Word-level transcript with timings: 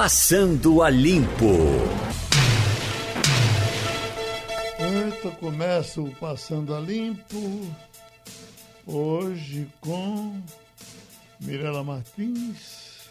Passando 0.00 0.80
a 0.80 0.90
Limpo. 0.90 1.56
Eita, 4.78 5.30
começa 5.40 6.00
o 6.00 6.14
Passando 6.14 6.72
a 6.72 6.78
Limpo. 6.78 7.68
Hoje 8.86 9.66
com 9.80 10.40
Mirela 11.40 11.82
Martins. 11.82 13.10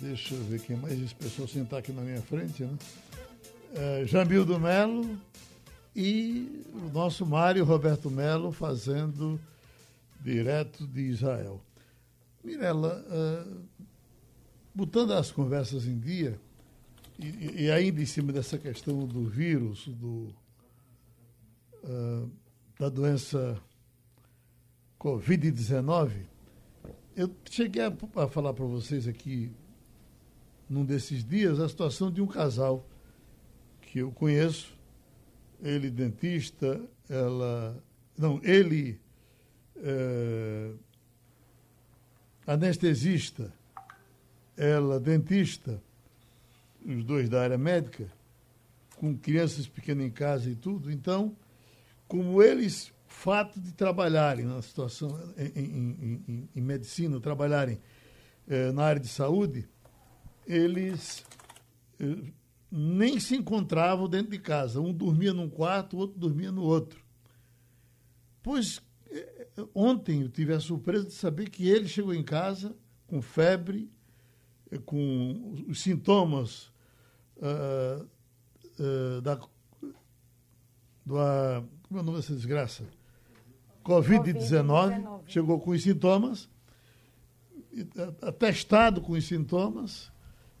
Deixa 0.00 0.36
eu 0.36 0.44
ver 0.44 0.60
quem 0.60 0.76
mais 0.76 1.02
esse 1.02 1.16
pessoal 1.16 1.48
sentar 1.48 1.80
aqui 1.80 1.90
na 1.90 2.02
minha 2.02 2.22
frente, 2.22 2.62
né? 2.62 2.78
É, 3.74 4.04
Jamildo 4.06 4.60
Melo 4.60 5.18
e 5.96 6.64
o 6.72 6.92
nosso 6.92 7.26
Mário 7.26 7.64
Roberto 7.64 8.08
Melo 8.08 8.52
fazendo 8.52 9.40
direto 10.20 10.86
de 10.86 11.00
Israel. 11.00 11.60
Mirela, 12.44 13.04
uh, 13.08 13.64
botando 14.74 15.12
as 15.12 15.30
conversas 15.30 15.86
em 15.86 15.98
dia, 15.98 16.40
e, 17.18 17.64
e, 17.64 17.70
ainda 17.70 18.02
em 18.02 18.06
cima 18.06 18.32
dessa 18.32 18.58
questão 18.58 19.06
do 19.06 19.24
vírus, 19.24 19.86
do, 19.86 20.34
uh, 21.84 22.30
da 22.78 22.88
doença 22.88 23.62
Covid-19, 24.98 26.26
eu 27.16 27.30
cheguei 27.48 27.82
a, 27.82 27.92
a 28.16 28.28
falar 28.28 28.52
para 28.52 28.64
vocês 28.64 29.06
aqui, 29.06 29.52
num 30.68 30.84
desses 30.84 31.24
dias, 31.24 31.60
a 31.60 31.68
situação 31.68 32.10
de 32.10 32.20
um 32.20 32.26
casal 32.26 32.84
que 33.80 34.00
eu 34.00 34.10
conheço, 34.10 34.76
ele 35.62 35.90
dentista, 35.90 36.80
ela. 37.08 37.80
Não, 38.18 38.40
ele 38.42 39.00
é, 39.76 40.72
anestesista, 42.46 43.52
ela 44.56 45.00
dentista, 45.00 45.82
os 46.84 47.04
dois 47.04 47.28
da 47.28 47.42
área 47.42 47.58
médica, 47.58 48.10
com 48.96 49.16
crianças 49.16 49.66
pequenas 49.66 50.06
em 50.06 50.10
casa 50.10 50.50
e 50.50 50.54
tudo. 50.54 50.90
Então, 50.90 51.36
como 52.06 52.42
eles, 52.42 52.92
fato 53.06 53.60
de 53.60 53.72
trabalharem 53.72 54.44
na 54.44 54.60
situação, 54.62 55.18
em, 55.36 55.60
em, 55.60 56.22
em, 56.28 56.48
em 56.54 56.60
medicina, 56.60 57.20
trabalharem 57.20 57.80
é, 58.46 58.70
na 58.72 58.84
área 58.84 59.00
de 59.00 59.08
saúde, 59.08 59.68
eles 60.46 61.24
é, 61.98 62.32
nem 62.70 63.18
se 63.18 63.36
encontravam 63.36 64.08
dentro 64.08 64.30
de 64.30 64.38
casa. 64.38 64.80
Um 64.80 64.92
dormia 64.92 65.32
num 65.32 65.48
quarto, 65.48 65.96
o 65.96 66.00
outro 66.00 66.18
dormia 66.18 66.52
no 66.52 66.62
outro. 66.62 67.02
Pois 68.42 68.80
ontem 69.74 70.22
eu 70.22 70.28
tive 70.28 70.52
a 70.52 70.60
surpresa 70.60 71.06
de 71.06 71.12
saber 71.12 71.48
que 71.48 71.68
ele 71.68 71.86
chegou 71.86 72.14
em 72.14 72.22
casa 72.22 72.74
com 73.06 73.20
febre, 73.20 73.88
eh, 73.88 73.93
com 74.78 75.64
os 75.68 75.80
sintomas 75.80 76.72
uh, 77.36 78.06
uh, 78.78 79.20
da. 79.20 79.36
Do, 81.04 81.16
uh, 81.16 81.68
como 81.82 82.00
é 82.00 82.02
o 82.02 82.02
nome 82.02 82.18
dessa 82.18 82.34
desgraça? 82.34 82.84
Covid-19. 83.84 85.02
COVID 85.02 85.22
chegou 85.26 85.60
com 85.60 85.70
os 85.70 85.82
sintomas, 85.82 86.48
atestado 88.22 89.00
com 89.00 89.12
os 89.12 89.26
sintomas, 89.26 90.10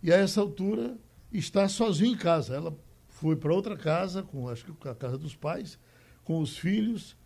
e 0.02 0.12
a 0.12 0.16
essa 0.16 0.40
altura 0.40 0.98
está 1.32 1.68
sozinho 1.68 2.12
em 2.12 2.16
casa. 2.16 2.54
Ela 2.54 2.76
foi 3.08 3.36
para 3.36 3.54
outra 3.54 3.76
casa, 3.76 4.22
com 4.22 4.48
acho 4.48 4.64
que 4.64 4.88
a 4.88 4.94
casa 4.94 5.16
dos 5.16 5.34
pais, 5.34 5.78
com 6.22 6.40
os 6.40 6.56
filhos 6.56 7.16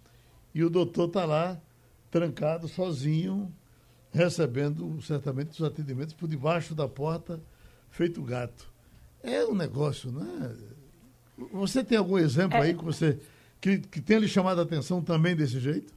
e 0.54 0.62
o 0.62 0.70
doutor 0.70 1.08
está 1.08 1.24
lá, 1.24 1.60
trancado, 2.10 2.68
sozinho, 2.68 3.52
recebendo 4.12 5.00
certamente 5.02 5.50
os 5.50 5.62
atendimentos 5.62 6.14
por 6.14 6.28
debaixo 6.28 6.74
da 6.74 6.88
porta, 6.88 7.40
feito 7.90 8.22
gato. 8.22 8.70
É 9.22 9.44
um 9.44 9.54
negócio, 9.54 10.10
né? 10.10 10.54
Você 11.52 11.84
tem 11.84 11.98
algum 11.98 12.18
exemplo 12.18 12.58
é. 12.58 12.62
aí 12.62 12.74
que 12.74 12.84
você 12.84 13.18
que, 13.60 13.78
que 13.78 14.00
tenha 14.00 14.20
lhe 14.20 14.28
chamado 14.28 14.60
a 14.60 14.64
atenção 14.64 15.02
também 15.02 15.34
desse 15.34 15.58
jeito? 15.58 15.92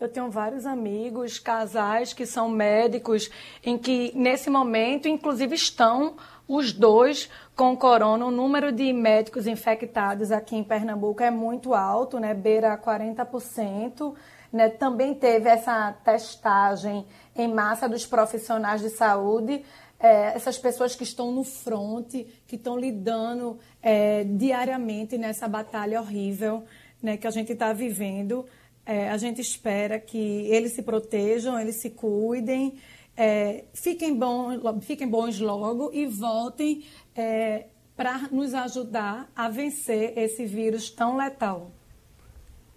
Eu 0.00 0.08
tenho 0.08 0.28
vários 0.28 0.66
amigos, 0.66 1.38
casais 1.38 2.12
que 2.12 2.26
são 2.26 2.48
médicos, 2.48 3.30
em 3.64 3.78
que 3.78 4.10
nesse 4.16 4.50
momento, 4.50 5.06
inclusive, 5.06 5.54
estão 5.54 6.16
os 6.48 6.72
dois 6.72 7.30
com 7.54 7.76
corona. 7.76 8.26
O 8.26 8.30
número 8.32 8.72
de 8.72 8.92
médicos 8.92 9.46
infectados 9.46 10.32
aqui 10.32 10.56
em 10.56 10.64
Pernambuco 10.64 11.22
é 11.22 11.30
muito 11.30 11.72
alto, 11.72 12.18
né? 12.18 12.34
Beira 12.34 12.76
40%. 12.76 14.12
Né? 14.52 14.68
Também 14.68 15.14
teve 15.14 15.48
essa 15.48 15.92
testagem 16.04 17.06
em 17.34 17.52
massa 17.52 17.88
dos 17.88 18.04
profissionais 18.04 18.82
de 18.82 18.90
saúde, 18.90 19.64
é, 19.98 20.34
essas 20.34 20.58
pessoas 20.58 20.94
que 20.94 21.04
estão 21.04 21.30
no 21.30 21.44
fronte, 21.44 22.26
que 22.46 22.56
estão 22.56 22.76
lidando 22.76 23.58
é, 23.80 24.24
diariamente 24.24 25.16
nessa 25.16 25.48
batalha 25.48 26.00
horrível 26.00 26.64
né, 27.00 27.16
que 27.16 27.26
a 27.26 27.30
gente 27.30 27.52
está 27.52 27.72
vivendo. 27.72 28.44
É, 28.84 29.08
a 29.10 29.16
gente 29.16 29.40
espera 29.40 29.98
que 29.98 30.18
eles 30.18 30.72
se 30.72 30.82
protejam, 30.82 31.58
eles 31.58 31.80
se 31.80 31.90
cuidem, 31.90 32.78
é, 33.16 33.64
fiquem, 33.72 34.16
bons, 34.16 34.60
fiquem 34.82 35.08
bons 35.08 35.38
logo 35.38 35.90
e 35.92 36.06
voltem 36.06 36.84
é, 37.14 37.66
para 37.96 38.28
nos 38.32 38.54
ajudar 38.54 39.30
a 39.36 39.48
vencer 39.48 40.18
esse 40.18 40.44
vírus 40.44 40.90
tão 40.90 41.16
letal. 41.16 41.70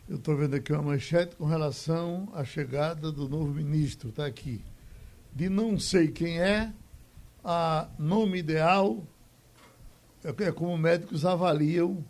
Eu 0.07 0.17
estou 0.17 0.37
vendo 0.37 0.55
aqui 0.55 0.71
uma 0.71 0.83
manchete 0.83 1.35
com 1.35 1.45
relação 1.45 2.29
à 2.33 2.45
chegada 2.45 3.11
do 3.11 3.27
novo 3.27 3.51
ministro, 3.51 4.09
está 4.09 4.27
aqui. 4.27 4.61
De 5.33 5.49
não 5.49 5.79
sei 5.79 6.09
quem 6.09 6.39
é, 6.39 6.71
a 7.43 7.87
nome 7.97 8.37
ideal 8.37 9.03
é, 10.23 10.43
é 10.43 10.51
como 10.51 10.77
médicos 10.77 11.25
avaliam 11.25 12.05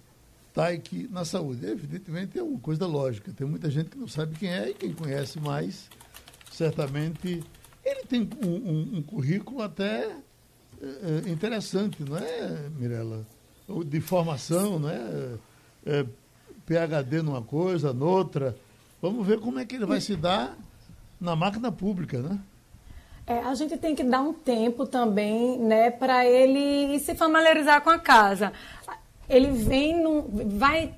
TAIC 0.54 1.08
na 1.10 1.24
saúde. 1.24 1.66
Evidentemente 1.66 2.38
é 2.38 2.44
uma 2.44 2.60
coisa 2.60 2.86
lógica. 2.86 3.32
Tem 3.32 3.48
muita 3.48 3.70
gente 3.72 3.90
que 3.90 3.98
não 3.98 4.10
sabe 4.10 4.38
quem 4.38 4.50
é 4.50 4.72
e 4.72 4.74
quem 4.74 4.92
conhece 4.92 5.40
mais, 5.40 5.90
certamente. 6.52 7.42
Ele 7.84 8.04
tem 8.10 8.30
um, 8.44 8.50
um, 8.50 8.98
um 8.98 9.02
currículo 9.04 9.62
até 9.62 10.18
é, 10.82 11.30
interessante, 11.30 12.04
não 12.04 12.18
é, 12.18 12.70
Mirella? 12.78 13.26
De 13.86 14.02
formação, 14.02 14.80
não 14.80 14.90
é? 14.90 15.38
é 15.86 16.06
PHD 16.66 17.22
numa 17.22 17.42
coisa, 17.42 17.94
noutra. 17.94 18.56
Vamos 19.02 19.26
ver 19.26 19.40
como 19.40 19.60
é 19.60 19.66
que 19.66 19.76
ele 19.76 19.86
vai 19.86 20.02
se 20.02 20.16
dar 20.16 20.56
na 21.20 21.36
máquina 21.36 21.72
pública, 21.72 22.20
né? 22.20 22.40
É, 23.28 23.40
a 23.40 23.56
gente 23.56 23.78
tem 23.78 23.96
que 23.96 24.04
dar 24.04 24.22
um 24.22 24.34
tempo 24.34 24.86
também, 24.86 25.58
né, 25.58 25.90
para 25.90 26.26
ele 26.26 27.00
se 27.00 27.16
familiarizar 27.16 27.82
com 27.82 27.90
a 27.90 27.98
casa. 27.98 28.54
Ele 29.28 29.50
vem, 29.50 30.00
no, 30.00 30.24
vai 30.60 30.94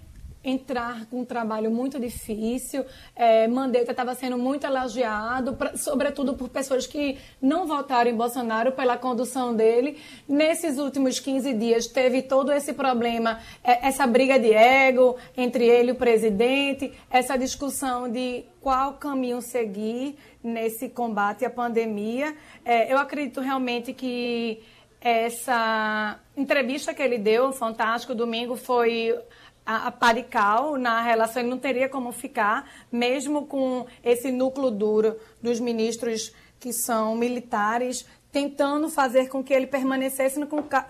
entrar 0.49 1.05
com 1.07 1.19
um 1.21 1.25
trabalho 1.25 1.69
muito 1.69 1.99
difícil. 1.99 2.85
É, 3.15 3.47
Mandetta 3.47 3.91
estava 3.91 4.15
sendo 4.15 4.37
muito 4.37 4.65
elogiado, 4.65 5.53
pra, 5.53 5.75
sobretudo 5.75 6.35
por 6.35 6.49
pessoas 6.49 6.87
que 6.87 7.17
não 7.41 7.67
votaram 7.67 8.09
em 8.09 8.15
Bolsonaro 8.15 8.71
pela 8.71 8.97
condução 8.97 9.53
dele. 9.53 9.97
Nesses 10.27 10.77
últimos 10.77 11.19
15 11.19 11.53
dias 11.53 11.87
teve 11.87 12.21
todo 12.21 12.51
esse 12.51 12.73
problema, 12.73 13.39
é, 13.63 13.87
essa 13.87 14.07
briga 14.07 14.39
de 14.39 14.53
ego 14.53 15.17
entre 15.35 15.65
ele 15.65 15.89
e 15.89 15.91
o 15.91 15.95
presidente, 15.95 16.93
essa 17.09 17.37
discussão 17.37 18.09
de 18.09 18.45
qual 18.61 18.93
caminho 18.93 19.41
seguir 19.41 20.17
nesse 20.43 20.87
combate 20.87 21.43
à 21.43 21.49
pandemia. 21.49 22.35
É, 22.63 22.91
eu 22.91 22.97
acredito 22.97 23.41
realmente 23.41 23.93
que 23.93 24.63
essa 24.99 26.19
entrevista 26.35 26.93
que 26.93 27.01
ele 27.01 27.17
deu, 27.17 27.51
fantástico, 27.51 28.15
domingo, 28.15 28.55
foi 28.55 29.17
a, 29.67 29.87
a 29.87 29.91
Parical 29.91 30.77
na 30.77 31.01
relação, 31.01 31.41
ele 31.41 31.49
não 31.49 31.57
teria 31.57 31.89
como 31.89 32.13
ficar, 32.13 32.71
mesmo 32.89 33.45
com 33.45 33.85
esse 34.01 34.31
núcleo 34.31 34.71
duro 34.71 35.19
dos 35.41 35.59
ministros 35.59 36.33
que 36.57 36.71
são 36.71 37.15
militares, 37.15 38.05
tentando 38.31 38.89
fazer 38.89 39.27
com 39.27 39.43
que 39.43 39.53
ele 39.53 39.67
permanecesse 39.67 40.39
no, 40.39 40.47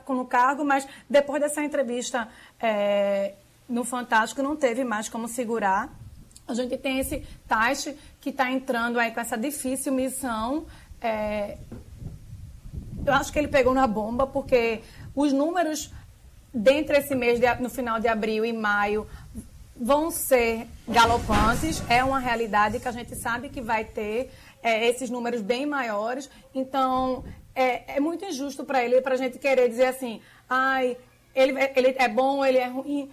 no 0.09 0.25
cargo, 0.25 0.63
mas 0.63 0.87
depois 1.09 1.41
dessa 1.41 1.63
entrevista 1.63 2.29
é, 2.59 3.33
no 3.67 3.83
Fantástico 3.83 4.43
não 4.43 4.55
teve 4.55 4.83
mais 4.83 5.09
como 5.09 5.27
segurar. 5.27 5.89
A 6.47 6.53
gente 6.53 6.77
tem 6.77 6.99
esse 6.99 7.25
Taixe 7.47 7.97
que 8.21 8.29
está 8.29 8.51
entrando 8.51 8.99
aí 8.99 9.11
com 9.11 9.19
essa 9.19 9.37
difícil 9.37 9.91
missão. 9.91 10.67
É, 11.01 11.57
eu 13.05 13.13
acho 13.13 13.33
que 13.33 13.39
ele 13.39 13.47
pegou 13.47 13.73
na 13.73 13.87
bomba, 13.87 14.27
porque 14.27 14.81
os 15.15 15.33
números 15.33 15.91
dentro 16.57 16.95
desse 16.95 17.13
mês, 17.13 17.39
de, 17.39 17.53
no 17.61 17.69
final 17.69 17.99
de 17.99 18.07
abril 18.07 18.43
e 18.43 18.51
maio, 18.51 19.07
vão 19.75 20.09
ser 20.09 20.67
galopantes. 20.87 21.81
É 21.89 22.03
uma 22.03 22.19
realidade 22.19 22.79
que 22.79 22.87
a 22.87 22.91
gente 22.91 23.15
sabe 23.15 23.49
que 23.49 23.61
vai 23.61 23.85
ter 23.85 24.31
é, 24.63 24.87
esses 24.87 25.09
números 25.09 25.41
bem 25.41 25.65
maiores. 25.65 26.29
Então, 26.53 27.23
é, 27.53 27.97
é 27.97 27.99
muito 27.99 28.25
injusto 28.25 28.63
para 28.63 28.83
ele, 28.83 29.01
para 29.01 29.13
a 29.13 29.17
gente 29.17 29.37
querer 29.37 29.69
dizer 29.69 29.85
assim, 29.85 30.19
ai, 30.49 30.97
ele, 31.35 31.53
ele 31.75 31.95
é 31.97 32.07
bom, 32.07 32.43
ele 32.43 32.57
é 32.57 32.67
ruim. 32.67 33.09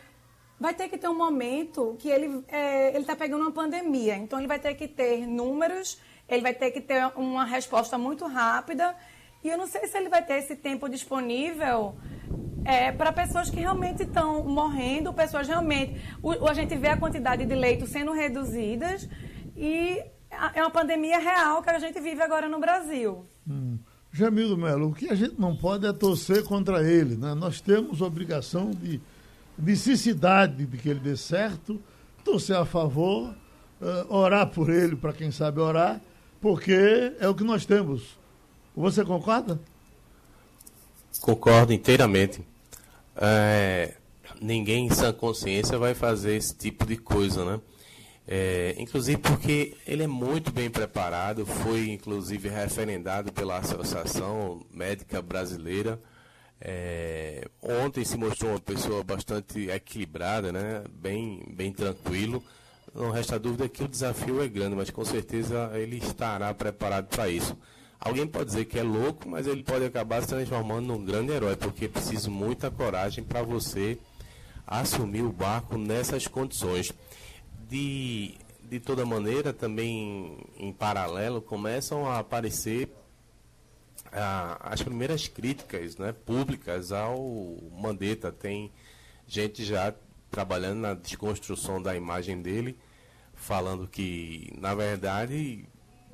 Vai 0.59 0.73
ter 0.73 0.89
que 0.89 0.97
ter 0.97 1.09
um 1.09 1.17
momento 1.17 1.97
que 1.99 2.09
ele 2.09 2.43
é, 2.49 2.99
está 2.99 3.15
pegando 3.15 3.43
uma 3.43 3.53
pandemia. 3.53 4.17
Então, 4.17 4.39
ele 4.39 4.49
vai 4.49 4.59
ter 4.59 4.75
que 4.75 4.89
ter 4.89 5.27
números, 5.27 6.01
ele 6.27 6.41
vai 6.41 6.55
ter 6.55 6.71
que 6.71 6.81
ter 6.81 7.13
uma 7.17 7.45
resposta 7.45 7.99
muito 7.99 8.27
rápida 8.27 8.95
E 9.45 9.49
eu 9.51 9.59
não 9.59 9.67
sei 9.67 9.87
se 9.87 9.99
ele 9.99 10.09
vai 10.09 10.25
ter 10.25 10.39
esse 10.39 10.57
tempo 10.57 10.89
disponível 10.89 11.95
é, 12.65 12.91
para 12.91 13.13
pessoas 13.13 13.51
que 13.51 13.61
realmente 13.61 14.03
estão 14.03 14.43
morrendo, 14.43 15.13
pessoas 15.13 15.47
realmente. 15.47 16.01
O, 16.23 16.49
a 16.49 16.55
gente 16.55 16.75
vê 16.77 16.89
a 16.89 16.97
quantidade 16.97 17.45
de 17.45 17.55
leitos 17.55 17.91
sendo 17.91 18.13
reduzidas 18.13 19.07
e 19.55 20.03
é 20.55 20.63
uma 20.63 20.71
pandemia 20.71 21.19
real 21.19 21.63
que 21.63 21.69
a 21.69 21.79
gente 21.79 22.01
vive 22.01 22.23
agora 22.23 22.49
no 22.49 22.59
Brasil. 22.59 23.27
Hum. 23.47 23.79
Jamildo 24.11 24.57
Melo, 24.57 24.91
o 24.91 24.95
que 24.95 25.11
a 25.11 25.15
gente 25.15 25.39
não 25.39 25.55
pode 25.55 25.87
é 25.87 25.93
torcer 25.93 26.43
contra 26.45 26.83
ele. 26.83 27.17
Né? 27.17 27.35
Nós 27.35 27.61
temos 27.61 28.01
obrigação 28.01 28.71
de 28.71 29.01
necessidade 29.59 30.65
de 30.65 30.79
que 30.79 30.89
ele 30.89 31.01
dê 31.01 31.17
certo, 31.17 31.83
torcer 32.25 32.57
a 32.57 32.65
favor, 32.65 33.35
uh, 33.81 34.15
orar 34.15 34.47
por 34.47 34.71
ele, 34.71 34.97
para 34.97 35.13
quem 35.13 35.31
sabe 35.31 35.61
orar, 35.61 36.01
porque 36.41 37.13
é 37.19 37.29
o 37.29 37.35
que 37.35 37.45
nós 37.45 37.67
temos. 37.67 38.24
Você 38.77 39.05
concorda? 39.05 39.61
Concordo 41.21 41.73
inteiramente. 41.73 42.45
É, 43.17 43.95
ninguém 44.41 44.87
em 44.87 44.91
sã 44.91 45.13
consciência 45.13 45.79
vai 45.79 45.95
fazer 45.95 46.37
esse 46.37 46.55
tipo 46.55 46.85
de 46.85 46.97
coisa, 46.97 47.45
né? 47.45 47.61
É, 48.27 48.75
inclusive 48.79 49.19
porque 49.19 49.77
ele 49.87 50.03
é 50.03 50.07
muito 50.07 50.51
bem 50.51 50.71
preparado, 50.71 51.45
foi 51.45 51.91
inclusive 51.91 52.49
referendado 52.49 53.31
pela 53.33 53.59
Associação 53.59 54.65
Médica 54.73 55.21
Brasileira. 55.21 56.01
É, 56.61 57.47
ontem 57.61 58.05
se 58.05 58.17
mostrou 58.17 58.53
uma 58.53 58.61
pessoa 58.61 59.05
bastante 59.05 59.69
equilibrada, 59.69 60.51
né? 60.51 60.83
bem, 60.91 61.45
bem 61.51 61.73
tranquilo. 61.73 62.43
Não 62.95 63.11
resta 63.11 63.39
dúvida 63.39 63.69
que 63.69 63.85
o 63.85 63.89
desafio 63.89 64.43
é 64.43 64.49
grande, 64.49 64.75
mas 64.75 64.89
com 64.89 65.05
certeza 65.05 65.71
ele 65.75 65.99
estará 65.99 66.55
preparado 66.55 67.09
para 67.09 67.29
isso. 67.29 67.57
Alguém 68.05 68.27
pode 68.27 68.45
dizer 68.51 68.67
que 68.67 68.79
é 68.79 68.83
louco, 68.83 69.27
mas 69.27 69.47
ele 69.47 69.63
pode 69.63 69.83
acabar 69.83 70.21
se 70.21 70.29
transformando 70.29 70.89
num 70.89 71.03
grande 71.03 71.33
herói, 71.33 71.57
porque 71.57 71.89
preciso 71.89 72.31
muita 72.31 72.71
coragem 72.71 73.25
para 73.25 73.43
você 73.43 73.99
assumir 74.67 75.23
o 75.23 75.33
barco 75.33 75.79
nessas 75.79 76.27
condições. 76.27 76.93
De, 77.67 78.35
de 78.63 78.79
toda 78.79 79.07
maneira, 79.07 79.55
também 79.55 80.37
em 80.55 80.71
paralelo, 80.71 81.41
começam 81.41 82.07
a 82.07 82.19
aparecer 82.19 82.95
ah, 84.13 84.59
as 84.61 84.83
primeiras 84.83 85.27
críticas 85.27 85.97
né, 85.97 86.13
públicas 86.13 86.93
ao 86.93 87.57
Mandetta. 87.73 88.31
Tem 88.31 88.71
gente 89.27 89.65
já 89.65 89.95
trabalhando 90.31 90.81
na 90.81 90.93
desconstrução 90.93 91.81
da 91.81 91.97
imagem 91.97 92.43
dele, 92.43 92.79
falando 93.33 93.89
que, 93.89 94.53
na 94.59 94.75
verdade, 94.75 95.67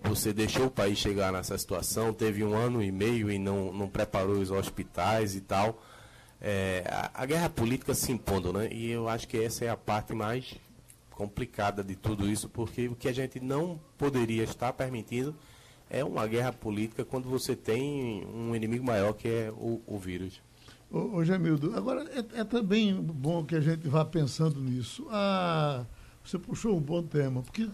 você 0.02 0.32
deixou 0.32 0.66
o 0.66 0.70
país 0.70 0.98
chegar 0.98 1.32
nessa 1.32 1.56
situação, 1.56 2.12
teve 2.12 2.42
um 2.44 2.54
ano 2.54 2.82
e 2.82 2.90
meio 2.90 3.30
e 3.30 3.38
não, 3.38 3.72
não 3.72 3.88
preparou 3.88 4.38
os 4.38 4.50
hospitais 4.50 5.34
e 5.34 5.40
tal. 5.40 5.82
É, 6.40 6.84
a, 6.88 7.22
a, 7.22 7.26
guerra 7.26 7.50
política 7.50 7.92
se 7.94 8.10
impondo, 8.10 8.52
né? 8.52 8.68
E 8.72 8.90
eu 8.90 9.08
acho 9.08 9.28
que 9.28 9.36
essa 9.36 9.64
é 9.64 9.68
a 9.68 9.76
parte 9.76 10.14
mais 10.14 10.54
complicada 11.10 11.84
de 11.84 11.94
tudo 11.94 12.28
isso, 12.28 12.48
porque 12.48 12.88
o 12.88 12.96
que 12.96 13.08
a 13.08 13.12
gente 13.12 13.38
não 13.40 13.78
poderia 13.98 14.42
estar 14.42 14.72
permitindo 14.72 15.36
é 15.90 16.02
uma 16.02 16.26
guerra 16.26 16.52
política 16.52 17.04
quando 17.04 17.28
você 17.28 17.54
tem 17.54 18.24
um 18.26 18.56
inimigo 18.56 18.84
maior 18.84 19.12
que 19.12 19.28
é 19.28 19.52
o, 19.54 19.82
o 19.86 19.98
vírus. 19.98 20.40
Ô, 20.90 21.16
ô 21.16 21.24
Gemildo, 21.24 21.76
agora 21.76 22.04
é, 22.10 22.40
é, 22.40 22.44
também 22.44 22.94
bom 22.94 23.44
que 23.44 23.54
a 23.54 23.60
gente 23.60 23.86
vá 23.86 24.04
pensando 24.04 24.60
nisso. 24.60 25.06
Ah, 25.10 25.84
você 26.24 26.38
puxou 26.38 26.76
um 26.76 26.80
bom 26.80 27.02
tema, 27.02 27.42
porque 27.42 27.68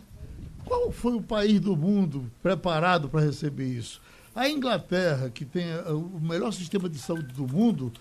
qual 0.67 0.91
foi 0.91 1.15
o 1.15 1.23
país 1.23 1.61
do 1.61 1.77
mundo 1.77 2.31
preparado 2.43 3.09
para 3.09 3.21
receber 3.21 3.69
isso? 3.69 4.03
A 4.35 4.51
Inglaterra, 4.51 5.31
que 5.31 5.45
tem 5.45 5.73
ah, 5.73 5.93
o 5.93 6.21
melhor 6.21 6.53
sistema 6.53 6.89
de 6.89 6.99
saúde 6.99 7.33
do 7.33 7.47
mundo, 7.47 7.93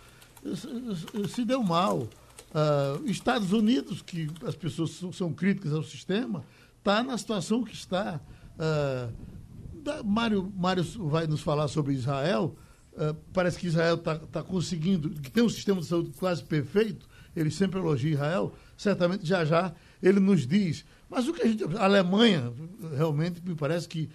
se 1.29 1.45
deu 1.45 1.63
mal. 1.63 2.09
Uh, 2.56 3.06
Estados 3.06 3.51
Unidos, 3.53 4.01
que 4.01 4.29
as 4.45 4.56
pessoas 4.56 5.00
são 5.13 5.31
críticas 5.31 5.73
ao 5.73 5.83
sistema, 5.83 6.44
está 6.79 7.03
na 7.03 7.17
situação 7.17 7.63
que 7.63 7.73
está. 7.73 8.19
Uh, 8.57 10.03
Mário, 10.03 10.51
Mário 10.56 10.83
vai 11.07 11.27
nos 11.27 11.41
falar 11.41 11.67
sobre 11.67 11.94
Israel. 11.94 12.56
Uh, 12.94 13.13
parece 13.33 13.59
que 13.59 13.67
Israel 13.67 13.95
está 13.95 14.17
tá 14.17 14.41
conseguindo, 14.41 15.09
que 15.09 15.29
tem 15.29 15.44
um 15.44 15.50
sistema 15.50 15.81
de 15.81 15.88
saúde 15.88 16.12
quase 16.17 16.44
perfeito. 16.44 17.07
Ele 17.35 17.51
sempre 17.51 17.79
elogia 17.79 18.13
Israel. 18.13 18.53
Certamente 18.77 19.25
já 19.25 19.45
já 19.45 19.73
ele 20.01 20.19
nos 20.19 20.47
diz. 20.47 20.85
Mas 21.15 21.29
o 21.29 21.33
que 21.33 21.44
a 21.44 21.47
gente. 21.47 21.63
A 21.77 21.85
Alemanha, 21.85 22.51
realmente, 22.94 23.41
me 23.41 23.56
parece 23.56 23.88
que 23.88 24.09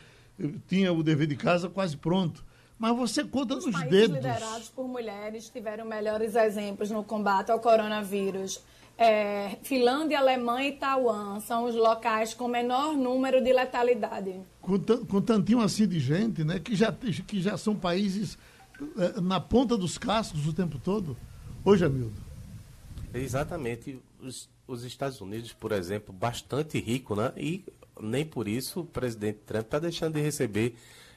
tinha 0.69 0.93
o 0.93 1.02
dever 1.02 1.26
de 1.26 1.35
casa 1.35 1.67
quase 1.70 1.97
pronto. 1.97 2.44
Mas 2.79 2.94
você 2.94 3.25
conta 3.25 3.56
Os 3.56 3.64
nos 3.64 3.75
países 3.75 3.91
dedos. 3.91 4.17
liderados 4.17 4.69
por 4.69 4.87
mulheres 4.87 5.49
tiveram 5.49 5.87
melhores 5.87 6.35
exemplos 6.37 6.91
no 6.91 7.02
combate 7.02 7.50
ao 7.50 7.58
coronavírus. 7.58 8.61
É, 8.99 9.56
Finlândia, 9.62 10.19
Alemanha 10.19 10.69
e 10.69 10.73
Taiwan 10.73 11.41
são 11.41 11.64
os 11.64 11.75
locais 11.75 12.35
com 12.35 12.47
menor 12.47 12.94
número 12.94 13.43
de 13.43 13.50
letalidade. 13.50 14.35
Com, 14.61 14.79
com 14.79 15.23
tantinho 15.23 15.62
assim 15.62 15.88
de 15.88 15.99
gente, 15.99 16.44
né, 16.44 16.58
que 16.58 16.76
já, 16.76 16.93
que 16.93 17.41
já 17.41 17.56
são 17.56 17.75
países 17.75 18.37
é, 18.99 19.20
na 19.23 19.41
ponta 19.41 19.75
dos 19.75 19.97
cascos 19.97 20.47
o 20.47 20.52
tempo 20.52 20.79
todo. 20.79 21.17
Hoje, 21.64 21.87
Amildo. 21.87 22.20
Exatamente. 23.14 23.99
Os, 24.23 24.50
os 24.72 24.84
Estados 24.84 25.20
Unidos, 25.20 25.52
por 25.52 25.72
exemplo, 25.72 26.12
bastante 26.12 26.78
rico, 26.78 27.14
né? 27.14 27.32
E 27.37 27.64
nem 28.00 28.25
por 28.25 28.49
isso 28.49 28.81
o 28.81 28.84
presidente 28.84 29.40
Trump 29.46 29.64
está 29.64 29.78
deixando 29.78 30.14
de 30.14 30.20
receber 30.20 30.75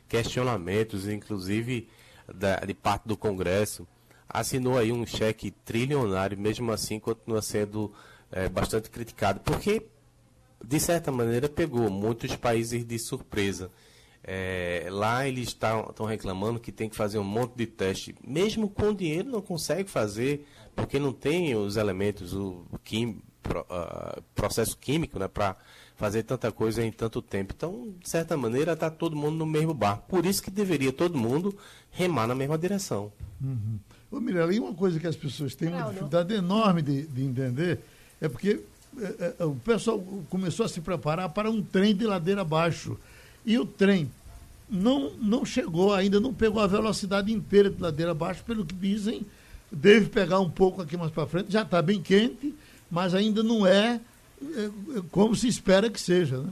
questionamentos, 0.07 1.07
inclusive 1.07 1.87
da, 2.33 2.57
de 2.57 2.73
parte 2.73 3.07
do 3.07 3.17
Congresso. 3.17 3.87
Assinou 4.27 4.77
aí 4.77 4.91
um 4.91 5.05
cheque 5.05 5.51
trilionário, 5.51 6.37
mesmo 6.37 6.71
assim 6.71 6.99
continua 6.99 7.41
sendo 7.41 7.93
é, 8.31 8.49
bastante 8.49 8.89
criticado, 8.89 9.39
porque, 9.41 9.85
de 10.63 10.79
certa 10.79 11.11
maneira, 11.11 11.47
pegou 11.47 11.89
muitos 11.89 12.35
países 12.35 12.83
de 12.83 12.97
surpresa. 12.97 13.69
É, 14.25 14.87
lá 14.89 15.27
eles 15.27 15.49
estão 15.49 16.05
reclamando 16.07 16.59
que 16.59 16.71
tem 16.71 16.89
que 16.89 16.95
fazer 16.95 17.19
um 17.19 17.23
monte 17.25 17.55
de 17.55 17.67
teste. 17.67 18.15
Mesmo 18.25 18.69
com 18.69 18.93
dinheiro 18.93 19.29
não 19.29 19.41
consegue 19.41 19.89
fazer, 19.89 20.47
porque 20.75 20.97
não 20.97 21.11
tem 21.11 21.55
os 21.55 21.75
elementos, 21.75 22.33
o 22.33 22.65
quim, 22.83 23.21
pro, 23.43 23.61
uh, 23.61 24.21
processo 24.33 24.75
químico 24.77 25.19
né, 25.19 25.27
para 25.27 25.55
fazer 25.95 26.23
tanta 26.23 26.51
coisa 26.51 26.83
em 26.83 26.91
tanto 26.91 27.21
tempo. 27.21 27.53
Então, 27.55 27.93
de 28.01 28.09
certa 28.09 28.35
maneira, 28.35 28.73
está 28.73 28.89
todo 28.89 29.15
mundo 29.15 29.37
no 29.37 29.45
mesmo 29.45 29.73
barco. 29.73 30.05
Por 30.07 30.25
isso 30.25 30.41
que 30.41 30.49
deveria 30.49 30.91
todo 30.91 31.17
mundo 31.17 31.55
remar 31.91 32.25
na 32.25 32.33
mesma 32.33 32.57
direção. 32.57 33.11
Uhum. 33.41 33.77
Ô, 34.09 34.19
Mirella, 34.19 34.53
e 34.53 34.59
uma 34.59 34.73
coisa 34.73 34.99
que 34.99 35.07
as 35.07 35.15
pessoas 35.15 35.53
têm 35.53 35.69
uma 35.69 35.89
dificuldade 35.89 36.33
enorme 36.33 36.81
de, 36.81 37.03
de 37.03 37.23
entender 37.23 37.79
é 38.21 38.29
porque 38.29 38.61
é, 38.99 39.35
é, 39.39 39.45
o 39.45 39.55
pessoal 39.55 39.99
começou 40.29 40.65
a 40.65 40.69
se 40.69 40.79
preparar 40.81 41.29
para 41.29 41.49
um 41.49 41.61
trem 41.61 41.95
de 41.95 42.05
ladeira 42.05 42.41
abaixo. 42.41 42.97
E 43.45 43.57
o 43.57 43.65
trem 43.65 44.09
não, 44.69 45.11
não 45.11 45.45
chegou 45.45 45.93
ainda, 45.93 46.19
não 46.19 46.33
pegou 46.33 46.61
a 46.61 46.67
velocidade 46.67 47.31
inteira 47.31 47.69
de 47.69 47.81
ladeira 47.81 48.11
abaixo, 48.11 48.43
pelo 48.43 48.65
que 48.65 48.73
dizem, 48.73 49.25
deve 49.71 50.07
pegar 50.07 50.39
um 50.39 50.49
pouco 50.49 50.81
aqui 50.81 50.95
mais 50.95 51.11
para 51.11 51.27
frente, 51.27 51.51
já 51.51 51.63
está 51.63 51.81
bem 51.81 52.01
quente, 52.01 52.53
mas 52.93 53.15
ainda 53.15 53.41
não 53.41 53.65
é 53.65 53.99
é, 54.39 55.01
como 55.11 55.35
se 55.35 55.47
espera 55.47 55.89
que 55.89 55.99
seja, 55.99 56.37
né? 56.37 56.49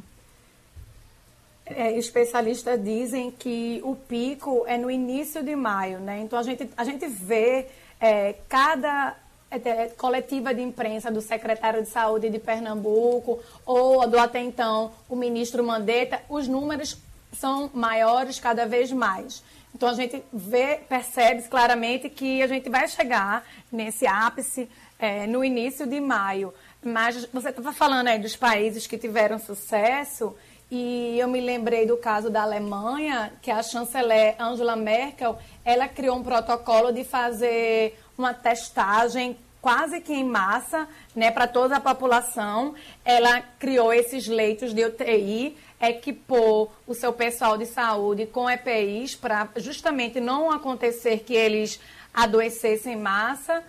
É, 1.68 1.98
especialistas 1.98 2.84
dizem 2.84 3.32
que 3.32 3.80
o 3.84 3.96
pico 3.96 4.66
é 4.68 4.78
no 4.78 4.90
início 4.90 5.44
de 5.44 5.56
maio, 5.56 6.00
né? 6.00 6.20
Então 6.20 6.38
a 6.38 6.44
gente, 6.44 6.68
a 6.76 6.84
gente 6.84 7.06
vê 7.08 7.68
é, 8.00 8.36
cada 8.50 9.16
é, 9.52 9.58
é, 9.58 9.88
coletiva 9.90 10.54
de 10.54 10.62
imprensa 10.62 11.12
do 11.12 11.22
secretário 11.22 11.84
de 11.84 11.90
saúde 11.90 12.30
de 12.30 12.40
Pernambuco 12.40 13.40
ou 13.64 14.06
do 14.08 14.18
até 14.18 14.40
então 14.40 14.92
o 15.08 15.16
ministro 15.16 15.64
Mandetta, 15.64 16.22
os 16.28 16.48
números 16.48 16.98
são 17.32 17.70
maiores 17.72 18.40
cada 18.40 18.66
vez 18.66 18.92
mais. 18.92 19.44
Então 19.74 19.88
a 19.88 19.94
gente 19.94 20.22
vê, 20.34 20.82
percebe 20.90 21.44
claramente 21.44 22.10
que 22.10 22.42
a 22.42 22.48
gente 22.48 22.70
vai 22.70 22.88
chegar 22.88 23.46
nesse 23.72 24.06
ápice 24.06 24.68
é, 25.02 25.26
no 25.26 25.44
início 25.44 25.88
de 25.88 26.00
maio. 26.00 26.54
Mas 26.84 27.26
você 27.34 27.50
estava 27.50 27.74
falando 27.74 28.08
aí 28.08 28.20
dos 28.20 28.36
países 28.36 28.86
que 28.86 28.98
tiveram 28.98 29.40
sucesso 29.40 30.36
e 30.70 31.20
eu 31.20 31.28
me 31.28 31.42
lembrei 31.42 31.86
do 31.86 31.98
caso 31.98 32.30
da 32.30 32.44
Alemanha, 32.44 33.34
que 33.42 33.52
a 33.52 33.62
chanceler 33.62 34.36
Angela 34.40 34.76
Merkel, 34.76 35.38
ela 35.66 35.88
criou 35.88 36.16
um 36.16 36.24
protocolo 36.24 36.94
de 36.94 37.04
fazer 37.04 38.00
uma 38.18 38.34
testagem 38.34 39.36
quase 39.60 40.00
que 40.00 40.14
em 40.14 40.24
massa, 40.24 40.88
né, 41.16 41.30
para 41.30 41.46
toda 41.46 41.76
a 41.76 41.80
população. 41.80 42.74
Ela 43.04 43.42
criou 43.60 43.94
esses 43.94 44.28
leitos 44.28 44.74
de 44.74 44.86
UTI, 44.86 45.58
equipou 45.80 46.72
o 46.88 46.94
seu 46.94 47.12
pessoal 47.12 47.58
de 47.58 47.66
saúde 47.66 48.26
com 48.28 48.50
EPIs 48.50 49.16
para 49.16 49.50
justamente 49.58 50.22
não 50.22 50.52
acontecer 50.52 51.20
que 51.20 51.34
eles 51.34 51.80
adoecessem 52.14 52.94
em 52.94 52.98
massa 52.98 53.64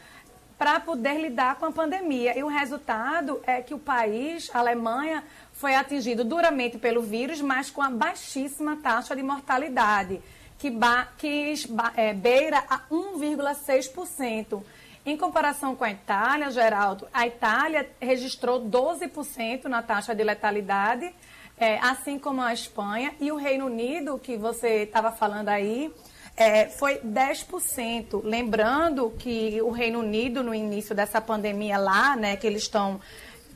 para 0.63 0.79
poder 0.79 1.21
lidar 1.21 1.57
com 1.57 1.67
a 1.67 1.73
pandemia. 1.73 2.39
E 2.39 2.45
o 2.45 2.47
resultado 2.47 3.41
é 3.45 3.61
que 3.61 3.75
o 3.75 3.81
país, 3.81 4.49
a 4.55 4.61
Alemanha, 4.61 5.25
foi 5.53 5.75
atingido 5.75 6.23
duramente 6.23 6.79
pelo 6.79 7.03
vírus, 7.03 7.41
mas 7.41 7.69
com 7.69 7.83
a 7.83 7.91
baixíssima 7.91 8.77
taxa 8.77 9.17
de 9.17 9.25
mortalidade, 9.25 10.23
que, 10.61 10.71
ba, 10.71 11.09
que 11.19 11.55
é, 11.97 12.15
beira 12.15 12.63
a 12.71 12.79
1,6%. 12.89 14.63
Em 15.05 15.17
comparação 15.17 15.75
com 15.75 15.83
a 15.83 15.91
Itália, 15.91 16.49
Geraldo, 16.53 17.09
a 17.13 17.27
Itália 17.27 17.91
registrou 18.01 18.61
12% 18.61 19.65
na 19.65 19.83
taxa 19.83 20.15
de 20.15 20.23
letalidade, 20.23 21.13
é, 21.59 21.81
assim 21.81 22.21
como 22.21 22.41
a 22.41 22.55
Espanha, 22.55 23.13
e 23.19 23.33
o 23.33 23.37
Reino 23.37 23.67
Unido, 23.67 24.17
que 24.17 24.37
você 24.37 24.85
estava 24.85 25.11
falando 25.11 25.49
aí, 25.49 25.93
é, 26.37 26.67
foi 26.67 26.99
10%. 26.99 28.23
Lembrando 28.25 29.11
que 29.19 29.61
o 29.63 29.71
Reino 29.71 30.01
Unido, 30.01 30.43
no 30.43 30.55
início 30.55 30.95
dessa 30.95 31.21
pandemia 31.21 31.79
lá, 31.79 32.17
né, 32.17 32.37
que 32.37 32.47
eles 32.47 32.63
estão, 32.63 33.01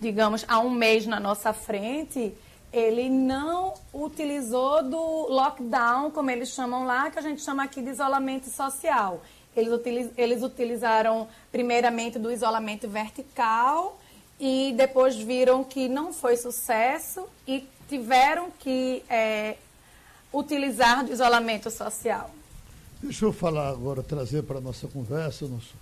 digamos, 0.01 0.45
há 0.47 0.59
um 0.59 0.71
mês 0.71 1.07
na 1.07 1.19
nossa 1.19 1.53
frente, 1.53 2.35
ele 2.73 3.09
não 3.09 3.75
utilizou 3.93 4.83
do 4.83 5.27
lockdown, 5.29 6.11
como 6.11 6.31
eles 6.31 6.51
chamam 6.51 6.85
lá, 6.85 7.11
que 7.11 7.19
a 7.19 7.23
gente 7.23 7.43
chama 7.43 7.65
aqui 7.65 7.81
de 7.81 7.91
isolamento 7.91 8.51
social. 8.51 9.23
Eles, 9.57 9.73
utiliz, 9.73 10.11
eles 10.19 10.43
utilizaram 10.43 11.27
primeiramente 11.51 12.19
do 12.19 12.31
isolamento 12.31 12.87
vertical 12.87 13.99
e 14.39 14.75
depois 14.77 15.17
viram 15.17 15.65
que 15.65 15.89
não 15.89 16.13
foi 16.13 16.37
sucesso 16.37 17.27
e 17.49 17.67
tiveram 17.89 18.51
que 18.59 19.03
é, 19.09 19.57
utilizar 20.31 21.05
do 21.05 21.11
isolamento 21.11 21.71
social. 21.71 22.36
Deixa 23.07 23.25
eu 23.25 23.33
falar 23.33 23.69
agora, 23.69 24.03
trazer 24.03 24.43
para 24.43 24.59
a 24.59 24.61
nossa 24.61 24.89
conversa 24.89 25.45
o 25.45 25.49
nosso 25.49 25.77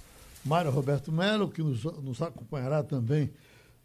Mário 0.44 0.70
Roberto 0.70 1.10
Melo, 1.10 1.48
que 1.48 1.62
nos, 1.62 1.82
nos 1.82 2.20
acompanhará 2.20 2.82
também, 2.82 3.30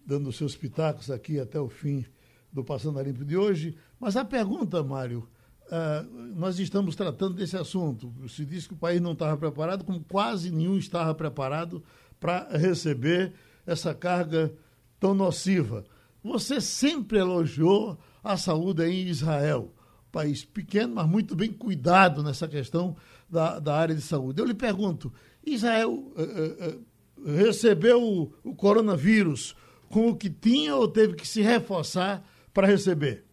dando 0.06 0.30
seus 0.34 0.58
pitacos 0.58 1.10
aqui 1.10 1.40
até 1.40 1.58
o 1.58 1.70
fim 1.70 2.06
do 2.52 2.66
Passando 2.66 3.00
a 3.00 3.02
Limpo 3.02 3.24
de 3.24 3.38
hoje. 3.38 3.78
Mas 3.98 4.18
a 4.18 4.26
pergunta, 4.26 4.84
Mário, 4.84 5.26
uh, 5.68 6.36
nós 6.36 6.60
estamos 6.60 6.98
tratando 6.98 7.36
desse 7.36 7.56
assunto. 7.56 8.14
Se 8.28 8.44
disse 8.44 8.68
que 8.68 8.74
o 8.74 8.78
país 8.78 9.00
não 9.00 9.14
estava 9.14 9.38
preparado, 9.38 9.86
como 9.86 10.04
quase 10.04 10.52
nenhum 10.52 10.78
estava 10.78 11.16
preparado 11.16 11.82
para 12.20 12.46
receber 12.58 13.32
essa 13.66 13.94
carga 13.96 14.54
tão 15.00 15.14
nociva. 15.14 15.86
Você 16.22 16.60
sempre 16.60 17.20
elogiou 17.20 17.98
a 18.22 18.36
saúde 18.36 18.84
em 18.84 19.08
Israel, 19.08 19.74
país 20.12 20.44
pequeno, 20.44 20.96
mas 20.96 21.08
muito 21.08 21.38
bem 21.38 21.54
cuidado 21.54 22.22
nessa 22.22 22.50
questão 22.50 22.98
da, 23.30 23.60
da 23.60 23.76
área 23.76 23.96
de 23.96 24.02
saúde. 24.02 24.42
Eu 24.42 24.46
lhe 24.46 24.54
pergunto, 24.54 25.12
Israel 25.46 25.92
uh, 25.92 26.80
uh, 27.22 27.36
recebeu 27.36 28.02
o, 28.02 28.34
o 28.44 28.56
coronavírus 28.56 29.56
com 29.90 30.08
o 30.10 30.18
que 30.18 30.30
tinha 30.30 30.76
ou 30.76 30.88
teve 30.88 31.16
que 31.16 31.28
se 31.28 31.42
reforçar 31.42 32.24
para 32.54 32.68
receber? 32.68 33.24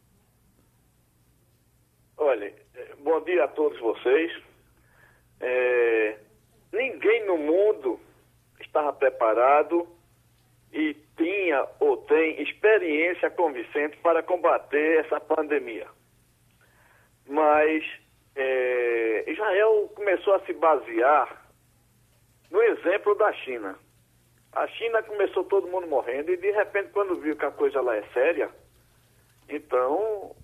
Olha, 2.17 2.53
bom 3.01 3.21
dia 3.23 3.45
a 3.45 3.49
todos 3.49 3.79
vocês. 3.79 4.33
É, 5.41 6.19
ninguém 6.73 7.27
no 7.27 7.37
mundo 7.37 8.01
estava 8.61 8.93
preparado 8.93 9.87
e 10.73 10.97
tinha 11.17 11.67
ou 11.79 11.99
tem 11.99 12.43
experiência 12.43 13.31
convincente 13.31 13.97
para 13.99 14.23
combater 14.23 15.05
essa 15.05 15.21
pandemia. 15.21 15.87
Mas 17.29 17.85
é, 18.37 19.25
Israel 19.31 19.91
começou 19.95 20.35
a 20.35 20.41
se 20.41 20.53
basear 20.53 21.47
no 22.51 22.63
exemplo 22.63 23.15
da 23.15 23.33
China. 23.33 23.79
A 24.53 24.67
China 24.69 25.03
começou 25.03 25.45
todo 25.45 25.69
mundo 25.69 25.87
morrendo 25.87 26.31
e 26.31 26.37
de 26.37 26.51
repente 26.51 26.91
quando 26.91 27.21
viu 27.21 27.37
que 27.37 27.45
a 27.45 27.51
coisa 27.51 27.81
lá 27.81 27.97
é 27.97 28.03
séria, 28.13 28.51
então, 29.49 30.35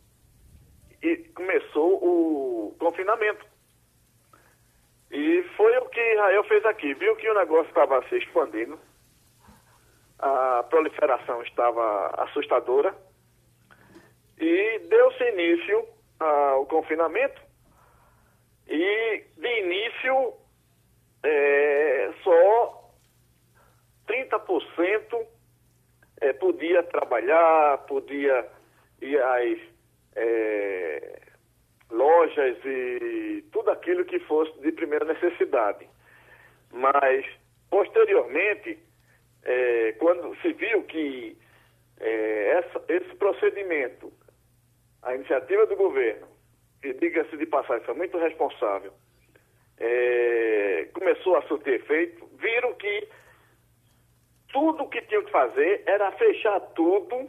começou 1.34 1.94
o 2.02 2.76
confinamento. 2.78 3.44
E 5.10 5.42
foi 5.56 5.76
o 5.78 5.88
que 5.88 6.00
Israel 6.00 6.44
fez 6.44 6.64
aqui. 6.64 6.94
Viu 6.94 7.16
que 7.16 7.28
o 7.28 7.34
negócio 7.34 7.68
estava 7.68 8.02
se 8.08 8.16
expandindo, 8.16 8.78
a 10.18 10.62
proliferação 10.70 11.42
estava 11.42 12.06
assustadora, 12.22 12.94
e 14.38 14.78
deu-se 14.88 15.24
início 15.24 15.86
ao 16.18 16.64
confinamento. 16.66 17.40
E 18.68 19.24
de 19.36 19.60
início, 19.60 20.34
é, 21.22 22.12
só 22.22 22.90
30% 24.06 25.26
é, 26.20 26.32
podia 26.34 26.82
trabalhar, 26.84 27.78
podia 27.86 28.48
e 29.00 29.18
as 29.18 29.58
é, 30.14 31.20
lojas 31.90 32.56
e 32.64 33.44
tudo 33.52 33.70
aquilo 33.70 34.04
que 34.04 34.20
fosse 34.20 34.58
de 34.60 34.72
primeira 34.72 35.04
necessidade. 35.04 35.88
Mas, 36.70 37.26
posteriormente, 37.68 38.78
é, 39.44 39.92
quando 39.98 40.34
se 40.40 40.52
viu 40.52 40.84
que 40.84 41.36
é, 42.00 42.58
essa, 42.58 42.84
esse 42.88 43.14
procedimento, 43.16 44.12
a 45.02 45.14
iniciativa 45.14 45.66
do 45.66 45.76
governo, 45.76 46.28
diga-se 46.82 47.36
de 47.36 47.46
passagem, 47.46 47.84
foi 47.84 47.94
muito 47.94 48.18
responsável, 48.18 48.92
é, 49.78 50.88
começou 50.92 51.36
a 51.36 51.42
surtir 51.42 51.74
efeito, 51.74 52.28
viram 52.38 52.74
que 52.74 53.08
tudo 54.52 54.84
o 54.84 54.88
que 54.88 55.00
tinham 55.02 55.24
que 55.24 55.30
fazer 55.30 55.82
era 55.86 56.12
fechar 56.12 56.60
tudo 56.74 57.28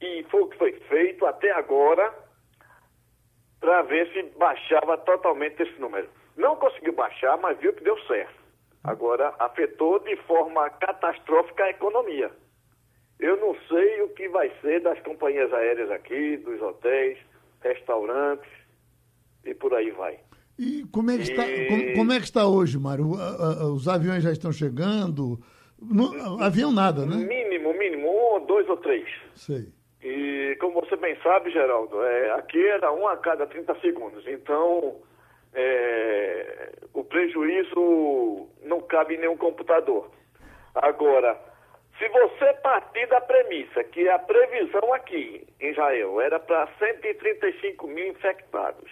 e 0.00 0.24
foi 0.30 0.42
o 0.42 0.48
que 0.48 0.58
foi 0.58 0.72
feito 0.72 1.26
até 1.26 1.50
agora 1.52 2.12
para 3.60 3.82
ver 3.82 4.12
se 4.12 4.22
baixava 4.36 4.98
totalmente 4.98 5.62
esse 5.62 5.80
número. 5.80 6.08
Não 6.36 6.56
conseguiu 6.56 6.94
baixar, 6.94 7.36
mas 7.38 7.58
viu 7.58 7.72
que 7.72 7.84
deu 7.84 7.96
certo. 8.06 8.42
Agora, 8.82 9.32
afetou 9.38 10.00
de 10.00 10.16
forma 10.22 10.68
catastrófica 10.70 11.64
a 11.64 11.70
economia. 11.70 12.30
Eu 13.20 13.36
não 13.36 13.54
sei 13.68 14.02
o 14.02 14.08
que 14.08 14.28
vai 14.28 14.50
ser 14.60 14.80
das 14.80 14.98
companhias 15.02 15.52
aéreas 15.52 15.90
aqui, 15.92 16.38
dos 16.38 16.60
hotéis, 16.60 17.18
restaurantes 17.62 18.50
e 19.44 19.54
por 19.54 19.74
aí 19.74 19.90
vai. 19.90 20.18
E 20.58 20.84
como 20.92 21.10
é 21.10 21.16
que, 21.16 21.22
está, 21.22 21.44
como, 21.68 21.94
como 21.94 22.12
é 22.12 22.18
que 22.18 22.24
está 22.24 22.46
hoje, 22.46 22.78
Mário? 22.78 23.10
Os 23.74 23.88
aviões 23.88 24.22
já 24.22 24.30
estão 24.30 24.52
chegando? 24.52 25.40
Não, 25.80 26.40
avião 26.40 26.70
nada, 26.70 27.04
né? 27.04 27.16
Mínimo, 27.16 27.72
mínimo, 27.74 28.08
um, 28.08 28.46
dois 28.46 28.68
ou 28.68 28.76
três. 28.76 29.08
Sei. 29.34 29.72
E 30.02 30.56
como 30.60 30.80
você 30.80 30.96
bem 30.96 31.16
sabe, 31.22 31.50
Geraldo, 31.50 32.02
é, 32.02 32.32
aqui 32.32 32.64
era 32.66 32.92
um 32.92 33.08
a 33.08 33.16
cada 33.16 33.46
30 33.46 33.80
segundos. 33.80 34.24
Então, 34.26 35.00
é, 35.54 36.72
o 36.92 37.02
prejuízo 37.02 38.48
não 38.62 38.80
cabe 38.80 39.14
em 39.14 39.18
nenhum 39.18 39.36
computador. 39.36 40.10
Agora, 40.74 41.38
se 41.98 42.08
você 42.08 42.54
partir 42.54 43.06
da 43.06 43.20
premissa 43.20 43.84
que 43.84 44.08
a 44.08 44.18
previsão 44.18 44.94
aqui 44.94 45.46
em 45.60 45.70
Israel 45.70 46.20
era 46.20 46.40
para 46.40 46.66
135 46.78 47.86
mil 47.86 48.08
infectados 48.08 48.90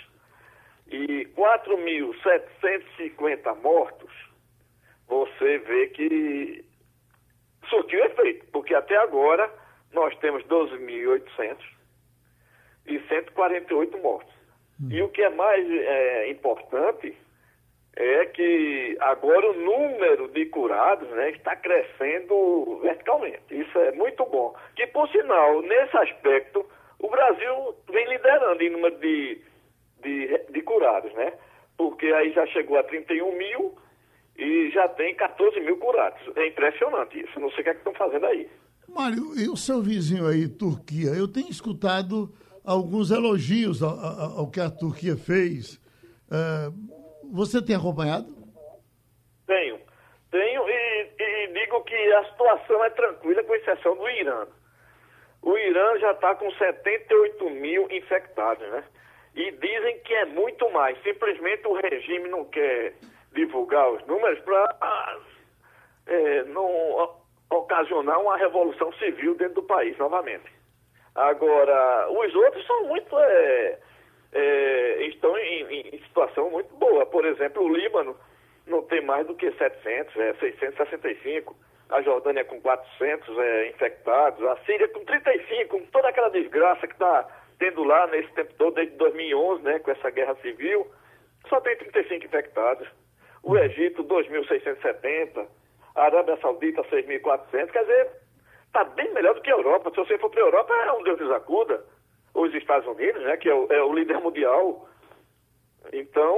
e 0.87 1.27
4.750 1.37 3.61
mortos, 3.63 4.13
você 5.09 5.59
vê 5.59 5.89
que 5.89 6.65
surtiu 7.69 8.05
efeito, 8.05 8.47
porque 8.53 8.73
até 8.75 8.97
agora 8.97 9.53
nós 9.93 10.17
temos 10.19 10.45
12.800 10.45 11.57
e 12.87 13.01
148 13.09 13.99
mortos. 13.99 14.33
Hum. 14.81 14.89
E 14.91 15.03
o 15.03 15.09
que 15.09 15.23
é 15.23 15.31
mais 15.31 15.69
é, 15.71 16.31
importante 16.31 17.17
é 17.97 18.27
que 18.27 18.97
agora 19.01 19.51
o 19.51 19.55
número 19.55 20.29
de 20.29 20.47
curados 20.47 21.09
né, 21.11 21.31
está 21.31 21.57
crescendo 21.57 22.79
verticalmente. 22.83 23.43
Isso 23.51 23.79
é 23.79 23.93
muito 23.93 24.25
bom. 24.27 24.55
Que, 24.77 24.87
por 24.87 25.09
sinal, 25.09 25.61
nesse 25.63 25.97
aspecto, 25.97 26.65
o 26.99 27.09
Brasil 27.09 27.75
vem 27.91 28.09
liderando 28.09 28.63
em 28.63 28.71
número 28.71 28.97
de, 28.99 29.41
de, 30.03 30.39
de 30.51 30.63
curados, 30.63 31.13
né? 31.15 31.33
Porque 31.77 32.07
aí 32.07 32.33
já 32.33 32.47
chegou 32.47 32.79
a 32.79 32.83
31 32.83 33.37
mil 33.37 33.75
e 34.39 34.71
já 34.71 34.89
tem 34.89 35.15
14 35.15 35.59
mil 35.61 35.77
curados. 35.79 36.21
É 36.37 36.47
impressionante 36.47 37.21
isso. 37.21 37.41
Não 37.41 37.51
sei 37.51 37.61
o 37.61 37.65
que, 37.65 37.71
é 37.71 37.73
que 37.73 37.81
estão 37.81 37.95
fazendo 37.95 38.27
aí. 38.27 38.49
Mário, 38.89 39.39
e 39.39 39.49
o 39.49 39.57
seu 39.57 39.83
vizinho 39.83 40.27
aí, 40.27 40.49
Turquia? 40.49 41.11
Eu 41.11 41.29
tenho 41.29 41.49
escutado 41.49 42.33
alguns 42.65 43.11
elogios 43.11 43.83
ao, 43.83 43.99
ao, 43.99 44.39
ao 44.41 44.51
que 44.51 44.61
a 44.61 44.71
Turquia 44.71 45.17
fez. 45.17 45.81
Uh, 46.29 47.00
você 47.33 47.65
tem 47.65 47.77
acompanhado? 47.77 48.27
Tenho. 49.47 49.79
Tenho 50.31 50.69
e, 50.69 51.11
e, 51.19 51.47
digo 51.49 51.83
que 51.83 52.13
a 52.13 52.25
situação 52.25 52.85
é 52.85 52.91
tranquila, 52.91 53.43
com 53.45 53.55
exceção 53.55 53.97
do 53.97 54.09
Irã. 54.09 54.47
O 55.43 55.57
Irã 55.57 55.99
já 55.99 56.13
está 56.13 56.35
com 56.35 56.51
78 56.53 57.51
mil 57.51 57.91
infectados, 57.91 58.67
né? 58.69 58.85
E 59.35 59.51
dizem 59.53 59.99
que 60.01 60.15
é 60.15 60.27
muito 60.27 60.71
mais. 60.71 61.01
Simplesmente 61.03 61.67
o 61.67 61.75
regime 61.75 62.29
não 62.29 62.45
quer 62.45 62.95
divulgar 63.33 63.91
os 63.91 64.05
números 64.07 64.39
para 64.41 64.77
é, 66.07 66.45
não 66.45 67.21
ocasionar 67.51 68.21
uma 68.21 68.37
revolução 68.37 68.93
civil 68.95 69.35
dentro 69.37 69.57
do 69.57 69.63
país 69.63 69.97
novamente. 69.99 70.51
Agora, 71.15 72.09
os 72.11 72.35
outros 72.35 72.67
são 72.67 72.85
muito 72.85 73.19
é, 73.19 73.79
é, 74.33 75.03
estão 75.07 75.37
em, 75.39 75.95
em, 75.95 75.99
situação 76.03 76.51
muito 76.51 76.73
boa. 76.75 77.05
Por 77.07 77.25
exemplo, 77.25 77.63
o 77.63 77.75
Líbano 77.75 78.17
não 78.67 78.83
tem 78.83 79.01
mais 79.05 79.27
do 79.27 79.35
que 79.35 79.51
700, 79.53 80.17
é 80.17 80.35
665. 80.35 81.57
A 81.89 82.03
Jordânia 82.03 82.45
com 82.45 82.61
400 82.61 83.39
é, 83.39 83.69
infectados, 83.69 84.45
a 84.47 84.57
Síria 84.65 84.89
com 84.89 85.05
35, 85.05 85.69
com 85.69 85.85
toda 85.87 86.09
aquela 86.09 86.29
desgraça 86.31 86.87
que 86.87 86.93
está 86.93 87.27
tendo 87.59 87.83
lá 87.83 88.07
nesse 88.07 88.33
tempo 88.33 88.55
todo, 88.57 88.75
desde 88.75 88.97
2011, 88.97 89.63
né, 89.63 89.79
com 89.81 89.91
essa 89.91 90.09
guerra 90.11 90.35
civil, 90.37 90.87
só 91.49 91.61
tem 91.61 91.77
35 91.77 92.25
infectados. 92.25 92.89
O 93.43 93.57
Egito, 93.57 94.05
2.670. 94.05 95.47
A 95.95 96.05
Arábia 96.05 96.39
Saudita, 96.41 96.83
6.400. 96.85 97.71
Quer 97.71 97.81
dizer, 97.83 98.11
está 98.67 98.85
bem 98.85 99.13
melhor 99.13 99.35
do 99.35 99.43
que 99.43 99.51
a 99.51 99.55
Europa. 99.55 99.91
Se 99.91 99.97
você 99.97 100.19
for 100.19 100.31
para 100.31 100.41
a 100.41 100.47
Europa, 100.47 100.75
é 100.75 100.93
um 100.93 101.03
Deus 101.03 101.21
nos 101.21 101.33
acuda. 101.33 101.85
Os 102.41 102.55
Estados 102.55 102.87
Unidos, 102.89 103.23
né, 103.23 103.37
que 103.37 103.49
é 103.49 103.55
o, 103.55 103.67
é 103.71 103.83
o 103.83 103.93
líder 103.93 104.19
mundial. 104.21 104.89
Então, 105.93 106.35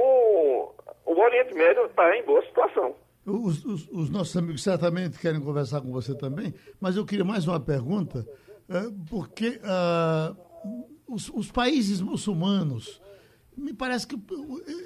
o 1.05 1.19
Oriente 1.19 1.53
Médio 1.53 1.85
está 1.85 2.15
em 2.17 2.23
boa 2.23 2.43
situação. 2.45 2.95
Os, 3.25 3.63
os, 3.63 3.89
os, 3.89 4.09
nossos 4.09 4.35
amigos 4.35 4.61
certamente 4.61 5.17
querem 5.17 5.39
conversar 5.39 5.79
com 5.79 5.91
você 5.91 6.13
também, 6.13 6.53
mas 6.79 6.97
eu 6.97 7.05
queria 7.05 7.23
mais 7.23 7.47
uma 7.47 7.59
pergunta, 7.59 8.27
é, 8.67 8.81
porque 9.09 9.61
uh, 9.63 10.35
os, 11.07 11.29
os, 11.29 11.49
países 11.49 12.01
muçulmanos, 12.01 13.01
me 13.55 13.73
parece 13.73 14.05
que 14.05 14.17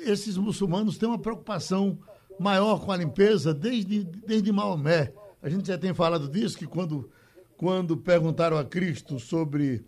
esses 0.05 0.38
muçulmanos 0.38 1.00
têm 1.00 1.09
uma 1.09 1.17
preocupação 1.17 1.97
maior 2.39 2.86
com 2.86 2.91
a 2.91 2.97
limpeza 2.97 3.55
desde, 3.55 4.03
desde 4.03 4.51
Maomé. 4.51 5.12
A 5.41 5.50
gente 5.50 5.67
já 5.67 5.77
tem 5.77 5.93
falado 5.93 6.29
disso, 6.29 6.59
que 6.59 6.67
quando, 6.67 7.09
quando 7.55 7.97
perguntaram 7.97 8.57
a 8.57 8.63
Cristo 8.63 9.19
sobre 9.19 9.83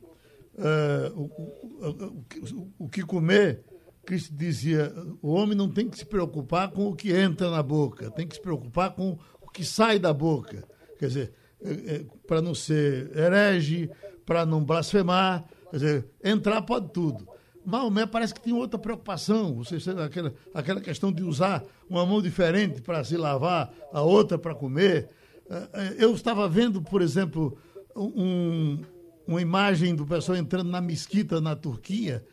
o, 1.16 2.74
o, 2.78 2.90
que 2.90 3.02
comer, 3.02 3.64
Cristo 4.06 4.34
dizia: 4.34 4.94
o 5.22 5.30
homem 5.30 5.56
não 5.58 5.70
tem 5.70 5.90
que 5.90 5.98
se 5.98 6.06
preocupar 6.06 6.72
com 6.72 6.88
o 6.88 6.96
que 6.96 7.12
entra 7.12 7.50
na 7.50 7.64
boca, 7.64 8.12
tem 8.12 8.28
que 8.28 8.36
se 8.36 8.42
preocupar 8.42 8.94
com 8.94 9.18
o 9.42 9.50
que 9.50 9.64
sai 9.64 9.98
da 9.98 10.14
boca. 10.14 10.68
Quer 10.98 11.08
dizer, 11.08 11.34
é, 11.62 11.72
é, 11.72 12.06
para 12.28 12.42
não 12.42 12.54
ser 12.54 13.16
herege, 13.16 13.90
para 14.26 14.46
não 14.46 14.64
blasfemar, 14.64 15.46
quer 15.70 15.78
dizer, 15.78 16.06
entrar 16.24 16.62
pode 16.62 16.92
tudo. 16.92 17.28
Maomé 17.66 18.06
parece 18.06 18.34
que 18.34 18.42
tem 18.42 18.54
outra 18.54 18.80
preocupação, 18.80 19.64
seja, 19.64 20.04
aquela, 20.04 20.34
aquela 20.54 20.82
questão 20.82 21.12
de 21.12 21.24
usar 21.24 21.64
uma 21.90 22.06
mão 22.06 22.22
diferente 22.22 22.82
para 22.82 23.04
se 23.04 23.16
lavar, 23.16 23.72
a 23.94 24.02
outra 24.02 24.38
para 24.38 24.56
comer. 24.56 25.10
É, 25.50 25.56
é, 25.56 25.96
eu 26.04 26.14
estava 26.14 26.48
vendo, 26.48 26.82
por 26.82 27.02
exemplo, 27.02 27.58
um, 27.96 28.82
uma 29.30 29.42
imagem 29.42 29.96
do 29.96 30.08
pessoal 30.08 30.36
entrando 30.36 30.72
na 30.72 30.82
mesquita 30.82 31.40
na 31.40 31.56
Turquia, 31.56 32.26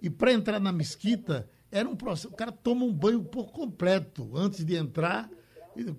e 0.00 0.08
para 0.08 0.32
entrar 0.32 0.60
na 0.60 0.70
mesquita 0.70 1.50
era 1.70 1.88
um 1.88 1.96
processo. 1.96 2.28
O 2.28 2.36
cara 2.36 2.52
toma 2.52 2.84
um 2.84 2.92
banho 2.92 3.24
por 3.24 3.50
completo 3.50 4.30
antes 4.36 4.64
de 4.64 4.76
entrar, 4.76 5.28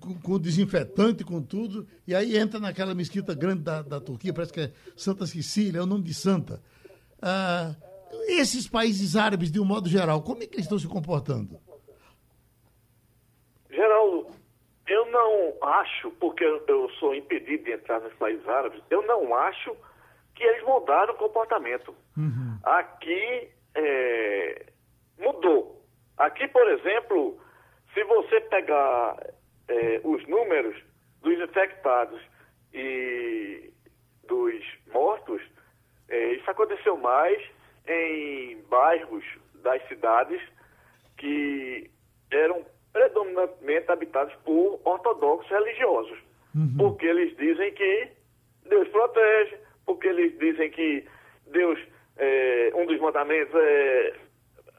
com, 0.00 0.14
com 0.14 0.38
desinfetante, 0.38 1.22
com 1.24 1.42
tudo, 1.42 1.86
e 2.06 2.14
aí 2.14 2.38
entra 2.38 2.58
naquela 2.58 2.94
mesquita 2.94 3.34
grande 3.34 3.64
da, 3.64 3.82
da 3.82 4.00
Turquia, 4.00 4.32
parece 4.32 4.50
que 4.50 4.60
é 4.60 4.72
Santa 4.96 5.26
Cecília, 5.26 5.80
é 5.80 5.82
o 5.82 5.86
nome 5.86 6.04
de 6.04 6.14
Santa. 6.14 6.62
Ah, 7.20 7.74
esses 8.26 8.66
países 8.66 9.14
árabes, 9.14 9.50
de 9.50 9.60
um 9.60 9.64
modo 9.64 9.90
geral, 9.90 10.22
como 10.22 10.42
é 10.42 10.46
que 10.46 10.54
eles 10.54 10.64
estão 10.64 10.78
se 10.78 10.88
comportando? 10.88 11.60
Geraldo, 13.70 14.28
eu 14.88 15.10
não 15.10 15.68
acho, 15.68 16.10
porque 16.12 16.44
eu 16.44 16.90
sou 16.98 17.14
impedido 17.14 17.64
de 17.64 17.72
entrar 17.72 18.00
nos 18.00 18.14
países 18.14 18.48
árabes, 18.48 18.80
eu 18.88 19.06
não 19.06 19.34
acho 19.34 19.76
que 20.36 20.44
eles 20.44 20.62
mudaram 20.64 21.14
o 21.14 21.16
comportamento. 21.16 21.94
Uhum. 22.16 22.58
Aqui 22.62 23.48
é, 23.74 24.66
mudou. 25.18 25.82
Aqui, 26.18 26.46
por 26.48 26.68
exemplo, 26.68 27.40
se 27.92 28.04
você 28.04 28.40
pegar 28.42 29.16
é, 29.68 30.00
os 30.04 30.26
números 30.28 30.76
dos 31.22 31.40
infectados 31.40 32.20
e 32.72 33.72
dos 34.28 34.62
mortos, 34.92 35.42
é, 36.08 36.32
isso 36.34 36.50
aconteceu 36.50 36.96
mais 36.98 37.42
em 37.88 38.62
bairros 38.68 39.24
das 39.62 39.82
cidades 39.88 40.40
que 41.16 41.90
eram 42.30 42.64
predominantemente 42.92 43.90
habitados 43.90 44.34
por 44.44 44.80
ortodoxos 44.84 45.50
religiosos. 45.50 46.18
Uhum. 46.54 46.76
Porque 46.78 47.06
eles 47.06 47.36
dizem 47.36 47.72
que 47.72 48.10
Deus 48.68 48.88
protege, 48.88 49.58
porque 49.86 50.08
eles 50.08 50.36
dizem 50.38 50.70
que 50.70 51.06
Deus, 51.46 51.78
é, 52.18 52.72
um 52.74 52.84
dos 52.86 53.00
mandamentos 53.00 53.54
é 53.54 54.14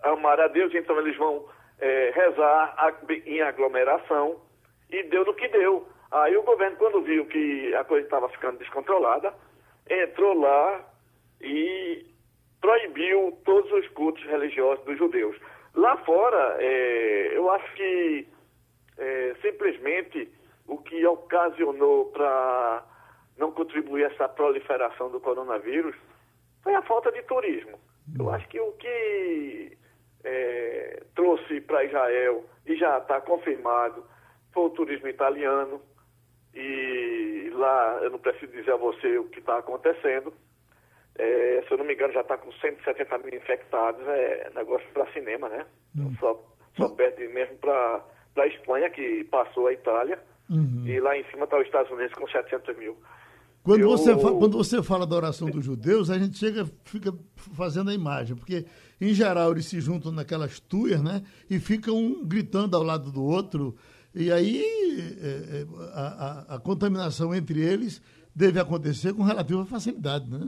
amar 0.03 0.39
a 0.39 0.47
Deus, 0.47 0.73
então 0.75 0.99
eles 0.99 1.17
vão 1.17 1.47
é, 1.79 2.11
rezar 2.13 2.95
em 3.25 3.41
aglomeração, 3.41 4.41
e 4.89 5.03
deu 5.03 5.25
no 5.25 5.33
que 5.33 5.47
deu. 5.47 5.87
Aí 6.11 6.35
o 6.37 6.43
governo, 6.43 6.77
quando 6.77 7.01
viu 7.01 7.25
que 7.25 7.73
a 7.75 7.83
coisa 7.83 8.05
estava 8.05 8.29
ficando 8.29 8.59
descontrolada, 8.59 9.33
entrou 9.89 10.39
lá 10.39 10.85
e 11.41 12.05
proibiu 12.61 13.37
todos 13.45 13.71
os 13.71 13.87
cultos 13.89 14.23
religiosos 14.25 14.83
dos 14.85 14.97
judeus. 14.97 15.37
Lá 15.75 15.97
fora, 15.97 16.57
é, 16.59 17.31
eu 17.33 17.49
acho 17.51 17.73
que 17.75 18.27
é, 18.97 19.35
simplesmente 19.41 20.29
o 20.67 20.77
que 20.77 21.05
ocasionou 21.05 22.05
para 22.11 22.83
não 23.37 23.51
contribuir 23.51 24.03
essa 24.05 24.27
proliferação 24.27 25.09
do 25.09 25.19
coronavírus 25.19 25.95
foi 26.63 26.75
a 26.75 26.81
falta 26.81 27.11
de 27.11 27.21
turismo. 27.23 27.79
Eu 28.17 28.29
acho 28.29 28.47
que 28.47 28.59
o 28.59 28.71
que 28.73 29.77
é, 30.23 31.03
trouxe 31.15 31.61
para 31.61 31.83
Israel, 31.83 32.43
e 32.65 32.75
já 32.75 32.97
está 32.97 33.21
confirmado, 33.21 34.03
foi 34.53 34.65
o 34.65 34.69
turismo 34.69 35.07
italiano. 35.07 35.81
E 36.53 37.49
lá, 37.53 37.99
eu 38.01 38.09
não 38.09 38.19
preciso 38.19 38.51
dizer 38.51 38.71
a 38.71 38.77
você 38.77 39.17
o 39.17 39.29
que 39.29 39.39
está 39.39 39.57
acontecendo. 39.59 40.33
É, 41.17 41.63
se 41.67 41.71
eu 41.71 41.77
não 41.77 41.85
me 41.85 41.93
engano, 41.93 42.13
já 42.13 42.21
está 42.21 42.37
com 42.37 42.51
170 42.51 43.17
mil 43.19 43.35
infectados. 43.35 44.01
É 44.07 44.49
negócio 44.55 44.87
para 44.93 45.11
cinema, 45.11 45.49
né? 45.49 45.65
Uhum. 45.95 46.15
Só, 46.19 46.43
só 46.75 46.89
perde 46.95 47.27
mesmo 47.27 47.57
para 47.57 48.03
a 48.37 48.47
Espanha, 48.47 48.89
que 48.89 49.23
passou 49.25 49.67
a 49.67 49.73
Itália. 49.73 50.19
Uhum. 50.49 50.83
E 50.85 50.99
lá 50.99 51.17
em 51.17 51.23
cima 51.25 51.43
está 51.43 51.57
os 51.57 51.65
Estados 51.65 51.91
Unidos 51.91 52.13
com 52.13 52.27
700 52.27 52.75
mil. 52.77 52.97
Quando, 53.67 53.81
eu... 53.81 53.89
você 53.89 54.17
fala, 54.17 54.39
quando 54.39 54.57
você 54.57 54.81
fala 54.81 55.05
da 55.05 55.17
oração 55.17 55.49
dos 55.49 55.65
judeus, 55.65 56.09
a 56.09 56.17
gente 56.17 56.37
chega, 56.37 56.63
fica 56.85 57.11
fazendo 57.53 57.89
a 57.89 57.93
imagem, 57.93 58.33
porque 58.33 58.65
em 59.01 59.13
geral 59.13 59.51
eles 59.51 59.65
se 59.65 59.81
juntam 59.81 60.09
naquelas 60.09 60.57
tuias, 60.57 61.03
né? 61.03 61.21
E 61.49 61.59
ficam 61.59 61.93
um 61.93 62.25
gritando 62.25 62.77
ao 62.77 62.83
lado 62.83 63.11
do 63.11 63.21
outro. 63.21 63.75
E 64.15 64.31
aí 64.31 64.63
é, 65.21 65.59
é 65.59 65.65
a, 65.93 66.53
a, 66.53 66.55
a, 66.55 66.59
contaminação 66.61 67.35
entre 67.35 67.59
eles 67.59 68.01
deve 68.33 68.57
acontecer 68.57 69.13
com 69.13 69.23
relativa 69.23 69.65
facilidade, 69.65 70.31
né? 70.31 70.39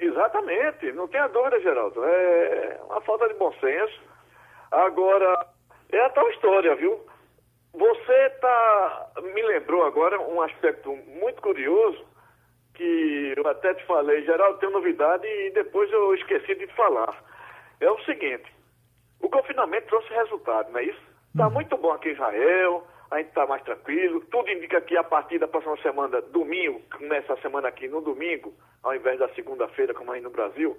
Exatamente, 0.00 0.90
não 0.92 1.06
tenha 1.06 1.28
dúvida, 1.28 1.60
Geraldo. 1.60 2.02
É 2.02 2.80
uma 2.86 3.00
falta 3.02 3.28
de 3.28 3.34
bom 3.34 3.52
senso. 3.60 4.00
Agora, 4.72 5.46
é 5.92 6.04
a 6.04 6.10
tal 6.10 6.28
história, 6.30 6.74
viu? 6.74 6.98
Você 7.72 8.30
tá, 8.40 9.10
me 9.34 9.42
lembrou 9.42 9.84
agora 9.84 10.20
um 10.20 10.40
aspecto 10.40 10.94
muito 11.06 11.40
curioso 11.42 12.06
que 12.74 13.34
eu 13.36 13.46
até 13.46 13.74
te 13.74 13.84
falei, 13.86 14.24
Geraldo, 14.24 14.58
tem 14.58 14.70
novidade 14.70 15.26
e 15.26 15.50
depois 15.50 15.90
eu 15.92 16.14
esqueci 16.14 16.54
de 16.54 16.66
falar. 16.68 17.22
É 17.80 17.90
o 17.90 17.98
seguinte, 18.04 18.50
o 19.20 19.28
confinamento 19.28 19.88
trouxe 19.88 20.08
resultado, 20.14 20.70
não 20.70 20.78
é 20.78 20.84
isso? 20.84 21.02
Está 21.32 21.48
uhum. 21.48 21.54
muito 21.54 21.76
bom 21.76 21.90
aqui 21.92 22.10
em 22.10 22.12
Israel, 22.12 22.86
a 23.10 23.18
gente 23.18 23.28
está 23.28 23.46
mais 23.46 23.62
tranquilo, 23.62 24.20
tudo 24.30 24.50
indica 24.50 24.80
que 24.80 24.96
a 24.96 25.04
partir 25.04 25.38
da 25.38 25.48
próxima 25.48 25.76
semana, 25.78 26.22
domingo, 26.22 26.80
começa 26.96 27.32
a 27.32 27.40
semana 27.40 27.68
aqui 27.68 27.88
no 27.88 28.00
domingo, 28.00 28.54
ao 28.82 28.94
invés 28.94 29.18
da 29.18 29.28
segunda-feira, 29.30 29.92
como 29.92 30.12
aí 30.12 30.20
no 30.20 30.30
Brasil, 30.30 30.76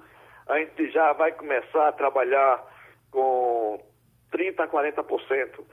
a 0.47 0.57
gente 0.57 0.89
já 0.91 1.13
vai 1.13 1.31
começar 1.33 1.89
a 1.89 1.91
trabalhar 1.91 2.63
com 3.11 3.79
30% 4.31 4.59
a 4.59 4.67
40% 4.67 5.65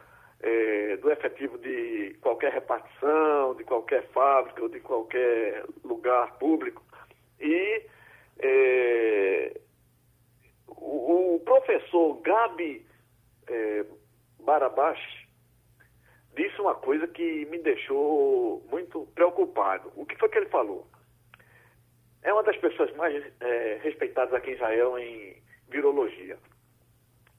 é, 0.46 0.96
do 0.98 1.10
efetivo 1.10 1.58
de 1.58 2.16
qualquer 2.20 2.52
repartição, 2.52 3.56
de 3.56 3.64
qualquer 3.64 4.06
fábrica 4.08 4.62
ou 4.62 4.68
de 4.68 4.78
qualquer 4.78 5.64
lugar 5.82 6.38
público. 6.38 6.84
E 7.40 7.82
é, 8.38 9.60
o, 10.68 11.34
o, 11.34 11.40
professor 11.40 12.20
Gabi 12.22 12.86
é, 13.48 13.84
Barabashi 14.38 15.28
disse 16.36 16.60
uma 16.60 16.76
coisa 16.76 17.08
que 17.08 17.44
me 17.46 17.58
deixou 17.58 18.64
muito 18.70 19.06
preocupado. 19.16 19.92
O 19.96 20.06
que 20.06 20.16
foi 20.16 20.28
que 20.28 20.38
ele 20.38 20.46
falou? 20.46 20.86
É 22.22 22.32
uma 22.32 22.44
das 22.44 22.56
pessoas 22.58 22.94
mais 22.94 23.24
é, 23.40 23.80
respeitadas 23.82 24.34
aqui 24.34 24.50
em 24.50 24.54
Israel 24.54 24.96
em 24.96 25.42
virologia 25.68 26.38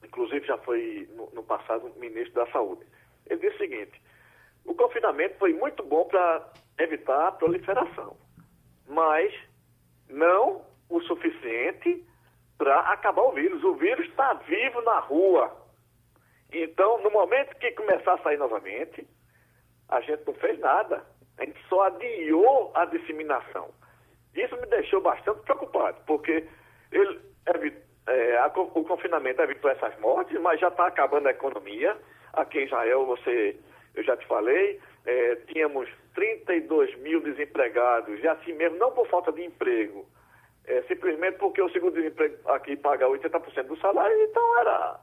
inclusive 0.04 0.46
já 0.46 0.58
foi 0.58 1.08
no, 1.14 1.30
no 1.32 1.42
passado 1.42 1.92
ministro 1.96 2.34
da 2.34 2.50
Saúde. 2.50 2.84
Ele 3.28 3.40
disse 3.40 3.56
o 3.56 3.58
seguinte: 3.58 4.02
o 4.64 4.74
confinamento 4.74 5.36
foi 5.38 5.52
muito 5.52 5.82
bom 5.82 6.04
para 6.04 6.48
evitar 6.78 7.28
a 7.28 7.32
proliferação, 7.32 8.16
mas 8.86 9.34
não 10.08 10.64
o 10.88 11.00
suficiente 11.02 12.04
para 12.56 12.80
acabar 12.92 13.22
o 13.22 13.32
vírus. 13.32 13.62
O 13.62 13.74
vírus 13.74 14.06
está 14.08 14.34
vivo 14.34 14.82
na 14.82 14.98
rua. 15.00 15.56
Então, 16.52 17.02
no 17.02 17.10
momento 17.10 17.56
que 17.56 17.70
começar 17.72 18.14
a 18.14 18.22
sair 18.22 18.38
novamente, 18.38 19.06
a 19.88 20.00
gente 20.00 20.26
não 20.26 20.34
fez 20.34 20.58
nada. 20.58 21.04
A 21.38 21.44
gente 21.44 21.60
só 21.68 21.82
adiou 21.82 22.72
a 22.74 22.84
disseminação. 22.86 23.70
Isso 24.34 24.56
me 24.56 24.66
deixou 24.66 25.00
bastante 25.00 25.40
preocupado, 25.40 26.00
porque 26.06 26.46
ele, 26.90 27.20
é, 28.06 28.38
a, 28.38 28.46
o 28.46 28.84
confinamento 28.84 29.40
evitou 29.42 29.70
essas 29.70 29.98
mortes, 30.00 30.38
mas 30.40 30.60
já 30.60 30.68
está 30.68 30.86
acabando 30.86 31.28
a 31.28 31.32
economia. 31.32 31.96
Aqui 32.38 32.60
em 32.60 32.64
Israel, 32.66 33.04
você, 33.04 33.56
eu 33.94 34.02
já 34.02 34.16
te 34.16 34.26
falei, 34.26 34.80
é, 35.06 35.36
tínhamos 35.52 35.88
32 36.14 36.96
mil 36.98 37.20
desempregados, 37.20 38.22
e 38.22 38.28
assim 38.28 38.52
mesmo, 38.52 38.78
não 38.78 38.92
por 38.92 39.08
falta 39.08 39.32
de 39.32 39.44
emprego, 39.44 40.06
é, 40.66 40.82
simplesmente 40.82 41.38
porque 41.38 41.60
o 41.60 41.70
seguro-desemprego 41.70 42.36
aqui 42.50 42.76
paga 42.76 43.06
80% 43.06 43.64
do 43.64 43.76
salário, 43.78 44.16
então 44.22 44.60
era 44.60 45.00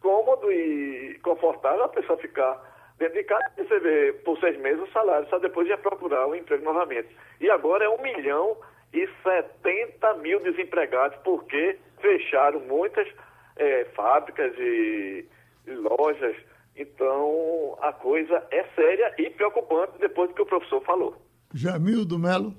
cômodo 0.00 0.50
e 0.50 1.18
confortável 1.22 1.84
a 1.84 1.88
pessoa 1.88 2.18
ficar 2.18 2.60
dentro 2.98 3.14
de 3.14 3.24
casa 3.24 3.44
e 3.56 3.62
receber 3.62 4.22
por 4.24 4.38
seis 4.38 4.58
meses 4.58 4.82
o 4.82 4.92
salário, 4.92 5.28
só 5.28 5.38
depois 5.38 5.68
ia 5.68 5.78
procurar 5.78 6.26
o 6.26 6.34
emprego 6.34 6.64
novamente. 6.64 7.08
E 7.40 7.50
agora 7.50 7.84
é 7.84 7.88
1 7.88 8.02
milhão 8.02 8.56
e 8.92 9.08
70 9.22 10.14
mil 10.14 10.40
desempregados, 10.40 11.16
porque 11.22 11.78
fecharam 12.00 12.60
muitas 12.60 13.08
é, 13.56 13.84
fábricas 13.94 14.52
e, 14.58 15.24
e 15.66 15.70
lojas. 15.70 16.36
Então, 16.76 17.76
a 17.80 17.92
coisa 17.92 18.46
é 18.50 18.64
séria 18.74 19.14
e 19.18 19.30
preocupante 19.30 19.98
depois 19.98 20.30
do 20.30 20.34
que 20.34 20.42
o 20.42 20.46
professor 20.46 20.82
falou. 20.82 21.16
Jamil 21.54 22.04
do 22.04 22.18
Melo. 22.18 22.54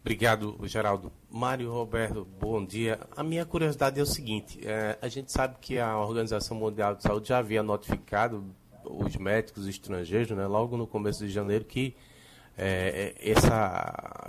Obrigado, 0.00 0.58
Geraldo. 0.64 1.12
Mário 1.30 1.70
Roberto, 1.70 2.24
bom 2.24 2.64
dia. 2.64 2.98
A 3.16 3.22
minha 3.22 3.46
curiosidade 3.46 4.00
é 4.00 4.02
o 4.02 4.06
seguinte: 4.06 4.60
é, 4.66 4.98
a 5.00 5.08
gente 5.08 5.30
sabe 5.30 5.56
que 5.60 5.78
a 5.78 5.96
Organização 5.96 6.56
Mundial 6.56 6.96
de 6.96 7.04
Saúde 7.04 7.28
já 7.28 7.38
havia 7.38 7.62
notificado 7.62 8.44
os 8.84 9.16
médicos 9.16 9.68
estrangeiros, 9.68 10.32
né, 10.32 10.46
logo 10.46 10.76
no 10.76 10.88
começo 10.88 11.24
de 11.24 11.32
janeiro, 11.32 11.64
que 11.64 11.94
é, 12.58 13.14
é 13.20 13.30
esse 13.30 13.48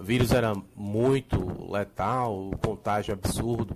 vírus 0.02 0.32
era 0.32 0.54
muito 0.76 1.72
letal, 1.72 2.50
o 2.50 2.58
contágio 2.58 3.14
absurdo. 3.14 3.76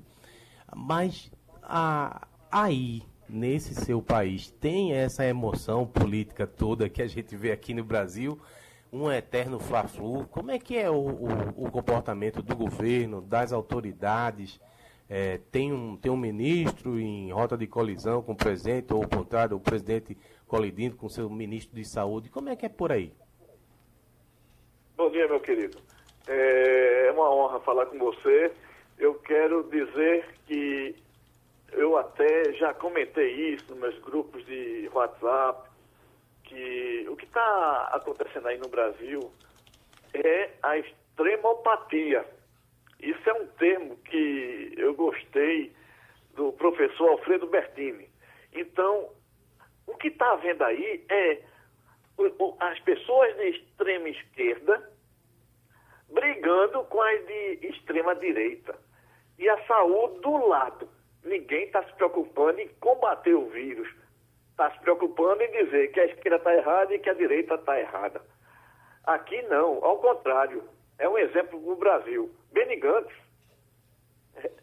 Mas 0.75 1.31
a, 1.63 2.27
aí, 2.51 3.01
nesse 3.29 3.73
seu 3.75 4.01
país, 4.01 4.49
tem 4.51 4.93
essa 4.93 5.25
emoção 5.25 5.85
política 5.85 6.47
toda 6.47 6.89
que 6.89 7.01
a 7.01 7.07
gente 7.07 7.35
vê 7.35 7.51
aqui 7.51 7.73
no 7.73 7.83
Brasil? 7.83 8.39
um 8.91 9.11
eterno 9.11 9.59
fla-flu. 9.59 10.25
Como 10.27 10.51
é 10.51 10.59
que 10.59 10.77
é 10.77 10.89
o, 10.89 10.95
o, 10.95 11.65
o, 11.65 11.71
comportamento 11.71 12.41
do 12.41 12.55
governo, 12.55 13.21
das 13.21 13.51
autoridades? 13.51 14.59
É, 15.09 15.39
tem, 15.51 15.71
um, 15.71 15.95
tem 15.95 16.11
um 16.11 16.17
ministro 16.17 16.99
em 16.99 17.31
rota 17.31 17.57
de 17.57 17.65
colisão 17.67 18.21
com 18.21 18.33
o 18.33 18.35
presidente, 18.35 18.93
ou 18.93 19.03
o 19.03 19.09
contrário, 19.09 19.55
o 19.55 19.59
presidente 19.59 20.17
colidindo 20.47 20.95
com 20.95 21.07
o 21.07 21.09
seu 21.09 21.29
ministro 21.29 21.75
de 21.75 21.85
saúde. 21.85 22.29
Como 22.29 22.49
é 22.49 22.55
que 22.55 22.65
é 22.65 22.69
por 22.69 22.91
aí? 22.91 23.13
Bom 24.95 25.09
dia, 25.11 25.27
meu 25.27 25.39
querido. 25.39 25.77
É, 26.27 27.07
é 27.07 27.11
uma 27.11 27.33
honra 27.33 27.59
falar 27.61 27.85
com 27.85 27.97
você. 27.97 28.51
Eu 28.97 29.15
quero 29.15 29.63
dizer 29.69 30.25
que 30.45 30.95
eu 31.71 31.97
até 31.97 32.53
já 32.53 32.73
comentei 32.73 33.53
isso 33.53 33.69
nos 33.71 33.79
meus 33.79 33.99
grupos 33.99 34.45
de 34.45 34.89
WhatsApp, 34.93 35.69
que 36.43 37.05
o 37.09 37.15
que 37.15 37.25
está 37.25 37.89
acontecendo 37.93 38.47
aí 38.47 38.57
no 38.57 38.69
Brasil 38.69 39.31
é 40.13 40.51
a 40.63 40.77
extremopatia. 40.77 42.25
Isso 42.99 43.29
é 43.29 43.33
um 43.33 43.47
termo 43.47 43.97
que 43.97 44.73
eu 44.77 44.93
gostei 44.95 45.73
do 46.35 46.51
professor 46.53 47.09
Alfredo 47.09 47.47
Bertini. 47.47 48.09
Então, 48.53 49.09
o 49.85 49.95
que 49.95 50.07
está 50.07 50.31
havendo 50.31 50.63
aí 50.63 51.05
é 51.09 51.41
as 52.59 52.79
pessoas 52.79 53.35
de 53.35 53.49
extrema 53.49 54.09
esquerda 54.09 54.91
brigando 56.09 56.83
com 56.85 57.01
as 57.01 57.25
de 57.27 57.67
extrema 57.67 58.15
direita. 58.15 58.75
E 59.37 59.47
a 59.47 59.65
saúde 59.67 60.21
do 60.21 60.47
lado. 60.47 60.89
Ninguém 61.27 61.65
está 61.65 61.83
se 61.83 61.93
preocupando 61.93 62.59
em 62.59 62.67
combater 62.79 63.33
o 63.35 63.49
vírus 63.49 63.87
está 64.57 64.71
se 64.71 64.79
preocupando 64.79 65.43
em 65.43 65.51
dizer 65.51 65.91
que 65.91 65.99
a 65.99 66.05
esquerda 66.05 66.37
está 66.37 66.55
errada 66.55 66.95
e 66.95 66.97
que 66.97 67.09
a 67.11 67.13
direita 67.13 67.53
está 67.53 67.79
errada. 67.79 68.19
Aqui 69.05 69.39
não, 69.43 69.85
ao 69.85 69.99
contrário. 69.99 70.63
É 70.97 71.07
um 71.07 71.15
exemplo 71.15 71.59
no 71.61 71.75
Brasil. 71.75 72.31
Benny 72.51 72.77
Gantz 72.77 73.13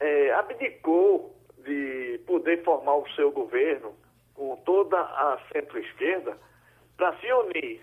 é, 0.00 0.32
abdicou 0.32 1.32
de 1.58 2.20
poder 2.26 2.64
formar 2.64 2.96
o 2.96 3.08
seu 3.10 3.30
governo 3.30 3.94
com 4.34 4.56
toda 4.64 4.98
a 4.98 5.38
centro-esquerda 5.52 6.36
para 6.96 7.16
se 7.18 7.32
unir 7.32 7.80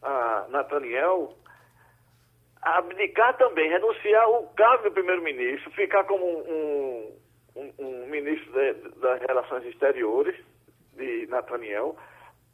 a 0.00 0.46
Nathaniel, 0.48 1.34
abdicar 2.62 3.36
também, 3.36 3.68
renunciar 3.68 4.30
o 4.30 4.48
cargo 4.54 4.84
de 4.84 4.94
primeiro-ministro, 4.94 5.70
ficar 5.72 6.04
como 6.04 6.24
um, 6.24 7.14
um 7.78 8.06
ministro 8.06 8.52
de, 8.52 8.72
das 9.00 9.20
Relações 9.22 9.64
Exteriores 9.66 10.36
de 10.96 11.26
Nathaniel 11.28 11.96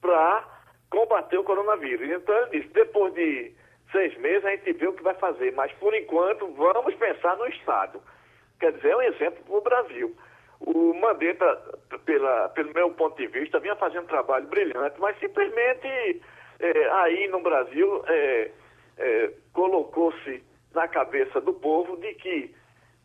para 0.01 0.45
combater 0.91 1.39
o 1.39 1.45
coronavírus. 1.45 2.09
Então 2.11 2.37
ele 2.37 2.61
disse, 2.61 2.73
depois 2.73 3.13
de 3.15 3.53
seis 3.93 4.17
meses 4.19 4.45
a 4.45 4.51
gente 4.51 4.73
vê 4.73 4.87
o 4.87 4.93
que 4.93 5.03
vai 5.03 5.15
fazer, 5.15 5.53
mas 5.53 5.73
por 5.73 5.95
enquanto 5.95 6.47
vamos 6.53 6.95
pensar 6.95 7.37
no 7.37 7.47
Estado. 7.49 8.01
Quer 8.59 8.73
dizer, 8.73 8.91
é 8.91 8.97
um 8.97 9.03
exemplo 9.03 9.45
para 9.45 9.57
o 9.57 9.61
Brasil. 9.61 10.17
O 10.61 10.95
Mandetta, 10.95 11.79
pela, 12.07 12.49
pelo 12.51 12.73
meu 12.73 12.91
ponto 12.93 13.17
de 13.17 13.27
vista, 13.27 13.61
vinha 13.61 13.77
fazendo 13.77 14.05
um 14.05 14.09
trabalho 14.09 14.47
brilhante, 14.47 14.99
mas 14.99 15.19
simplesmente 15.19 16.23
é, 16.59 16.91
aí 16.93 17.29
no 17.29 17.43
Brasil 17.43 18.03
é, 18.07 18.51
é, 18.97 19.33
colocou-se 19.53 20.43
na 20.75 20.89
cabeça 20.89 21.41
do 21.41 21.53
povo 21.53 21.97
de 21.99 22.15
que 22.15 22.55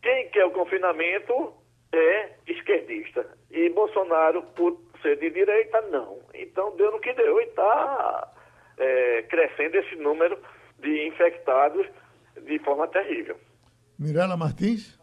quem 0.00 0.30
quer 0.30 0.46
o 0.46 0.50
confinamento 0.50 1.54
é 1.92 2.30
esquerdista. 2.46 3.26
E 3.50 3.68
Bolsonaro, 3.70 4.42
por 4.54 4.80
ser 5.02 5.18
de 5.18 5.30
direita, 5.30 5.80
não. 5.82 6.18
Então 6.34 6.74
deu 6.76 6.90
no 6.90 7.00
que 7.00 7.12
deu 7.12 7.40
e 7.40 7.44
está 7.44 8.32
é, 8.78 9.22
crescendo 9.22 9.76
esse 9.76 9.96
número 9.96 10.38
de 10.78 11.06
infectados 11.08 11.86
de 12.44 12.58
forma 12.60 12.88
terrível. 12.88 13.36
Mirela 13.98 14.36
Martins? 14.36 14.98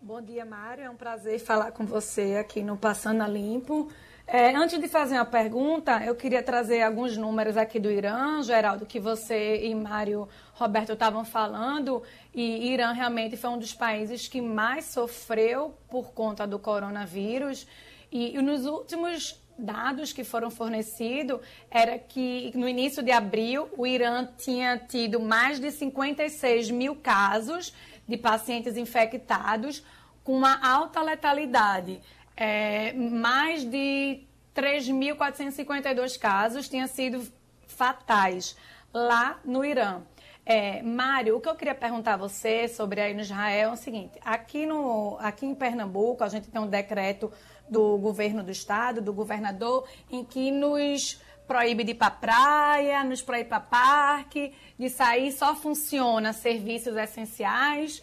Bom 0.00 0.20
dia, 0.22 0.44
Mário. 0.44 0.84
É 0.84 0.90
um 0.90 0.96
prazer 0.96 1.38
falar 1.38 1.72
com 1.72 1.84
você 1.84 2.36
aqui 2.36 2.62
no 2.62 2.76
Passando 2.76 3.22
a 3.22 3.28
Limpo. 3.28 3.88
É, 4.30 4.54
antes 4.54 4.78
de 4.78 4.86
fazer 4.86 5.14
uma 5.14 5.24
pergunta, 5.24 6.04
eu 6.04 6.14
queria 6.14 6.42
trazer 6.42 6.82
alguns 6.82 7.16
números 7.16 7.56
aqui 7.56 7.80
do 7.80 7.90
Irã, 7.90 8.42
Geraldo, 8.42 8.84
que 8.84 9.00
você 9.00 9.64
e 9.64 9.74
Mário 9.74 10.28
Roberto 10.52 10.92
estavam 10.92 11.24
falando. 11.24 12.02
E 12.34 12.70
Irã 12.70 12.92
realmente 12.92 13.38
foi 13.38 13.48
um 13.48 13.58
dos 13.58 13.72
países 13.72 14.28
que 14.28 14.42
mais 14.42 14.84
sofreu 14.84 15.74
por 15.88 16.12
conta 16.12 16.46
do 16.46 16.58
coronavírus. 16.58 17.66
E, 18.12 18.36
e 18.36 18.42
nos 18.42 18.66
últimos 18.66 19.42
dados 19.58 20.12
que 20.12 20.22
foram 20.24 20.50
fornecidos 20.50 21.40
era 21.70 21.98
que 21.98 22.52
no 22.54 22.68
início 22.68 23.02
de 23.02 23.10
abril 23.10 23.70
o 23.78 23.86
Irã 23.86 24.28
tinha 24.36 24.76
tido 24.76 25.18
mais 25.18 25.58
de 25.58 25.70
56 25.70 26.70
mil 26.70 26.94
casos 26.94 27.72
de 28.06 28.18
pacientes 28.18 28.76
infectados 28.76 29.82
com 30.22 30.36
uma 30.36 30.60
alta 30.62 31.00
letalidade. 31.00 32.02
É, 32.40 32.92
mais 32.92 33.64
de 33.64 34.20
3.452 34.54 36.16
casos 36.16 36.68
tinham 36.68 36.86
sido 36.86 37.26
fatais 37.66 38.56
lá 38.94 39.40
no 39.44 39.64
Irã. 39.64 40.02
É, 40.46 40.80
Mário, 40.80 41.36
o 41.36 41.40
que 41.40 41.48
eu 41.48 41.56
queria 41.56 41.74
perguntar 41.74 42.14
a 42.14 42.16
você 42.16 42.68
sobre 42.68 43.00
aí 43.00 43.12
no 43.12 43.22
Israel 43.22 43.70
é 43.70 43.72
o 43.72 43.76
seguinte: 43.76 44.20
aqui, 44.24 44.66
no, 44.66 45.18
aqui 45.18 45.46
em 45.46 45.54
Pernambuco, 45.54 46.22
a 46.22 46.28
gente 46.28 46.48
tem 46.48 46.60
um 46.60 46.68
decreto 46.68 47.32
do 47.68 47.98
governo 47.98 48.44
do 48.44 48.52
estado, 48.52 49.02
do 49.02 49.12
governador, 49.12 49.88
em 50.08 50.24
que 50.24 50.52
nos 50.52 51.20
proíbe 51.48 51.82
de 51.82 51.90
ir 51.90 51.94
para 51.96 52.10
praia, 52.12 53.02
nos 53.02 53.20
proíbe 53.20 53.48
para 53.48 53.58
parque, 53.58 54.54
de 54.78 54.88
sair, 54.88 55.32
só 55.32 55.56
funciona 55.56 56.32
serviços 56.32 56.96
essenciais. 56.96 58.00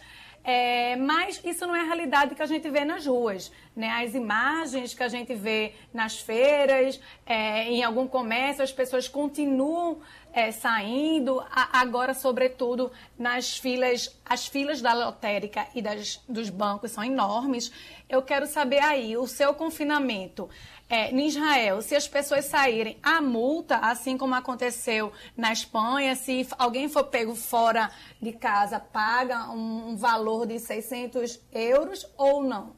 É, 0.48 0.94
mas 0.94 1.40
isso 1.44 1.66
não 1.66 1.74
é 1.74 1.80
a 1.80 1.84
realidade 1.84 2.36
que 2.36 2.40
a 2.40 2.46
gente 2.46 2.70
vê 2.70 2.84
nas 2.84 3.04
ruas. 3.04 3.50
Né? 3.74 3.88
As 3.88 4.14
imagens 4.14 4.94
que 4.94 5.02
a 5.02 5.08
gente 5.08 5.34
vê 5.34 5.72
nas 5.92 6.20
feiras, 6.20 7.00
é, 7.26 7.64
em 7.64 7.82
algum 7.82 8.06
comércio, 8.06 8.62
as 8.62 8.70
pessoas 8.70 9.08
continuam 9.08 9.98
é, 10.36 10.52
saindo, 10.52 11.40
a, 11.50 11.80
agora, 11.80 12.12
sobretudo, 12.12 12.92
nas 13.18 13.56
filas, 13.56 14.20
as 14.22 14.46
filas 14.46 14.82
da 14.82 14.92
lotérica 14.92 15.66
e 15.74 15.80
das, 15.80 16.22
dos 16.28 16.50
bancos 16.50 16.90
são 16.90 17.02
enormes. 17.02 17.72
Eu 18.06 18.20
quero 18.20 18.46
saber 18.46 18.80
aí, 18.80 19.16
o 19.16 19.26
seu 19.26 19.54
confinamento 19.54 20.46
é, 20.90 21.10
em 21.10 21.26
Israel, 21.26 21.80
se 21.80 21.96
as 21.96 22.06
pessoas 22.06 22.44
saírem, 22.44 22.98
a 23.02 23.22
multa, 23.22 23.78
assim 23.78 24.18
como 24.18 24.34
aconteceu 24.34 25.10
na 25.34 25.54
Espanha, 25.54 26.14
se 26.14 26.46
alguém 26.58 26.86
for 26.86 27.04
pego 27.04 27.34
fora 27.34 27.90
de 28.20 28.34
casa, 28.34 28.78
paga 28.78 29.48
um, 29.48 29.92
um 29.92 29.96
valor 29.96 30.46
de 30.46 30.58
600 30.58 31.48
euros 31.50 32.12
ou 32.18 32.42
não? 32.42 32.76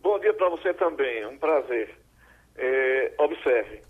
Bom 0.00 0.16
dia 0.20 0.32
para 0.32 0.48
você 0.48 0.72
também, 0.74 1.26
um 1.26 1.36
prazer. 1.36 1.98
É, 2.56 3.14
observe, 3.18 3.82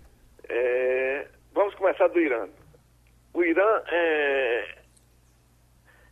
é, 0.49 1.27
vamos 1.53 1.75
começar 1.75 2.07
do 2.07 2.19
Irã. 2.19 2.47
O 3.33 3.43
Irã 3.43 3.81
é, 3.87 4.75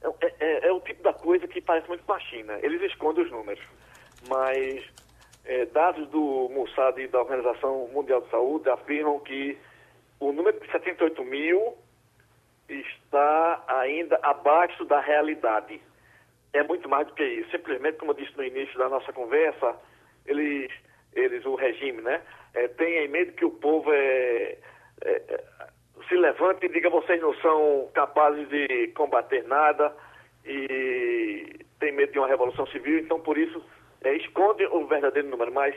é, 0.01 0.33
é, 0.39 0.67
é, 0.67 0.71
o 0.71 0.79
tipo 0.81 1.03
da 1.03 1.13
coisa 1.13 1.47
que 1.47 1.61
parece 1.61 1.87
muito 1.87 2.03
com 2.03 2.13
a 2.13 2.19
China. 2.19 2.57
Eles 2.61 2.81
escondem 2.83 3.25
os 3.25 3.31
números, 3.31 3.63
mas 4.27 4.83
é, 5.45 5.65
dados 5.65 6.07
do 6.09 6.49
Mossad 6.49 6.97
e 6.99 7.07
da 7.07 7.19
Organização 7.19 7.87
Mundial 7.89 8.21
de 8.21 8.29
Saúde 8.29 8.69
afirmam 8.69 9.19
que 9.19 9.57
o 10.19 10.31
número 10.31 10.59
de 10.59 10.71
78 10.71 11.23
mil 11.23 11.77
está 12.67 13.63
ainda 13.67 14.19
abaixo 14.21 14.85
da 14.85 14.99
realidade. 14.99 15.81
É 16.53 16.63
muito 16.63 16.87
mais 16.87 17.07
do 17.07 17.13
que 17.13 17.23
isso. 17.23 17.51
Simplesmente, 17.51 17.97
como 17.97 18.11
eu 18.11 18.15
disse 18.15 18.35
no 18.37 18.43
início 18.43 18.77
da 18.77 18.89
nossa 18.89 19.11
conversa, 19.11 19.75
eles, 20.25 20.71
eles 21.13 21.45
o 21.45 21.55
regime, 21.55 22.01
né, 22.01 22.21
é, 22.53 22.67
tem 22.67 23.05
em 23.05 23.07
mente 23.07 23.33
que 23.33 23.45
o 23.45 23.51
povo 23.51 23.91
é, 23.93 24.57
é, 25.03 25.21
é, 25.29 25.43
se 26.07 26.15
levante 26.15 26.65
e 26.65 26.69
diga 26.69 26.89
vocês 26.89 27.21
não 27.21 27.33
são 27.35 27.89
capazes 27.93 28.47
de 28.49 28.87
combater 28.89 29.43
nada 29.43 29.95
e 30.45 31.65
tem 31.79 31.91
medo 31.91 32.11
de 32.11 32.19
uma 32.19 32.27
revolução 32.27 32.65
civil, 32.67 32.99
então 32.99 33.19
por 33.19 33.37
isso 33.37 33.63
é, 34.01 34.13
esconde 34.15 34.65
o 34.67 34.85
verdadeiro 34.87 35.29
número, 35.29 35.53
mas 35.53 35.75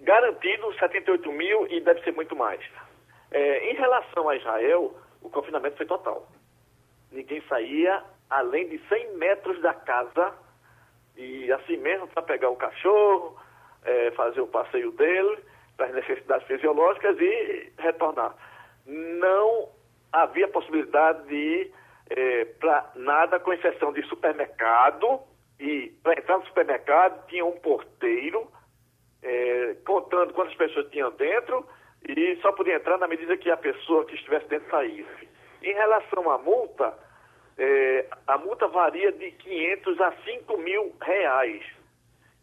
garantido 0.00 0.72
78 0.78 1.32
mil 1.32 1.66
e 1.68 1.80
deve 1.80 2.02
ser 2.02 2.12
muito 2.12 2.36
mais. 2.36 2.60
É, 3.30 3.70
em 3.70 3.74
relação 3.74 4.28
a 4.28 4.36
Israel, 4.36 4.94
o 5.22 5.30
confinamento 5.30 5.76
foi 5.76 5.86
total. 5.86 6.28
Ninguém 7.10 7.42
saía 7.48 8.02
além 8.28 8.68
de 8.68 8.78
100 8.88 9.16
metros 9.16 9.60
da 9.62 9.72
casa 9.72 10.34
e 11.16 11.50
assim 11.52 11.76
mesmo 11.78 12.06
para 12.08 12.22
pegar 12.22 12.50
o 12.50 12.56
cachorro, 12.56 13.36
é, 13.84 14.10
fazer 14.12 14.40
o 14.40 14.46
passeio 14.46 14.92
dele, 14.92 15.38
para 15.76 15.86
as 15.86 15.94
necessidades 15.94 16.46
fisiológicas 16.46 17.18
e 17.18 17.72
retornar. 17.78 18.34
Não 18.86 19.68
havia 20.12 20.48
possibilidade 20.48 21.26
de 21.28 21.70
é, 22.10 22.44
para 22.60 22.90
nada, 22.94 23.40
com 23.40 23.52
exceção 23.52 23.92
de 23.92 24.02
supermercado, 24.04 25.20
e 25.58 25.92
para 26.02 26.18
entrar 26.18 26.38
no 26.38 26.46
supermercado 26.46 27.26
tinha 27.28 27.44
um 27.44 27.58
porteiro 27.58 28.46
é, 29.22 29.76
contando 29.86 30.34
quantas 30.34 30.54
pessoas 30.54 30.88
tinham 30.90 31.10
dentro 31.12 31.66
e 32.06 32.36
só 32.42 32.52
podia 32.52 32.76
entrar 32.76 32.98
na 32.98 33.08
medida 33.08 33.36
que 33.36 33.50
a 33.50 33.56
pessoa 33.56 34.04
que 34.04 34.14
estivesse 34.14 34.46
dentro 34.48 34.70
saísse. 34.70 35.28
Em 35.62 35.72
relação 35.72 36.30
à 36.30 36.38
multa, 36.38 36.96
é, 37.58 38.06
a 38.26 38.38
multa 38.38 38.68
varia 38.68 39.10
de 39.12 39.32
500 39.32 40.00
a 40.00 40.12
5 40.24 40.58
mil 40.58 40.94
reais. 41.00 41.64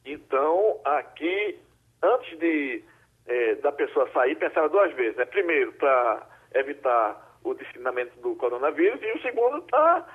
Então, 0.05 0.81
aqui, 0.83 1.57
antes 2.01 2.37
de 2.39 2.83
é, 3.27 3.55
da 3.55 3.71
pessoa 3.71 4.09
sair, 4.13 4.35
pensar 4.35 4.67
duas 4.67 4.93
vezes. 4.93 5.17
Né? 5.17 5.25
Primeiro, 5.25 5.73
para 5.73 6.27
evitar 6.53 7.37
o 7.43 7.53
disseminamento 7.53 8.19
do 8.21 8.35
coronavírus, 8.35 9.01
e 9.01 9.11
o 9.11 9.21
segundo, 9.21 9.61
para 9.63 10.05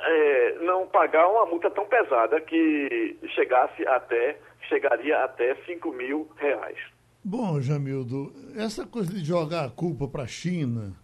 é, 0.00 0.54
não 0.60 0.86
pagar 0.86 1.28
uma 1.28 1.46
multa 1.46 1.70
tão 1.70 1.86
pesada 1.86 2.40
que 2.40 3.18
chegasse 3.34 3.86
até, 3.86 4.38
chegaria 4.68 5.24
até 5.24 5.54
5 5.66 5.92
mil 5.92 6.30
reais. 6.36 6.78
Bom, 7.22 7.60
Jamildo, 7.60 8.32
essa 8.56 8.86
coisa 8.86 9.12
de 9.12 9.22
jogar 9.22 9.66
a 9.66 9.70
culpa 9.70 10.08
para 10.08 10.22
a 10.22 10.26
China, 10.26 10.94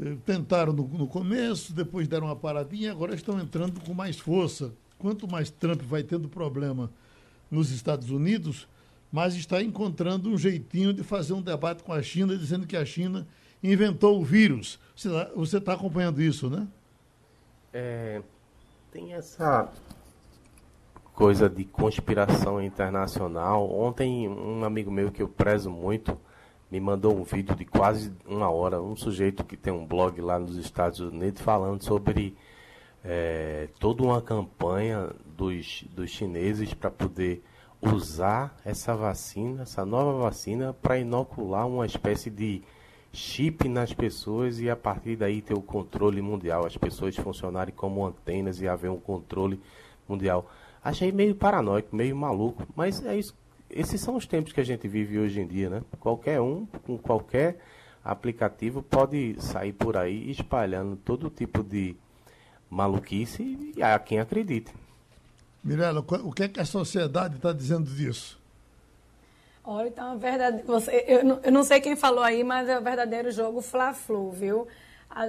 eh, 0.00 0.16
tentaram 0.26 0.72
no, 0.72 0.82
no, 0.88 1.06
começo, 1.06 1.72
depois 1.72 2.08
deram 2.08 2.26
uma 2.26 2.34
paradinha, 2.34 2.90
agora 2.90 3.14
estão 3.14 3.38
entrando 3.38 3.80
com 3.80 3.94
mais 3.94 4.18
força. 4.18 4.74
Quanto 4.98 5.30
mais 5.30 5.50
Trump 5.50 5.80
vai 5.82 6.02
tendo 6.02 6.28
problema 6.28 6.90
nos 7.48 7.70
Estados 7.70 8.10
Unidos, 8.10 8.68
mais 9.14 9.36
está 9.36 9.62
encontrando 9.62 10.28
um 10.28 10.36
jeitinho 10.36 10.92
de 10.92 11.04
fazer 11.04 11.34
um 11.34 11.40
debate 11.40 11.84
com 11.84 11.92
a 11.92 12.02
China, 12.02 12.36
dizendo 12.36 12.66
que 12.66 12.76
a 12.76 12.84
China 12.84 13.24
inventou 13.62 14.20
o 14.20 14.24
vírus. 14.24 14.80
Você 15.36 15.58
está 15.58 15.74
acompanhando 15.74 16.20
isso, 16.20 16.50
né? 16.50 16.66
É, 17.72 18.20
tem 18.90 19.14
essa 19.14 19.70
coisa 21.14 21.48
de 21.48 21.64
conspiração 21.64 22.60
internacional. 22.60 23.70
Ontem, 23.70 24.28
um 24.28 24.64
amigo 24.64 24.90
meu 24.90 25.12
que 25.12 25.22
eu 25.22 25.28
prezo 25.28 25.70
muito 25.70 26.18
me 26.68 26.80
mandou 26.80 27.16
um 27.16 27.22
vídeo 27.22 27.54
de 27.54 27.64
quase 27.64 28.12
uma 28.26 28.50
hora. 28.50 28.82
Um 28.82 28.96
sujeito 28.96 29.44
que 29.44 29.56
tem 29.56 29.72
um 29.72 29.86
blog 29.86 30.20
lá 30.20 30.40
nos 30.40 30.56
Estados 30.56 30.98
Unidos 30.98 31.40
falando 31.40 31.84
sobre 31.84 32.36
é, 33.04 33.68
toda 33.78 34.02
uma 34.02 34.20
campanha 34.20 35.10
dos, 35.36 35.84
dos 35.94 36.10
chineses 36.10 36.74
para 36.74 36.90
poder 36.90 37.44
usar 37.92 38.56
essa 38.64 38.94
vacina, 38.94 39.62
essa 39.62 39.84
nova 39.84 40.18
vacina, 40.18 40.72
para 40.72 40.98
inocular 40.98 41.66
uma 41.66 41.86
espécie 41.86 42.30
de 42.30 42.62
chip 43.12 43.68
nas 43.68 43.92
pessoas 43.92 44.58
e 44.60 44.68
a 44.68 44.76
partir 44.76 45.16
daí 45.16 45.40
ter 45.40 45.54
o 45.54 45.62
controle 45.62 46.20
mundial, 46.20 46.66
as 46.66 46.76
pessoas 46.76 47.16
funcionarem 47.16 47.74
como 47.74 48.04
antenas 48.04 48.60
e 48.60 48.68
haver 48.68 48.90
um 48.90 48.98
controle 48.98 49.60
mundial. 50.08 50.50
Achei 50.82 51.12
meio 51.12 51.34
paranoico, 51.34 51.94
meio 51.94 52.16
maluco, 52.16 52.66
mas 52.74 53.04
é 53.04 53.16
isso. 53.16 53.36
Esses 53.70 54.00
são 54.00 54.16
os 54.16 54.26
tempos 54.26 54.52
que 54.52 54.60
a 54.60 54.64
gente 54.64 54.86
vive 54.86 55.18
hoje 55.18 55.40
em 55.40 55.46
dia, 55.46 55.70
né? 55.70 55.82
Qualquer 55.98 56.40
um, 56.40 56.66
com 56.84 56.98
qualquer 56.98 57.58
aplicativo, 58.04 58.82
pode 58.82 59.34
sair 59.38 59.72
por 59.72 59.96
aí 59.96 60.30
espalhando 60.30 60.96
todo 60.96 61.30
tipo 61.30 61.62
de 61.62 61.96
maluquice 62.68 63.72
e 63.74 63.82
a 63.82 63.98
quem 63.98 64.20
acredite. 64.20 64.72
Mirela, 65.64 66.00
o 66.00 66.32
que 66.32 66.42
é 66.42 66.48
que 66.48 66.60
a 66.60 66.64
sociedade 66.66 67.36
está 67.36 67.50
dizendo 67.52 67.88
disso? 67.90 68.38
Olha, 69.64 69.88
então, 69.88 70.12
a 70.12 70.14
verdade, 70.14 70.62
você, 70.62 71.04
eu, 71.08 71.24
não, 71.24 71.40
eu 71.42 71.50
não 71.50 71.64
sei 71.64 71.80
quem 71.80 71.96
falou 71.96 72.22
aí, 72.22 72.44
mas 72.44 72.68
é 72.68 72.78
o 72.78 72.82
verdadeiro 72.82 73.30
jogo 73.30 73.62
Fla-Flu, 73.62 74.30
viu? 74.30 74.68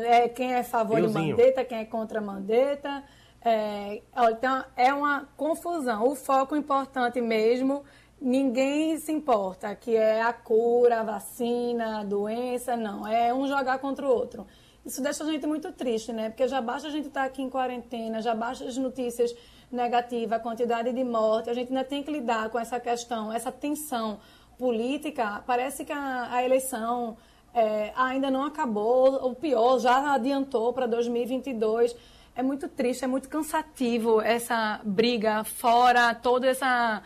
É, 0.04 0.28
quem 0.28 0.52
é 0.52 0.60
a 0.60 0.64
favor 0.64 1.00
Euzinho. 1.00 1.24
de 1.24 1.32
Mandetta, 1.32 1.64
quem 1.64 1.78
é 1.78 1.86
contra 1.86 2.20
Mandetta. 2.20 3.02
É, 3.42 4.02
então, 4.32 4.66
é 4.76 4.94
uma 4.94 5.30
confusão. 5.38 6.06
O 6.06 6.16
foco 6.16 6.54
importante 6.54 7.22
mesmo, 7.22 7.86
ninguém 8.20 8.98
se 8.98 9.14
importa, 9.14 9.74
que 9.74 9.96
é 9.96 10.22
a 10.22 10.34
cura, 10.34 11.00
a 11.00 11.04
vacina, 11.04 12.02
a 12.02 12.04
doença, 12.04 12.76
não. 12.76 13.08
É 13.08 13.34
um 13.34 13.48
jogar 13.48 13.80
contra 13.80 14.06
o 14.06 14.10
outro. 14.10 14.46
Isso 14.86 15.02
deixa 15.02 15.24
a 15.24 15.28
gente 15.28 15.48
muito 15.48 15.72
triste, 15.72 16.12
né? 16.12 16.30
Porque 16.30 16.46
já 16.46 16.60
basta 16.60 16.90
a 16.90 16.92
gente 16.92 17.08
estar 17.08 17.22
tá 17.22 17.26
aqui 17.26 17.42
em 17.42 17.50
quarentena, 17.50 18.22
já 18.22 18.36
basta 18.36 18.66
as 18.66 18.76
notícias 18.76 19.34
negativa, 19.72 20.36
a 20.36 20.40
quantidade 20.40 20.92
de 20.94 21.04
morte, 21.04 21.50
a 21.50 21.54
gente 21.54 21.70
ainda 21.70 21.84
tem 21.84 22.04
que 22.04 22.12
lidar 22.12 22.50
com 22.50 22.60
essa 22.60 22.80
questão, 22.80 23.32
essa 23.32 23.52
tensão 23.52 24.20
política. 24.58 25.44
Parece 25.46 25.84
que 25.84 25.92
a, 25.92 26.32
a 26.32 26.44
eleição 26.44 27.18
é, 27.54 27.92
ainda 27.96 28.30
não 28.30 28.44
acabou, 28.44 29.14
ou 29.22 29.36
pior, 29.36 29.80
já 29.80 30.14
adiantou 30.14 30.74
para 30.74 30.86
2022. 30.86 31.96
É 32.36 32.44
muito 32.44 32.68
triste, 32.68 33.06
é 33.06 33.08
muito 33.08 33.30
cansativo 33.30 34.20
essa 34.20 34.82
briga 34.84 35.44
fora 35.44 36.14
toda 36.14 36.48
essa 36.48 37.02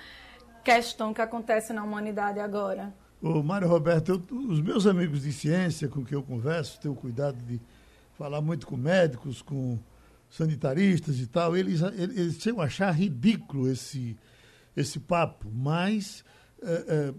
questão 0.64 1.14
que 1.14 1.22
acontece 1.22 1.72
na 1.72 1.84
humanidade 1.84 2.40
agora. 2.40 2.94
Ô, 3.22 3.44
Mário 3.44 3.68
Roberto, 3.68 4.10
eu, 4.10 4.38
os 4.38 4.62
meus 4.62 4.88
amigos 4.88 5.22
de 5.22 5.32
ciência 5.32 5.88
com 5.88 6.04
quem 6.04 6.18
eu 6.18 6.24
converso, 6.24 6.80
tenho 6.80 6.96
cuidado 6.96 7.38
de 7.44 7.60
falar 8.18 8.42
muito 8.42 8.66
com 8.66 8.76
médicos, 8.76 9.42
com 9.42 9.78
sanitaristas 10.30 11.20
e 11.20 11.28
tal, 11.28 11.58
eles, 11.58 11.82
eles 11.82 12.40
chegam 12.40 12.62
a 12.62 12.66
achar 12.66 12.92
ridículo 12.92 13.70
esse, 13.70 14.16
esse 14.78 15.00
papo, 15.00 15.50
mas 15.52 16.24
é, 16.62 16.74
é, 16.88 17.14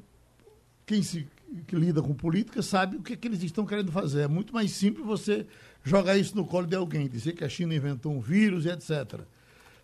quem 0.86 1.02
se 1.02 1.26
que 1.66 1.74
lida 1.74 2.00
com 2.00 2.14
política 2.14 2.62
sabe 2.62 2.96
o 2.96 3.02
que, 3.02 3.14
é 3.14 3.16
que 3.16 3.26
eles 3.26 3.42
estão 3.42 3.66
querendo 3.66 3.90
fazer. 3.90 4.22
É 4.22 4.28
muito 4.28 4.54
mais 4.54 4.70
simples 4.70 5.04
você 5.04 5.46
jogar 5.82 6.16
isso 6.16 6.36
no 6.36 6.46
colo 6.46 6.66
de 6.66 6.76
alguém, 6.76 7.08
dizer 7.08 7.32
que 7.32 7.44
a 7.44 7.48
China 7.48 7.74
inventou 7.74 8.12
um 8.12 8.20
vírus 8.20 8.64
e 8.64 8.68
etc. 8.68 9.20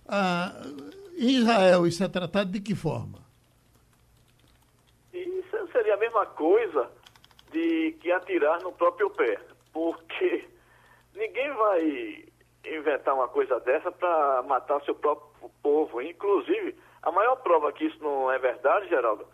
Ah, 0.06 0.54
em 1.16 1.38
Israel, 1.38 1.86
isso 1.86 2.04
é 2.04 2.08
tratado 2.08 2.52
de 2.52 2.60
que 2.60 2.74
forma? 2.74 3.18
Isso 5.12 5.68
seria 5.72 5.94
a 5.94 5.98
mesma 5.98 6.26
coisa 6.26 6.88
de 7.50 7.96
que 8.00 8.12
atirar 8.12 8.62
no 8.62 8.72
próprio 8.72 9.10
pé, 9.10 9.40
porque 9.72 10.46
ninguém 11.16 11.52
vai 11.54 12.25
inventar 12.74 13.14
uma 13.14 13.28
coisa 13.28 13.60
dessa 13.60 13.90
para 13.92 14.42
matar 14.42 14.76
o 14.76 14.84
seu 14.84 14.94
próprio 14.94 15.50
povo. 15.62 16.00
Inclusive, 16.02 16.76
a 17.02 17.12
maior 17.12 17.36
prova 17.36 17.72
que 17.72 17.84
isso 17.84 18.02
não 18.02 18.30
é 18.30 18.38
verdade, 18.38 18.88
Geraldo, 18.88 19.26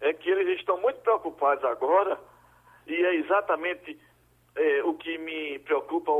é 0.00 0.12
que 0.12 0.30
eles 0.30 0.58
estão 0.58 0.80
muito 0.80 1.00
preocupados 1.00 1.64
agora 1.64 2.18
e 2.86 2.94
é 2.94 3.14
exatamente 3.16 4.00
é, 4.56 4.82
o 4.84 4.94
que 4.94 5.16
me 5.18 5.58
preocupa 5.60 6.10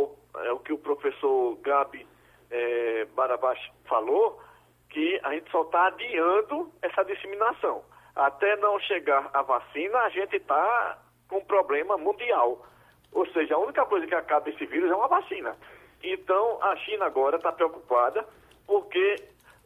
é 0.45 0.53
o 0.53 0.59
que 0.61 0.73
o 0.73 0.79
professor 0.79 1.57
Gabi 1.63 2.07
é, 2.51 3.05
Barabás 3.17 3.59
falou, 3.87 4.41
que 4.89 5.21
a 5.23 5.33
gente 5.33 5.51
só 5.51 5.63
está 5.63 5.87
adiando 5.87 6.71
essa 6.83 7.05
disseminação. 7.05 7.83
Até 8.15 8.57
não 8.57 8.79
chegar 8.81 9.31
a 9.33 9.43
vacina, 9.43 9.99
a 10.01 10.09
gente 10.11 10.37
está 10.37 10.99
com 11.29 11.39
um 11.39 11.45
problema 11.45 11.97
mundial. 11.97 12.65
Ou 13.13 13.27
seja, 13.33 13.55
a 13.55 13.59
única 13.59 13.85
coisa 13.87 14.07
que 14.07 14.15
acaba 14.15 14.51
esse 14.51 14.67
vírus 14.67 14.91
é 14.91 14.95
uma 14.95 15.09
vacina. 15.09 15.57
Então, 16.03 16.63
a 16.63 16.77
China 16.77 17.07
agora 17.07 17.37
está 17.37 17.53
preocupada 17.53 18.25
porque 18.67 19.17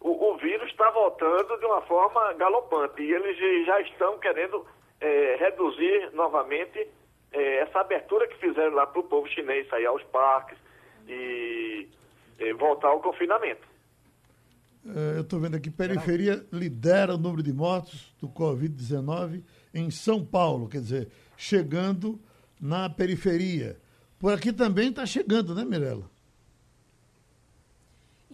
o, 0.00 0.32
o 0.32 0.36
vírus 0.38 0.70
está 0.70 0.90
voltando 0.90 1.58
de 1.58 1.66
uma 1.66 1.82
forma 1.82 2.32
galopante 2.34 3.02
e 3.02 3.12
eles 3.12 3.66
já 3.66 3.80
estão 3.80 4.18
querendo 4.18 4.66
é, 5.00 5.36
reduzir 5.36 6.10
novamente 6.12 6.88
é, 7.32 7.58
essa 7.58 7.80
abertura 7.80 8.26
que 8.28 8.36
fizeram 8.38 8.74
lá 8.74 8.86
para 8.86 9.00
o 9.00 9.04
povo 9.04 9.28
chinês 9.28 9.68
sair 9.68 9.86
aos 9.86 10.02
parques 10.04 10.58
e 11.08 11.88
é, 12.38 12.52
voltar 12.54 12.88
ao 12.88 13.00
confinamento. 13.00 13.66
É, 14.86 15.16
eu 15.16 15.22
estou 15.22 15.40
vendo 15.40 15.56
aqui, 15.56 15.70
periferia 15.70 16.44
lidera 16.52 17.14
o 17.14 17.18
número 17.18 17.42
de 17.42 17.52
mortos 17.52 18.14
do 18.20 18.28
Covid-19 18.28 19.42
em 19.72 19.90
São 19.90 20.24
Paulo, 20.24 20.68
quer 20.68 20.78
dizer, 20.78 21.08
chegando 21.36 22.20
na 22.60 22.90
periferia. 22.90 23.78
Por 24.18 24.32
aqui 24.32 24.52
também 24.52 24.90
está 24.90 25.06
chegando, 25.06 25.54
né, 25.54 25.64
Mirella? 25.64 26.13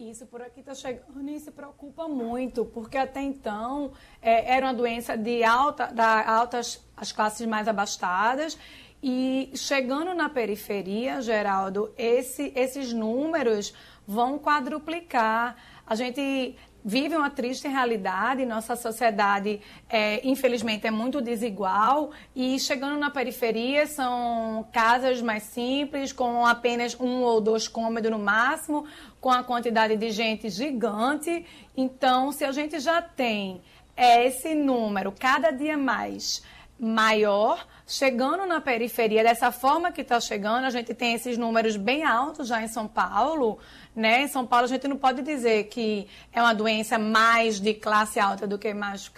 Isso 0.09 0.25
por 0.25 0.41
aqui 0.41 0.61
está 0.61 0.73
chegando 0.73 1.29
e 1.29 1.39
se 1.39 1.51
preocupa 1.51 2.07
muito, 2.07 2.65
porque 2.65 2.97
até 2.97 3.21
então 3.21 3.91
é, 4.19 4.55
era 4.55 4.65
uma 4.65 4.73
doença 4.73 5.15
de 5.15 5.43
alta, 5.43 5.87
da 5.87 6.27
altas 6.27 6.83
as 6.97 7.11
classes 7.11 7.45
mais 7.45 7.67
abastadas 7.67 8.57
e 9.03 9.51
chegando 9.53 10.15
na 10.15 10.27
periferia, 10.27 11.21
Geraldo, 11.21 11.93
esse, 11.95 12.51
esses 12.55 12.91
números 12.91 13.75
vão 14.07 14.39
quadruplicar. 14.39 15.55
A 15.85 15.93
gente 15.93 16.55
vive 16.83 17.15
uma 17.15 17.29
triste 17.29 17.67
realidade, 17.67 18.45
nossa 18.45 18.75
sociedade, 18.75 19.61
é, 19.89 20.25
infelizmente, 20.27 20.87
é 20.87 20.91
muito 20.91 21.21
desigual 21.21 22.11
e 22.35 22.59
chegando 22.59 22.97
na 22.97 23.09
periferia 23.09 23.85
são 23.87 24.67
casas 24.71 25.21
mais 25.21 25.43
simples, 25.43 26.11
com 26.11 26.45
apenas 26.45 26.99
um 26.99 27.21
ou 27.21 27.39
dois 27.39 27.67
cômodos 27.67 28.11
no 28.11 28.19
máximo, 28.19 28.85
com 29.19 29.29
a 29.29 29.43
quantidade 29.43 29.95
de 29.95 30.11
gente 30.11 30.49
gigante. 30.49 31.45
Então, 31.77 32.31
se 32.31 32.43
a 32.43 32.51
gente 32.51 32.79
já 32.79 33.01
tem 33.01 33.61
esse 33.95 34.55
número 34.55 35.11
cada 35.11 35.51
dia 35.51 35.77
mais 35.77 36.41
maior, 36.81 37.67
chegando 37.85 38.43
na 38.47 38.59
periferia 38.59 39.23
dessa 39.23 39.51
forma 39.51 39.91
que 39.91 40.01
está 40.01 40.19
chegando, 40.19 40.65
a 40.65 40.71
gente 40.71 40.95
tem 40.95 41.13
esses 41.13 41.37
números 41.37 41.77
bem 41.77 42.03
altos 42.03 42.47
já 42.47 42.63
em 42.63 42.67
São 42.67 42.87
Paulo, 42.87 43.59
né? 43.95 44.23
Em 44.23 44.27
São 44.27 44.47
Paulo 44.47 44.65
a 44.65 44.67
gente 44.67 44.87
não 44.87 44.97
pode 44.97 45.21
dizer 45.21 45.65
que 45.65 46.07
é 46.33 46.41
uma 46.41 46.55
doença 46.55 46.97
mais 46.97 47.59
de 47.59 47.75
classe 47.75 48.19
alta 48.19 48.47
do 48.47 48.57
que 48.57 48.73
mais 48.73 49.11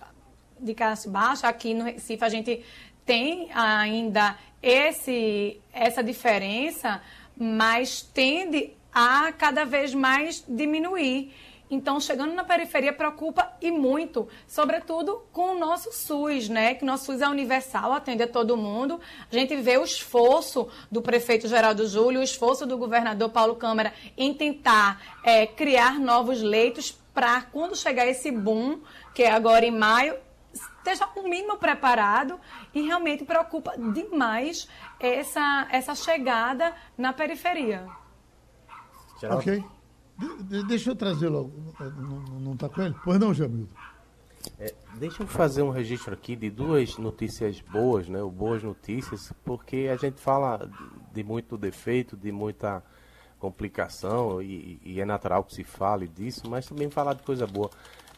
de 0.60 0.74
classe 0.74 1.08
baixa. 1.08 1.48
Aqui 1.48 1.74
no 1.74 1.86
Recife 1.86 2.26
a 2.26 2.28
gente 2.28 2.66
tem 3.06 3.50
ainda 3.54 4.38
esse 4.62 5.58
essa 5.72 6.04
diferença, 6.04 7.02
mas 7.38 8.02
tende 8.02 8.74
a 8.94 9.32
cada 9.32 9.64
vez 9.64 9.94
mais 9.94 10.44
diminuir. 10.46 11.34
Então, 11.70 12.00
chegando 12.00 12.34
na 12.34 12.44
periferia 12.44 12.94
preocupa 12.94 13.52
e 13.62 13.72
muito, 13.72 14.28
sobretudo 14.48 15.24
com 15.32 15.56
o 15.56 15.60
nosso 15.60 15.92
SUS, 15.92 16.50
né? 16.50 16.76
Que 16.76 16.86
nosso 16.86 17.06
SUS 17.06 17.22
é 17.22 17.28
universal, 17.28 17.94
atende 17.94 18.24
a 18.24 18.28
todo 18.28 18.56
mundo. 18.56 19.00
A 19.32 19.34
gente 19.34 19.56
vê 19.56 19.78
o 19.78 19.84
esforço 19.84 20.68
do 20.92 21.02
prefeito 21.02 21.48
Geraldo 21.48 21.88
Júlio, 21.88 22.20
o 22.20 22.24
esforço 22.24 22.66
do 22.66 22.78
governador 22.78 23.30
Paulo 23.30 23.56
Câmara 23.56 23.94
em 24.16 24.34
tentar 24.34 25.02
é, 25.24 25.48
criar 25.48 26.00
novos 26.00 26.42
leitos 26.42 26.92
para 27.14 27.42
quando 27.42 27.76
chegar 27.76 28.08
esse 28.08 28.32
boom, 28.32 28.80
que 29.14 29.24
é 29.24 29.32
agora 29.32 29.66
em 29.66 29.72
maio, 29.72 30.16
esteja 30.54 31.08
o 31.16 31.24
mínimo 31.24 31.58
preparado 31.58 32.40
e 32.74 32.82
realmente 32.82 33.24
preocupa 33.24 33.74
demais 33.78 34.68
essa, 35.00 35.68
essa 35.72 35.96
chegada 35.96 36.74
na 36.98 37.14
periferia. 37.14 37.88
Ok. 39.24 39.64
De, 40.44 40.64
deixa 40.64 40.92
eu 40.92 40.96
trazer 40.96 41.30
logo. 41.30 41.52
Não 42.42 42.54
está 42.54 42.70
com 42.70 42.82
ele? 42.82 42.96
Pois 43.04 43.20
não, 43.20 43.34
Jamildo. 43.34 43.70
É, 44.60 44.74
deixa 44.96 45.24
eu 45.24 45.28
fazer 45.28 45.62
um 45.62 45.70
registro 45.70 46.14
aqui 46.14 46.36
de 46.36 46.50
duas 46.50 46.98
notícias 46.98 47.62
boas, 47.62 48.08
né? 48.08 48.20
Boas 48.24 48.62
notícias, 48.62 49.32
porque 49.44 49.90
a 49.92 49.96
gente 49.96 50.20
fala 50.20 50.70
de 51.14 51.24
muito 51.24 51.58
defeito, 51.58 52.18
de 52.18 52.32
muita 52.32 52.84
complicação, 53.40 54.42
e, 54.42 54.80
e 54.84 55.02
é 55.02 55.06
natural 55.06 55.44
que 55.44 55.54
se 55.54 55.64
fale 55.64 56.08
disso, 56.08 56.50
mas 56.50 56.66
também 56.66 56.90
falar 56.90 57.14
de 57.14 57.24
coisa 57.24 57.46
boa. 57.46 57.70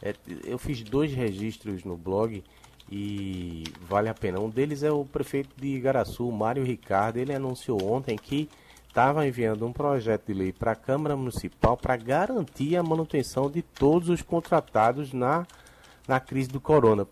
É, 0.02 0.14
eu 0.44 0.58
fiz 0.58 0.82
dois 0.82 1.12
registros 1.12 1.84
no 1.84 1.96
blog 1.96 2.42
e 2.90 3.64
vale 3.88 4.08
a 4.08 4.14
pena. 4.14 4.40
Um 4.40 4.48
deles 4.48 4.82
é 4.82 4.90
o 4.90 5.04
prefeito 5.04 5.50
de 5.56 5.68
Igaraçu, 5.68 6.30
Mário 6.30 6.64
Ricardo. 6.64 7.16
Ele 7.16 7.34
anunciou 7.34 7.82
ontem 7.90 8.16
que 8.16 8.48
estava 8.96 9.26
enviando 9.26 9.66
um 9.66 9.74
projeto 9.74 10.28
de 10.28 10.32
lei 10.32 10.54
para 10.54 10.72
a 10.72 10.74
Câmara 10.74 11.14
Municipal 11.14 11.76
para 11.76 11.98
garantir 11.98 12.78
a 12.78 12.82
manutenção 12.82 13.50
de 13.50 13.60
todos 13.60 14.08
os 14.08 14.22
contratados 14.22 15.12
na, 15.12 15.46
na 16.08 16.18
crise 16.18 16.48
do 16.48 16.58
corona. 16.58 17.06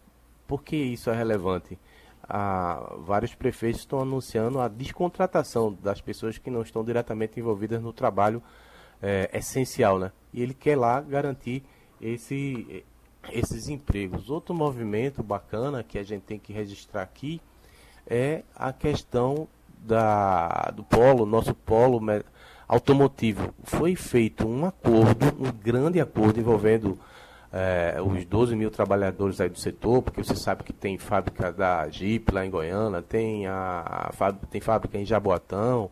Por 0.48 0.62
que 0.62 0.76
isso 0.76 1.10
é 1.10 1.14
relevante? 1.14 1.78
Ah, 2.26 2.94
vários 3.00 3.34
prefeitos 3.34 3.82
estão 3.82 4.00
anunciando 4.00 4.62
a 4.62 4.66
descontratação 4.66 5.74
das 5.74 6.00
pessoas 6.00 6.38
que 6.38 6.50
não 6.50 6.62
estão 6.62 6.82
diretamente 6.82 7.38
envolvidas 7.38 7.82
no 7.82 7.92
trabalho 7.92 8.42
é, 9.02 9.28
essencial, 9.34 9.98
né? 9.98 10.10
E 10.32 10.42
ele 10.42 10.54
quer 10.54 10.78
lá 10.78 11.02
garantir 11.02 11.62
esse, 12.00 12.82
esses 13.30 13.68
empregos. 13.68 14.30
Outro 14.30 14.54
movimento 14.54 15.22
bacana 15.22 15.84
que 15.84 15.98
a 15.98 16.02
gente 16.02 16.22
tem 16.22 16.38
que 16.38 16.50
registrar 16.50 17.02
aqui 17.02 17.42
é 18.06 18.42
a 18.56 18.72
questão 18.72 19.46
da, 19.84 20.72
do 20.74 20.82
polo, 20.82 21.26
nosso 21.26 21.54
polo 21.54 22.00
automotivo, 22.66 23.54
foi 23.62 23.94
feito 23.94 24.46
um 24.46 24.64
acordo, 24.64 25.26
um 25.38 25.52
grande 25.52 26.00
acordo 26.00 26.40
envolvendo 26.40 26.98
é, 27.52 28.00
os 28.02 28.24
12 28.24 28.56
mil 28.56 28.70
trabalhadores 28.70 29.40
aí 29.40 29.48
do 29.48 29.58
setor, 29.58 30.02
porque 30.02 30.24
você 30.24 30.34
sabe 30.34 30.64
que 30.64 30.72
tem 30.72 30.98
fábrica 30.98 31.52
da 31.52 31.88
Jeep 31.88 32.32
lá 32.32 32.44
em 32.44 32.50
Goiânia, 32.50 33.02
tem, 33.02 33.46
a, 33.46 34.10
a 34.18 34.32
tem 34.50 34.60
fábrica 34.60 34.98
em 34.98 35.04
Jaboatão, 35.04 35.90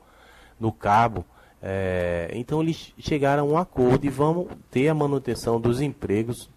no 0.58 0.72
Cabo. 0.72 1.24
É, 1.62 2.30
então 2.32 2.60
eles 2.60 2.92
chegaram 2.98 3.44
a 3.44 3.52
um 3.52 3.56
acordo 3.56 4.04
e 4.04 4.10
vão 4.10 4.48
ter 4.70 4.88
a 4.88 4.94
manutenção 4.94 5.60
dos 5.60 5.80
empregos 5.80 6.50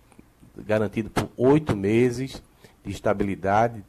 garantido 0.58 1.10
por 1.10 1.30
oito 1.38 1.76
meses 1.76 2.42
de 2.84 2.92
estabilidade, 2.92 3.84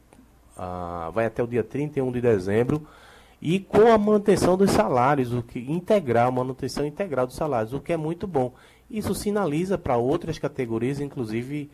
ah, 0.57 1.09
vai 1.13 1.25
até 1.25 1.41
o 1.41 1.47
dia 1.47 1.63
31 1.63 2.11
de 2.11 2.19
dezembro 2.19 2.85
e 3.41 3.59
com 3.59 3.91
a 3.91 3.97
manutenção 3.97 4.57
dos 4.57 4.71
salários, 4.71 5.33
o 5.33 5.43
que 5.43 5.59
integral, 5.59 6.31
manutenção 6.31 6.85
integral 6.85 7.27
dos 7.27 7.35
salários, 7.35 7.73
o 7.73 7.79
que 7.79 7.93
é 7.93 7.97
muito 7.97 8.25
bom. 8.25 8.53
Isso 8.89 9.13
sinaliza 9.13 9.77
para 9.77 9.97
outras 9.97 10.39
categorias, 10.39 10.99
inclusive 10.99 11.69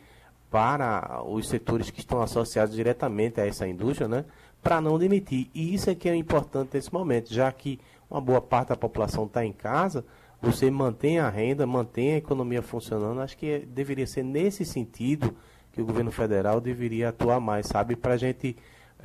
para 0.50 1.22
os 1.26 1.48
setores 1.48 1.90
que 1.90 2.00
estão 2.00 2.22
associados 2.22 2.76
diretamente 2.76 3.40
a 3.40 3.46
essa 3.46 3.66
indústria, 3.66 4.06
né, 4.06 4.24
para 4.62 4.80
não 4.80 4.98
demitir. 4.98 5.48
E 5.54 5.74
isso 5.74 5.90
é 5.90 5.94
que 5.94 6.08
é 6.08 6.14
importante 6.14 6.70
nesse 6.74 6.92
momento, 6.92 7.32
já 7.32 7.50
que 7.50 7.80
uma 8.10 8.20
boa 8.20 8.40
parte 8.40 8.68
da 8.68 8.76
população 8.76 9.24
está 9.24 9.44
em 9.44 9.52
casa, 9.52 10.04
você 10.40 10.70
mantém 10.70 11.18
a 11.18 11.28
renda, 11.28 11.66
mantém 11.66 12.12
a 12.14 12.18
economia 12.18 12.62
funcionando. 12.62 13.20
Acho 13.20 13.36
que 13.36 13.60
deveria 13.60 14.06
ser 14.06 14.22
nesse 14.22 14.64
sentido 14.64 15.34
que 15.72 15.80
o 15.80 15.86
governo 15.86 16.12
federal 16.12 16.60
deveria 16.60 17.08
atuar 17.08 17.40
mais, 17.40 17.66
sabe, 17.66 17.96
para 17.96 18.14
a 18.14 18.16
gente 18.16 18.56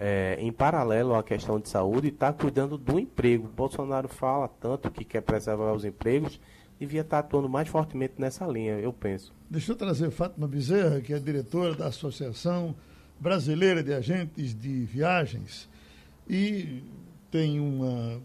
é, 0.02 0.38
em 0.40 0.50
paralelo 0.50 1.14
à 1.14 1.22
questão 1.22 1.60
de 1.60 1.68
saúde, 1.68 2.08
está 2.08 2.32
cuidando 2.32 2.78
do 2.78 2.98
emprego. 2.98 3.50
Bolsonaro 3.50 4.08
fala 4.08 4.48
tanto 4.48 4.90
que 4.90 5.04
quer 5.04 5.20
preservar 5.20 5.74
os 5.74 5.84
empregos, 5.84 6.40
devia 6.80 7.02
estar 7.02 7.22
tá 7.22 7.28
atuando 7.28 7.50
mais 7.50 7.68
fortemente 7.68 8.14
nessa 8.18 8.48
linha, 8.48 8.80
eu 8.80 8.94
penso. 8.94 9.34
Deixa 9.50 9.74
eu 9.74 9.76
trazer 9.76 10.10
Fátima 10.10 10.48
Bezerra, 10.48 11.02
que 11.02 11.14
é 11.14 11.20
diretora 11.20 11.76
da 11.76 11.88
Associação 11.88 12.74
Brasileira 13.20 13.84
de 13.84 13.94
Agentes 13.94 14.58
de 14.58 14.86
Viagens 14.86 15.68
e 16.30 16.82
tem 17.30 17.60
uma 17.60 18.22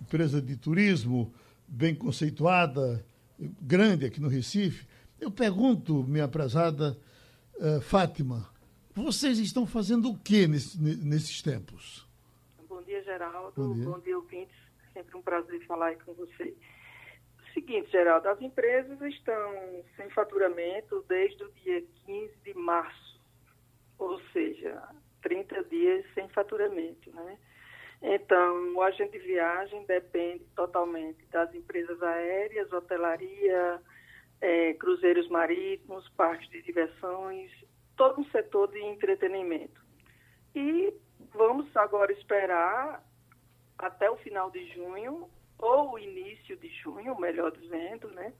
empresa 0.00 0.40
de 0.40 0.56
turismo 0.56 1.32
bem 1.66 1.92
conceituada, 1.92 3.04
grande 3.60 4.06
aqui 4.06 4.20
no 4.20 4.28
Recife. 4.28 4.86
Eu 5.20 5.32
pergunto, 5.32 6.04
minha 6.04 6.28
prezada 6.28 6.96
uh, 7.56 7.80
Fátima, 7.80 8.48
vocês 9.02 9.38
estão 9.38 9.66
fazendo 9.66 10.10
o 10.10 10.18
que 10.18 10.46
nesse, 10.46 10.80
nesses 10.80 11.42
tempos? 11.42 12.06
Bom 12.68 12.82
dia, 12.82 13.02
Geraldo. 13.02 13.52
Bom 13.54 13.74
dia, 13.74 13.84
Bom 13.84 13.98
dia 14.00 14.16
ouvintes. 14.16 14.56
Sempre 14.92 15.16
um 15.16 15.22
prazer 15.22 15.64
falar 15.66 15.88
aí 15.88 15.96
com 15.96 16.14
você. 16.14 16.54
Seguinte, 17.52 17.90
Geraldo, 17.90 18.28
as 18.28 18.40
empresas 18.40 19.00
estão 19.02 19.84
sem 19.96 20.08
faturamento 20.10 21.04
desde 21.08 21.42
o 21.44 21.52
dia 21.52 21.82
15 22.06 22.32
de 22.44 22.54
março, 22.54 23.20
ou 23.98 24.20
seja, 24.32 24.82
30 25.22 25.64
dias 25.64 26.04
sem 26.14 26.28
faturamento, 26.28 27.10
né? 27.14 27.38
Então, 28.02 28.74
o 28.74 28.82
agente 28.82 29.12
de 29.12 29.18
viagem 29.18 29.84
depende 29.86 30.44
totalmente 30.54 31.24
das 31.26 31.54
empresas 31.54 32.02
aéreas, 32.02 32.70
hotelaria, 32.72 33.80
é, 34.40 34.74
cruzeiros 34.74 35.28
marítimos, 35.28 36.06
parques 36.10 36.48
de 36.50 36.62
diversões, 36.62 37.50
todo 37.96 38.20
um 38.20 38.30
setor 38.30 38.68
de 38.68 38.82
entretenimento. 38.84 39.84
E 40.54 40.92
vamos 41.34 41.74
agora 41.76 42.12
esperar 42.12 43.02
até 43.78 44.10
o 44.10 44.16
final 44.16 44.50
de 44.50 44.66
junho 44.72 45.28
ou 45.58 45.92
o 45.92 45.98
início 45.98 46.56
de 46.56 46.68
junho, 46.68 47.18
melhor 47.18 47.50
dizendo, 47.50 48.08
né, 48.10 48.32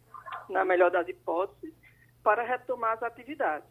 na 0.49 0.65
melhor 0.65 0.91
das 0.91 1.09
hipóteses, 1.09 1.75
para 2.23 2.43
retomar 2.43 2.93
as 2.93 3.03
atividades. 3.03 3.69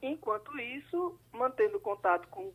Enquanto 0.00 0.58
isso, 0.58 1.18
mantendo 1.32 1.80
contato 1.80 2.28
com 2.28 2.52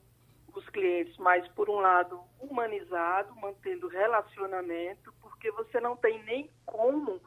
os 0.54 0.68
clientes, 0.70 1.18
mas 1.18 1.48
por 1.50 1.70
um 1.70 1.80
lado 1.80 2.22
humanizado, 2.40 3.36
mantendo 3.36 3.88
relacionamento, 3.88 5.14
porque 5.22 5.52
você 5.52 5.80
não 5.80 5.96
tem 5.96 6.22
nem 6.24 6.50
como 6.66 7.22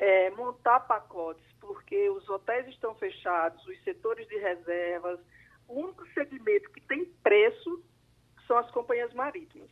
é, 0.00 0.30
montar 0.30 0.80
pacotes, 0.80 1.44
porque 1.60 2.08
os 2.08 2.26
hotéis 2.28 2.66
estão 2.68 2.94
fechados, 2.94 3.64
os 3.66 3.84
setores 3.84 4.26
de 4.28 4.38
reservas, 4.38 5.20
o 5.68 5.74
único 5.74 6.06
segmento 6.14 6.70
que 6.72 6.80
tem 6.80 7.04
preço 7.22 7.84
são 8.46 8.56
as 8.56 8.70
companhias 8.70 9.12
marítimas. 9.12 9.70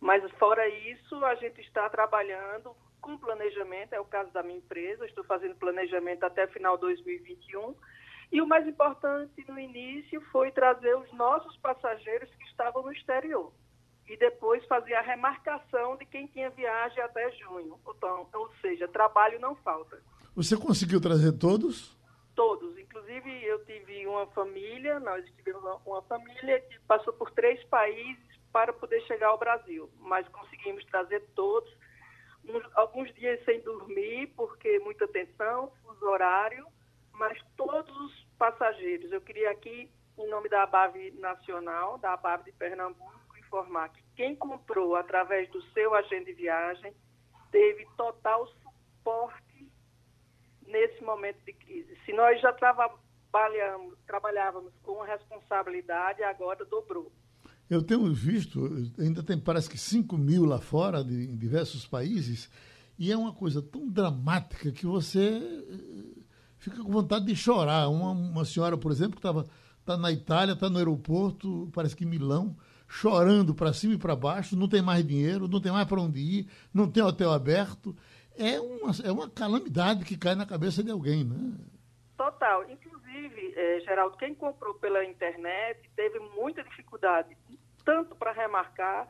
Mas 0.00 0.28
fora 0.32 0.68
isso, 0.68 1.24
a 1.24 1.36
gente 1.36 1.60
está 1.60 1.88
trabalhando 1.88 2.76
com 3.00 3.16
planejamento, 3.16 3.92
é 3.92 4.00
o 4.00 4.04
caso 4.04 4.32
da 4.32 4.42
minha 4.42 4.58
empresa, 4.58 5.06
estou 5.06 5.22
fazendo 5.24 5.54
planejamento 5.54 6.24
até 6.24 6.48
final 6.48 6.76
de 6.76 6.82
2021 6.82 7.76
e 8.32 8.42
o 8.42 8.46
mais 8.46 8.66
importante 8.66 9.44
no 9.48 9.60
início 9.60 10.20
foi 10.32 10.50
trazer 10.50 10.96
os 10.96 11.12
nossos 11.12 11.56
passageiros 11.58 12.28
que 12.34 12.44
estavam 12.46 12.82
no 12.82 12.92
exterior. 12.92 13.52
E 14.08 14.16
depois 14.16 14.64
fazer 14.66 14.94
a 14.94 15.00
remarcação 15.00 15.96
de 15.96 16.04
quem 16.04 16.26
tinha 16.26 16.50
viagem 16.50 17.02
até 17.02 17.30
junho. 17.32 17.78
Então, 17.88 18.28
ou 18.34 18.50
seja, 18.60 18.86
trabalho 18.86 19.40
não 19.40 19.54
falta. 19.56 20.02
Você 20.36 20.56
conseguiu 20.56 21.00
trazer 21.00 21.32
todos? 21.32 21.96
Todos. 22.34 22.76
Inclusive, 22.76 23.44
eu 23.44 23.64
tive 23.64 24.06
uma 24.06 24.26
família, 24.26 25.00
nós 25.00 25.24
tivemos 25.36 25.62
uma 25.86 26.02
família 26.02 26.60
que 26.60 26.78
passou 26.80 27.12
por 27.12 27.30
três 27.30 27.62
países 27.64 28.22
para 28.52 28.72
poder 28.72 29.00
chegar 29.02 29.28
ao 29.28 29.38
Brasil. 29.38 29.90
Mas 30.00 30.28
conseguimos 30.28 30.84
trazer 30.86 31.20
todos. 31.34 31.72
Uns, 32.46 32.62
alguns 32.74 33.12
dias 33.14 33.42
sem 33.44 33.60
dormir, 33.60 34.32
porque 34.36 34.78
muita 34.80 35.08
tensão, 35.08 35.72
fuso 35.82 36.04
horário 36.04 36.66
mas 37.14 37.38
todos 37.56 37.96
os 38.00 38.26
passageiros. 38.38 39.10
Eu 39.12 39.20
queria 39.20 39.50
aqui, 39.50 39.90
em 40.18 40.28
nome 40.28 40.48
da 40.48 40.64
ABAV 40.64 41.12
Nacional, 41.18 41.98
da 41.98 42.12
ABAV 42.12 42.44
de 42.44 42.52
Pernambuco, 42.52 43.12
informar 43.54 43.90
que 43.90 44.02
quem 44.16 44.34
comprou 44.34 44.96
através 44.96 45.48
do 45.50 45.62
seu 45.72 45.94
agente 45.94 46.26
de 46.26 46.32
viagem 46.34 46.92
teve 47.50 47.86
total 47.96 48.46
suporte 48.48 49.70
nesse 50.66 51.02
momento 51.02 51.38
de 51.44 51.52
crise. 51.52 51.96
Se 52.04 52.12
nós 52.12 52.40
já 52.40 52.52
trabalhamos, 52.52 53.96
trabalhávamos 54.06 54.72
com 54.82 55.02
responsabilidade, 55.02 56.22
agora 56.24 56.64
dobrou. 56.64 57.12
Eu 57.70 57.82
tenho 57.82 58.12
visto, 58.12 58.60
ainda 58.98 59.22
tem 59.22 59.38
parece 59.38 59.70
que 59.70 59.78
5 59.78 60.18
mil 60.18 60.44
lá 60.44 60.60
fora, 60.60 61.02
de, 61.04 61.30
em 61.30 61.36
diversos 61.36 61.86
países, 61.86 62.50
e 62.98 63.10
é 63.10 63.16
uma 63.16 63.32
coisa 63.32 63.62
tão 63.62 63.88
dramática 63.88 64.70
que 64.70 64.86
você 64.86 65.40
fica 66.58 66.82
com 66.82 66.90
vontade 66.90 67.24
de 67.24 67.36
chorar. 67.36 67.88
Uma, 67.88 68.10
uma 68.10 68.44
senhora, 68.44 68.76
por 68.76 68.90
exemplo, 68.90 69.12
que 69.12 69.18
estava 69.18 69.46
tá 69.84 69.96
na 69.96 70.10
Itália, 70.12 70.52
está 70.52 70.68
no 70.68 70.78
aeroporto, 70.78 71.70
parece 71.72 71.96
que 71.96 72.04
em 72.04 72.08
Milão, 72.08 72.56
chorando 72.94 73.52
para 73.56 73.72
cima 73.72 73.94
e 73.94 73.98
para 73.98 74.14
baixo, 74.14 74.56
não 74.56 74.68
tem 74.68 74.80
mais 74.80 75.04
dinheiro, 75.04 75.48
não 75.48 75.60
tem 75.60 75.72
mais 75.72 75.86
para 75.86 76.00
onde 76.00 76.20
ir, 76.20 76.48
não 76.72 76.88
tem 76.88 77.02
hotel 77.02 77.32
aberto. 77.32 77.94
É 78.38 78.60
uma, 78.60 78.92
é 79.04 79.10
uma 79.10 79.28
calamidade 79.28 80.04
que 80.04 80.16
cai 80.16 80.36
na 80.36 80.46
cabeça 80.46 80.82
de 80.82 80.92
alguém, 80.92 81.24
né? 81.24 81.54
Total. 82.16 82.70
Inclusive, 82.70 83.52
eh, 83.56 83.80
Geraldo, 83.80 84.16
quem 84.16 84.32
comprou 84.32 84.74
pela 84.74 85.04
internet 85.04 85.90
teve 85.96 86.20
muita 86.36 86.62
dificuldade, 86.62 87.36
tanto 87.84 88.14
para 88.14 88.30
remarcar, 88.30 89.08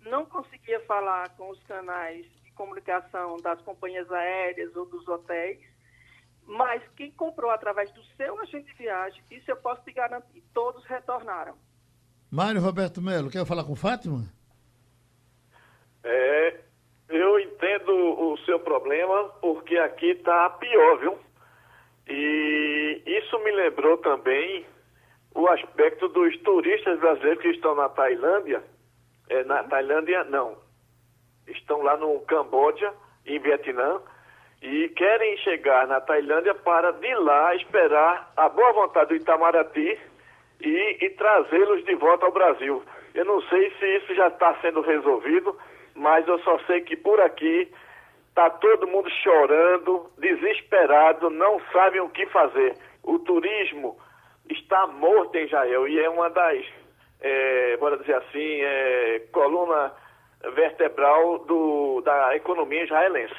não 0.00 0.24
conseguia 0.24 0.80
falar 0.86 1.28
com 1.36 1.50
os 1.50 1.62
canais 1.64 2.24
de 2.42 2.50
comunicação 2.52 3.36
das 3.42 3.60
companhias 3.60 4.10
aéreas 4.10 4.74
ou 4.74 4.86
dos 4.86 5.06
hotéis, 5.06 5.60
mas 6.46 6.82
quem 6.96 7.10
comprou 7.10 7.50
através 7.50 7.92
do 7.92 8.02
seu 8.16 8.40
agente 8.40 8.72
de 8.72 8.78
viagem, 8.78 9.22
isso 9.30 9.50
eu 9.50 9.56
posso 9.56 9.82
te 9.82 9.92
garantir, 9.92 10.42
todos 10.54 10.82
retornaram. 10.86 11.65
Mário 12.36 12.60
Roberto 12.60 13.00
Melo, 13.00 13.30
quer 13.30 13.46
falar 13.46 13.64
com 13.64 13.74
Fátima? 13.74 14.18
É, 16.04 16.54
eu 17.08 17.40
entendo 17.40 17.90
o 17.90 18.36
seu 18.44 18.60
problema, 18.60 19.24
porque 19.40 19.78
aqui 19.78 20.10
está 20.10 20.50
pior, 20.50 20.98
viu? 20.98 21.18
E 22.06 23.02
isso 23.06 23.38
me 23.38 23.50
lembrou 23.52 23.96
também 23.96 24.66
o 25.34 25.48
aspecto 25.48 26.08
dos 26.08 26.36
turistas 26.42 27.00
brasileiros 27.00 27.40
que 27.40 27.48
estão 27.48 27.74
na 27.74 27.88
Tailândia. 27.88 28.62
É, 29.30 29.42
na 29.44 29.64
Tailândia, 29.64 30.22
não. 30.24 30.58
Estão 31.46 31.80
lá 31.80 31.96
no 31.96 32.20
Camboja, 32.20 32.92
em 33.24 33.38
Vietnã, 33.38 33.98
e 34.60 34.90
querem 34.90 35.38
chegar 35.38 35.86
na 35.86 36.02
Tailândia 36.02 36.54
para 36.54 36.92
de 36.92 37.14
lá 37.14 37.54
esperar 37.54 38.30
a 38.36 38.46
boa 38.50 38.74
vontade 38.74 39.08
do 39.08 39.16
Itamaraty 39.16 39.98
e, 40.60 41.04
e 41.04 41.10
trazê-los 41.10 41.84
de 41.84 41.94
volta 41.94 42.26
ao 42.26 42.32
Brasil. 42.32 42.82
Eu 43.14 43.24
não 43.24 43.40
sei 43.42 43.70
se 43.78 43.96
isso 43.96 44.14
já 44.14 44.28
está 44.28 44.54
sendo 44.60 44.80
resolvido, 44.80 45.56
mas 45.94 46.26
eu 46.28 46.38
só 46.40 46.58
sei 46.66 46.82
que 46.82 46.96
por 46.96 47.20
aqui 47.20 47.70
está 48.28 48.50
todo 48.50 48.86
mundo 48.86 49.08
chorando, 49.22 50.10
desesperado, 50.18 51.30
não 51.30 51.60
sabem 51.72 52.00
o 52.00 52.10
que 52.10 52.26
fazer. 52.26 52.76
O 53.02 53.18
turismo 53.18 53.96
está 54.50 54.86
morto 54.86 55.36
em 55.36 55.46
Israel 55.46 55.88
e 55.88 55.98
é 55.98 56.08
uma 56.10 56.28
das, 56.28 56.64
é, 57.20 57.76
bora 57.78 57.96
dizer 57.96 58.16
assim, 58.16 58.60
é, 58.60 59.22
coluna 59.32 59.92
vertebral 60.54 61.38
do, 61.46 62.02
da 62.02 62.36
economia 62.36 62.84
israelense. 62.84 63.34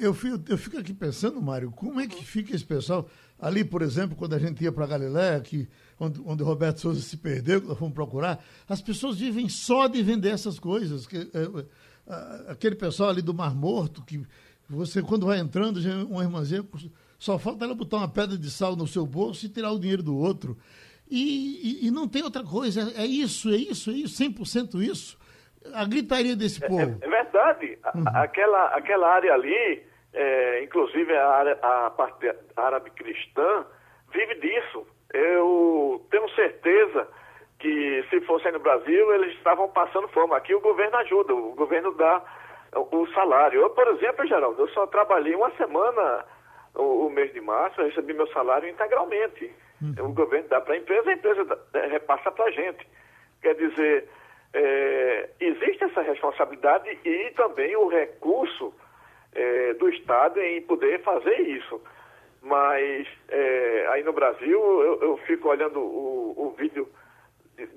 Eu 0.00 0.14
fico, 0.14 0.38
eu 0.48 0.58
fico 0.58 0.78
aqui 0.78 0.92
pensando, 0.94 1.42
Mário, 1.42 1.72
como 1.72 2.00
é 2.00 2.06
que 2.06 2.24
fica 2.24 2.54
esse 2.54 2.64
pessoal 2.64 3.06
ali, 3.42 3.64
por 3.64 3.82
exemplo, 3.82 4.16
quando 4.16 4.34
a 4.34 4.38
gente 4.38 4.62
ia 4.62 4.70
para 4.70 4.86
Galiléia, 4.86 5.40
que 5.40 5.68
onde, 5.98 6.22
onde 6.24 6.44
Roberto 6.44 6.80
Souza 6.80 7.00
se 7.00 7.16
perdeu, 7.16 7.60
que 7.60 7.66
nós 7.66 7.76
fomos 7.76 7.92
procurar, 7.92 8.42
as 8.68 8.80
pessoas 8.80 9.18
vivem 9.18 9.48
só 9.48 9.88
de 9.88 10.00
vender 10.00 10.30
essas 10.30 10.60
coisas. 10.60 11.08
Que, 11.08 11.16
é, 11.16 11.60
é, 12.08 12.52
aquele 12.52 12.76
pessoal 12.76 13.10
ali 13.10 13.20
do 13.20 13.34
Mar 13.34 13.52
Morto, 13.52 14.04
que 14.04 14.24
você, 14.70 15.02
quando 15.02 15.26
vai 15.26 15.40
entrando, 15.40 15.80
uma 16.08 16.22
irmãzinha, 16.22 16.64
só 17.18 17.36
falta 17.36 17.64
ela 17.64 17.74
botar 17.74 17.96
uma 17.96 18.08
pedra 18.08 18.38
de 18.38 18.48
sal 18.48 18.76
no 18.76 18.86
seu 18.86 19.04
bolso 19.04 19.44
e 19.44 19.48
tirar 19.48 19.72
o 19.72 19.80
dinheiro 19.80 20.04
do 20.04 20.16
outro. 20.16 20.56
E, 21.10 21.80
e, 21.82 21.88
e 21.88 21.90
não 21.90 22.06
tem 22.06 22.22
outra 22.22 22.44
coisa, 22.44 22.92
é 22.96 23.04
isso, 23.04 23.50
é 23.50 23.56
isso, 23.56 23.90
é 23.90 23.94
isso, 23.94 24.22
100% 24.22 24.80
isso 24.80 25.18
a 25.74 25.84
gritaria 25.84 26.34
desse 26.34 26.64
é, 26.64 26.68
povo. 26.68 26.98
É, 27.00 27.06
é 27.06 27.08
verdade. 27.08 27.78
Uhum. 27.94 28.04
Aquela, 28.14 28.66
aquela 28.68 29.08
área 29.08 29.32
ali, 29.32 29.82
é, 30.14 30.62
inclusive 30.62 31.16
a, 31.16 31.28
área, 31.28 31.58
a 31.62 31.90
parte 31.90 32.30
árabe 32.56 32.90
cristã, 32.90 33.64
vive 34.12 34.34
disso. 34.36 34.86
Eu 35.12 36.06
tenho 36.10 36.28
certeza 36.30 37.08
que 37.58 38.04
se 38.10 38.20
fosse 38.22 38.50
no 38.50 38.58
Brasil, 38.58 39.14
eles 39.14 39.34
estavam 39.36 39.68
passando 39.68 40.08
fome. 40.08 40.34
Aqui 40.34 40.54
o 40.54 40.60
governo 40.60 40.96
ajuda, 40.98 41.34
o 41.34 41.54
governo 41.54 41.92
dá 41.92 42.22
o 42.74 43.06
salário. 43.08 43.60
Eu, 43.60 43.70
por 43.70 43.86
exemplo, 43.88 44.26
Geraldo, 44.26 44.62
eu 44.62 44.68
só 44.68 44.86
trabalhei 44.86 45.34
uma 45.34 45.50
semana 45.52 46.24
o, 46.74 47.06
o 47.06 47.10
mês 47.10 47.32
de 47.32 47.40
março, 47.40 47.80
eu 47.80 47.86
recebi 47.86 48.12
meu 48.14 48.26
salário 48.28 48.68
integralmente. 48.68 49.54
Uhum. 49.80 50.10
O 50.10 50.12
governo 50.12 50.48
dá 50.48 50.60
para 50.60 50.74
a 50.74 50.78
empresa, 50.78 51.10
a 51.10 51.12
empresa 51.12 51.44
dá, 51.44 51.86
repassa 51.86 52.30
para 52.30 52.46
a 52.46 52.50
gente. 52.50 52.86
Quer 53.42 53.54
dizer, 53.54 54.08
é, 54.54 55.30
existe 55.40 55.84
essa 55.84 56.02
responsabilidade 56.02 56.98
e 57.04 57.30
também 57.36 57.76
o 57.76 57.88
recurso 57.88 58.72
é, 59.34 59.74
do 59.74 59.88
Estado 59.88 60.40
em 60.40 60.62
poder 60.62 61.02
fazer 61.02 61.40
isso. 61.40 61.80
Mas 62.42 63.06
é, 63.28 63.86
aí 63.90 64.02
no 64.02 64.12
Brasil 64.12 64.58
eu, 64.58 65.00
eu 65.02 65.16
fico 65.26 65.48
olhando 65.48 65.78
o, 65.78 66.34
o 66.36 66.54
vídeo 66.58 66.88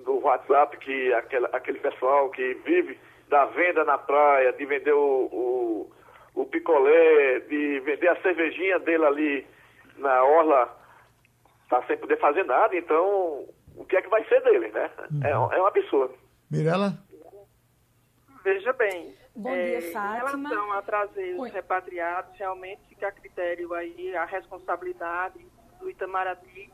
do 0.04 0.20
WhatsApp 0.20 0.78
que 0.78 1.14
aquele, 1.14 1.46
aquele 1.52 1.80
pessoal 1.80 2.30
que 2.30 2.56
vive 2.66 3.00
da 3.30 3.46
venda 3.46 3.84
na 3.84 3.98
praia, 3.98 4.54
de 4.54 4.66
vender 4.66 4.94
o, 4.94 5.30
o, 5.32 5.92
o 6.34 6.46
picolé, 6.46 7.40
de 7.42 7.80
vender 7.82 8.08
a 8.08 8.22
cervejinha 8.22 8.80
dele 8.80 9.06
ali 9.06 9.48
na 9.98 10.24
orla, 10.24 10.78
está 11.64 11.82
sem 11.84 11.98
poder 11.98 12.20
fazer 12.20 12.44
nada, 12.46 12.76
então 12.76 13.46
o 13.76 13.86
que 13.86 13.98
é 13.98 14.02
que 14.02 14.10
vai 14.10 14.24
ser 14.26 14.42
dele, 14.44 14.70
né? 14.70 14.90
Uhum. 15.12 15.52
É, 15.52 15.58
é 15.58 15.62
um 15.62 15.66
absurdo. 15.66 16.16
Mirela? 16.50 16.94
Veja 18.44 18.74
bem. 18.74 19.16
Bom 19.36 19.52
dia, 19.52 19.80
é, 19.80 19.82
Fátima. 19.92 20.16
Em 20.16 20.44
relação 20.44 20.72
a 20.72 20.82
trazer 20.82 21.36
os 21.38 21.52
repatriados, 21.52 22.38
realmente 22.38 22.82
fica 22.88 23.10
a 23.10 23.12
critério 23.12 23.74
aí 23.74 24.16
a 24.16 24.24
responsabilidade 24.24 25.46
do 25.80 25.90
Itamaraty. 25.90 26.72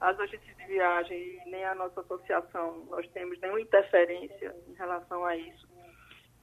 as 0.00 0.18
agências 0.18 0.56
de 0.56 0.64
viagem 0.66 1.18
e 1.18 1.50
nem 1.50 1.64
a 1.64 1.74
nossa 1.74 2.00
associação, 2.00 2.84
nós 2.88 3.08
temos 3.08 3.38
nenhuma 3.40 3.60
interferência 3.60 4.54
em 4.68 4.74
relação 4.74 5.24
a 5.24 5.36
isso. 5.36 5.68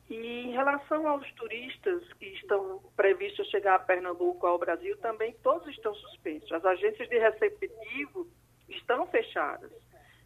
E 0.10 0.16
em 0.16 0.52
relação 0.52 1.08
aos 1.08 1.32
turistas 1.34 2.12
que 2.14 2.26
estão 2.34 2.82
previstos 2.96 3.48
chegar 3.50 3.76
a 3.76 3.80
Pernambuco, 3.80 4.46
ao 4.46 4.58
Brasil, 4.58 4.98
também 4.98 5.34
todos 5.44 5.68
estão 5.70 5.94
suspensos. 5.94 6.52
As 6.52 6.66
agências 6.66 7.08
de 7.08 7.18
receptivo 7.18 8.28
estão 8.68 9.08
fechadas. 9.08 9.72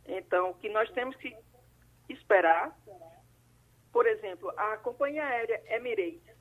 Então, 0.08 0.52
o 0.52 0.54
que 0.56 0.70
nós 0.70 0.90
temos 0.92 1.16
que 1.18 1.36
esperar, 2.10 2.76
por 3.94 4.08
exemplo, 4.08 4.52
a 4.58 4.76
companhia 4.78 5.24
aérea 5.24 5.64
Emirates, 5.68 6.34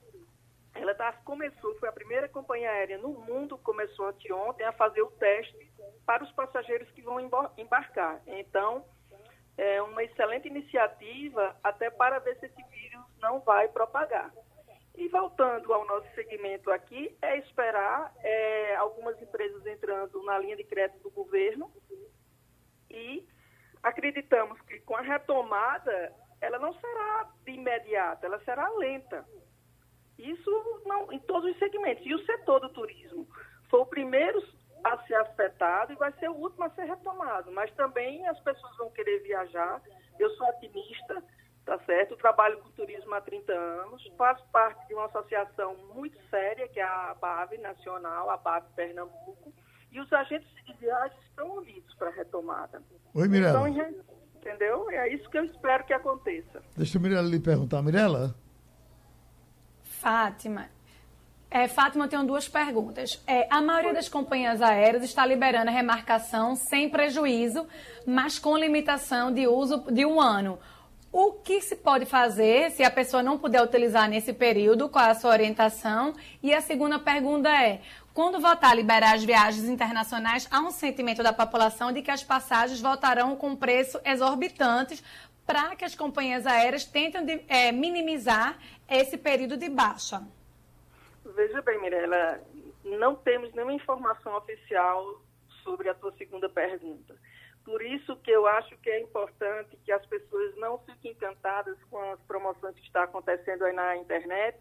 ela 0.74 0.94
tá, 0.94 1.12
começou, 1.12 1.78
foi 1.78 1.88
a 1.90 1.92
primeira 1.92 2.26
companhia 2.26 2.70
aérea 2.70 2.96
no 2.96 3.10
mundo, 3.10 3.58
começou 3.58 4.06
anteontem 4.06 4.66
a 4.66 4.72
fazer 4.72 5.02
o 5.02 5.10
teste 5.10 5.70
para 6.06 6.24
os 6.24 6.32
passageiros 6.32 6.90
que 6.92 7.02
vão 7.02 7.20
embarcar. 7.58 8.22
Então, 8.26 8.82
é 9.58 9.82
uma 9.82 10.02
excelente 10.02 10.48
iniciativa 10.48 11.54
até 11.62 11.90
para 11.90 12.18
ver 12.20 12.38
se 12.38 12.46
esse 12.46 12.62
vírus 12.70 13.04
não 13.20 13.40
vai 13.40 13.68
propagar. 13.68 14.32
E 14.94 15.08
voltando 15.08 15.72
ao 15.74 15.86
nosso 15.86 16.06
segmento 16.14 16.70
aqui, 16.70 17.14
é 17.20 17.36
esperar 17.36 18.14
é, 18.20 18.76
algumas 18.76 19.20
empresas 19.20 19.66
entrando 19.66 20.22
na 20.22 20.38
linha 20.38 20.56
de 20.56 20.64
crédito 20.64 21.02
do 21.02 21.10
governo 21.10 21.70
e 22.90 23.26
acreditamos 23.82 24.60
que 24.62 24.80
com 24.80 24.96
a 24.96 25.02
retomada 25.02 26.14
ela 26.42 26.58
não 26.58 26.74
será 26.74 27.30
de 27.44 27.52
imediato, 27.52 28.26
ela 28.26 28.40
será 28.40 28.68
lenta. 28.70 29.24
Isso 30.18 30.82
não, 30.84 31.10
em 31.12 31.20
todos 31.20 31.50
os 31.50 31.58
segmentos. 31.58 32.04
E 32.04 32.12
o 32.12 32.26
setor 32.26 32.60
do 32.60 32.68
turismo 32.70 33.26
foi 33.70 33.80
o 33.80 33.86
primeiro 33.86 34.42
a 34.82 34.98
ser 35.06 35.14
afetado 35.14 35.92
e 35.92 35.96
vai 35.96 36.12
ser 36.14 36.28
o 36.28 36.34
último 36.34 36.64
a 36.64 36.70
ser 36.70 36.84
retomado. 36.84 37.52
Mas 37.52 37.72
também 37.74 38.26
as 38.26 38.38
pessoas 38.40 38.76
vão 38.76 38.90
querer 38.90 39.20
viajar. 39.20 39.80
Eu 40.18 40.30
sou 40.30 40.48
otimista, 40.48 41.22
tá 41.64 41.78
certo? 41.86 42.16
Trabalho 42.16 42.58
com 42.58 42.70
turismo 42.72 43.14
há 43.14 43.20
30 43.20 43.52
anos, 43.52 44.04
faço 44.18 44.44
parte 44.50 44.84
de 44.88 44.94
uma 44.94 45.06
associação 45.06 45.76
muito 45.94 46.18
séria, 46.28 46.66
que 46.68 46.80
é 46.80 46.84
a 46.84 47.14
BAV 47.14 47.56
Nacional, 47.58 48.28
a 48.28 48.36
BAV 48.36 48.66
Pernambuco, 48.74 49.52
e 49.92 50.00
os 50.00 50.12
agentes 50.12 50.48
de 50.64 50.72
viagem 50.74 51.18
estão 51.28 51.56
unidos 51.56 51.94
para 51.94 52.08
a 52.08 52.12
retomada. 52.12 52.82
Oi, 53.14 53.28
Mirella. 53.28 53.68
Então, 53.68 54.12
entendeu? 54.42 54.90
É 54.90 55.14
isso 55.14 55.30
que 55.30 55.38
eu 55.38 55.44
espero 55.44 55.84
que 55.84 55.94
aconteça. 55.94 56.62
Deixa 56.76 56.98
a 56.98 57.00
Mirella 57.00 57.28
lhe 57.28 57.40
perguntar. 57.40 57.80
Mirella? 57.82 58.34
Fátima, 59.82 60.68
é, 61.54 61.68
Fátima, 61.68 62.06
eu 62.06 62.08
tenho 62.08 62.24
duas 62.24 62.48
perguntas. 62.48 63.22
É, 63.26 63.46
a 63.50 63.60
maioria 63.60 63.92
das 63.92 64.08
companhias 64.08 64.62
aéreas 64.62 65.04
está 65.04 65.26
liberando 65.26 65.68
a 65.68 65.72
remarcação 65.72 66.56
sem 66.56 66.88
prejuízo, 66.88 67.66
mas 68.06 68.38
com 68.38 68.56
limitação 68.56 69.30
de 69.30 69.46
uso 69.46 69.84
de 69.92 70.06
um 70.06 70.18
ano. 70.18 70.58
O 71.12 71.32
que 71.32 71.60
se 71.60 71.76
pode 71.76 72.06
fazer 72.06 72.70
se 72.70 72.82
a 72.82 72.90
pessoa 72.90 73.22
não 73.22 73.36
puder 73.36 73.62
utilizar 73.62 74.08
nesse 74.08 74.32
período? 74.32 74.88
Qual 74.88 75.04
é 75.04 75.10
a 75.10 75.14
sua 75.14 75.30
orientação? 75.30 76.14
E 76.42 76.54
a 76.54 76.62
segunda 76.62 76.98
pergunta 76.98 77.50
é: 77.50 77.82
quando 78.14 78.40
voltar 78.40 78.70
a 78.70 78.74
liberar 78.74 79.14
as 79.14 79.24
viagens 79.24 79.68
internacionais, 79.68 80.46
há 80.50 80.60
um 80.60 80.70
sentimento 80.70 81.22
da 81.22 81.32
população 81.32 81.92
de 81.92 82.02
que 82.02 82.10
as 82.10 82.22
passagens 82.22 82.80
voltarão 82.80 83.34
com 83.36 83.56
preço 83.56 84.00
exorbitantes 84.04 85.02
para 85.46 85.74
que 85.74 85.84
as 85.84 85.94
companhias 85.94 86.46
aéreas 86.46 86.84
tentem 86.84 87.24
de, 87.24 87.44
é, 87.48 87.72
minimizar 87.72 88.58
esse 88.88 89.16
período 89.16 89.56
de 89.56 89.68
baixa? 89.68 90.22
Veja 91.24 91.62
bem, 91.62 91.80
Mirella, 91.80 92.40
não 92.84 93.14
temos 93.14 93.52
nenhuma 93.54 93.72
informação 93.72 94.36
oficial 94.36 95.20
sobre 95.62 95.88
a 95.88 95.94
tua 95.94 96.12
segunda 96.12 96.48
pergunta. 96.48 97.16
Por 97.64 97.80
isso 97.80 98.16
que 98.16 98.30
eu 98.30 98.46
acho 98.46 98.76
que 98.78 98.90
é 98.90 99.00
importante 99.00 99.78
que 99.84 99.92
as 99.92 100.04
pessoas 100.06 100.56
não 100.56 100.78
fiquem 100.78 101.12
encantadas 101.12 101.78
com 101.90 101.98
as 102.12 102.20
promoções 102.22 102.74
que 102.74 102.82
estão 102.82 103.02
acontecendo 103.02 103.64
aí 103.64 103.72
na 103.72 103.96
internet. 103.96 104.58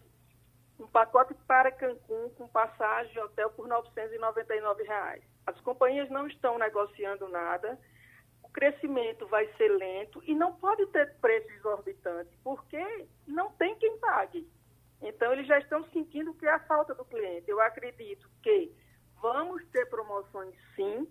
Um 0.78 0.86
pacote 0.86 1.34
para 1.46 1.70
Cancún 1.70 2.30
com 2.30 2.48
passagem 2.48 3.12
de 3.12 3.20
hotel 3.20 3.50
por 3.50 3.68
999 3.68 4.82
reais. 4.84 5.22
As 5.46 5.60
companhias 5.60 6.08
não 6.10 6.26
estão 6.26 6.58
negociando 6.58 7.28
nada. 7.28 7.78
O 8.42 8.48
crescimento 8.48 9.26
vai 9.26 9.46
ser 9.54 9.68
lento 9.68 10.22
e 10.26 10.34
não 10.34 10.54
pode 10.54 10.86
ter 10.86 11.14
preço 11.20 11.50
exorbitante, 11.52 12.36
porque 12.42 13.06
não 13.26 13.50
tem 13.52 13.76
quem 13.76 13.98
pague. 13.98 14.48
Então, 15.00 15.32
eles 15.32 15.46
já 15.46 15.58
estão 15.58 15.84
sentindo 15.90 16.34
que 16.34 16.46
é 16.46 16.52
a 16.52 16.60
falta 16.60 16.94
do 16.94 17.04
cliente. 17.04 17.50
Eu 17.50 17.60
acredito 17.60 18.28
que 18.42 18.72
vamos 19.20 19.64
ter 19.68 19.86
promoções 19.86 20.54
sim. 20.76 21.08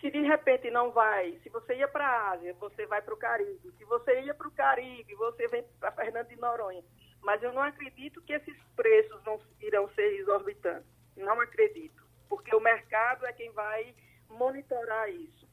Se 0.00 0.10
de 0.10 0.22
repente 0.22 0.68
não 0.70 0.90
vai, 0.90 1.38
se 1.44 1.48
você 1.48 1.76
ia 1.76 1.86
para 1.86 2.04
a 2.04 2.30
Ásia, 2.32 2.54
você 2.54 2.84
vai 2.86 3.00
para 3.00 3.14
o 3.14 3.16
Caribe. 3.16 3.72
Se 3.78 3.84
você 3.84 4.20
ia 4.22 4.34
para 4.34 4.48
o 4.48 4.52
Caribe, 4.52 5.14
você 5.14 5.46
vem 5.46 5.62
para 5.78 5.92
Fernando 5.92 6.26
de 6.26 6.36
Noronha. 6.36 6.82
Mas 7.22 7.42
eu 7.42 7.52
não 7.52 7.62
acredito 7.62 8.20
que 8.22 8.32
esses 8.32 8.56
preços 8.76 9.22
não 9.24 9.40
irão 9.60 9.88
ser 9.90 10.18
exorbitantes. 10.18 10.90
Não 11.16 11.40
acredito. 11.40 12.02
Porque 12.28 12.54
o 12.54 12.60
mercado 12.60 13.24
é 13.26 13.32
quem 13.32 13.50
vai 13.52 13.94
monitorar 14.28 15.08
isso. 15.10 15.48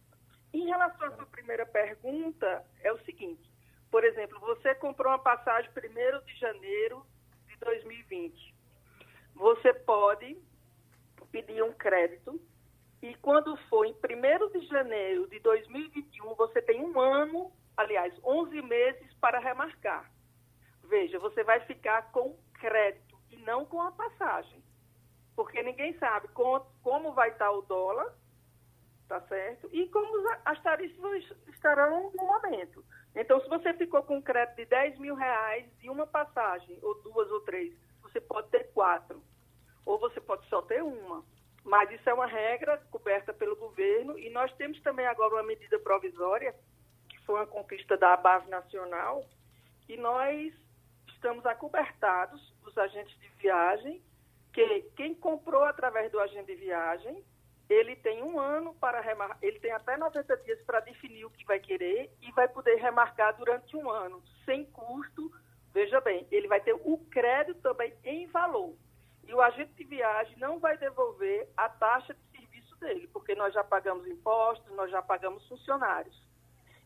Em 0.53 0.65
relação 0.65 1.07
à 1.07 1.11
sua 1.11 1.25
primeira 1.27 1.65
pergunta, 1.65 2.65
é 2.81 2.91
o 2.91 2.99
seguinte. 2.99 3.49
Por 3.91 4.03
exemplo, 4.03 4.39
você 4.39 4.73
comprou 4.75 5.11
uma 5.11 5.19
passagem 5.19 5.69
1 5.69 6.25
de 6.25 6.35
janeiro 6.37 7.05
2020. 7.59 8.55
Você 9.35 9.73
pode 9.73 10.37
pedir 11.31 11.63
um 11.63 11.73
crédito 11.73 12.41
e 13.01 13.13
quando 13.15 13.55
for 13.69 13.85
em 13.85 13.93
1 13.93 14.59
de 14.59 14.65
janeiro 14.67 15.27
de 15.27 15.39
2021, 15.39 16.33
você 16.35 16.61
tem 16.61 16.81
um 16.81 16.99
ano, 16.99 17.51
aliás, 17.77 18.13
11 18.23 18.61
meses 18.63 19.13
para 19.15 19.39
remarcar. 19.39 20.11
Veja, 20.89 21.19
você 21.19 21.43
vai 21.43 21.59
ficar 21.61 22.11
com 22.11 22.35
crédito 22.55 23.15
e 23.29 23.37
não 23.37 23.63
com 23.63 23.79
a 23.79 23.91
passagem. 23.91 24.63
Porque 25.35 25.61
ninguém 25.61 25.95
sabe 25.99 26.27
como, 26.29 27.13
vai 27.13 27.29
estar 27.29 27.51
o 27.51 27.61
dólar, 27.61 28.11
tá 29.07 29.21
certo? 29.21 29.69
E 29.71 29.87
como 29.89 30.27
as 30.43 30.61
tarifas 30.63 31.23
estarão 31.47 32.11
no 32.11 32.25
momento. 32.25 32.83
Então, 33.15 33.39
se 33.39 33.47
você 33.47 33.71
ficou 33.75 34.01
com 34.01 34.21
crédito 34.21 34.57
de 34.57 34.65
10 34.65 34.97
mil 34.97 35.13
reais 35.13 35.67
e 35.83 35.89
uma 35.91 36.07
passagem, 36.07 36.79
ou 36.81 36.99
duas 37.03 37.29
ou 37.29 37.41
três, 37.41 37.71
você 38.01 38.19
pode 38.19 38.49
ter 38.49 38.71
quatro. 38.73 39.23
Ou 39.85 39.99
você 39.99 40.19
pode 40.19 40.47
só 40.49 40.63
ter 40.63 40.83
uma. 40.83 41.23
Mas 41.63 41.91
isso 41.91 42.09
é 42.09 42.13
uma 42.13 42.25
regra 42.25 42.77
coberta 42.89 43.31
pelo 43.31 43.55
governo 43.55 44.17
e 44.17 44.29
nós 44.31 44.51
temos 44.53 44.81
também 44.81 45.05
agora 45.05 45.35
uma 45.35 45.43
medida 45.43 45.77
provisória, 45.77 46.55
que 47.07 47.19
foi 47.25 47.35
uma 47.35 47.47
conquista 47.47 47.95
da 47.95 48.13
ABAV 48.13 48.47
Nacional, 48.49 49.23
e 49.87 49.95
nós 49.97 50.53
estamos 51.19 51.45
acobertados, 51.45 52.41
os 52.65 52.77
agentes 52.77 53.17
de 53.19 53.27
viagem, 53.41 54.01
que 54.53 54.81
quem 54.95 55.13
comprou 55.13 55.65
através 55.65 56.09
do 56.11 56.19
agente 56.19 56.47
de 56.47 56.55
viagem 56.55 57.23
ele 57.69 57.95
tem 57.97 58.23
um 58.23 58.39
ano 58.39 58.73
para 58.73 58.99
remarcar, 58.99 59.37
ele 59.43 59.59
tem 59.59 59.71
até 59.71 59.95
90 59.95 60.37
dias 60.37 60.59
para 60.63 60.79
definir 60.79 61.23
o 61.25 61.29
que 61.29 61.45
vai 61.45 61.59
querer 61.59 62.11
e 62.19 62.31
vai 62.31 62.47
poder 62.47 62.77
remarcar 62.77 63.37
durante 63.37 63.77
um 63.77 63.87
ano, 63.87 64.23
sem 64.43 64.65
custo. 64.65 65.31
Veja 65.71 66.01
bem, 66.01 66.27
ele 66.31 66.47
vai 66.47 66.59
ter 66.59 66.73
o 66.73 66.97
crédito 67.11 67.61
também 67.61 67.93
em 68.03 68.25
valor. 68.25 68.75
E 69.23 69.33
o 69.35 69.39
agente 69.39 69.71
de 69.75 69.83
viagem 69.83 70.35
não 70.39 70.57
vai 70.57 70.79
devolver 70.79 71.47
a 71.55 71.69
taxa 71.69 72.15
de 72.15 72.21
serviço 72.31 72.75
dele, 72.77 73.07
porque 73.13 73.35
nós 73.35 73.53
já 73.53 73.63
pagamos 73.63 74.07
impostos, 74.07 74.75
nós 74.75 74.89
já 74.89 75.03
pagamos 75.03 75.47
funcionários. 75.47 76.19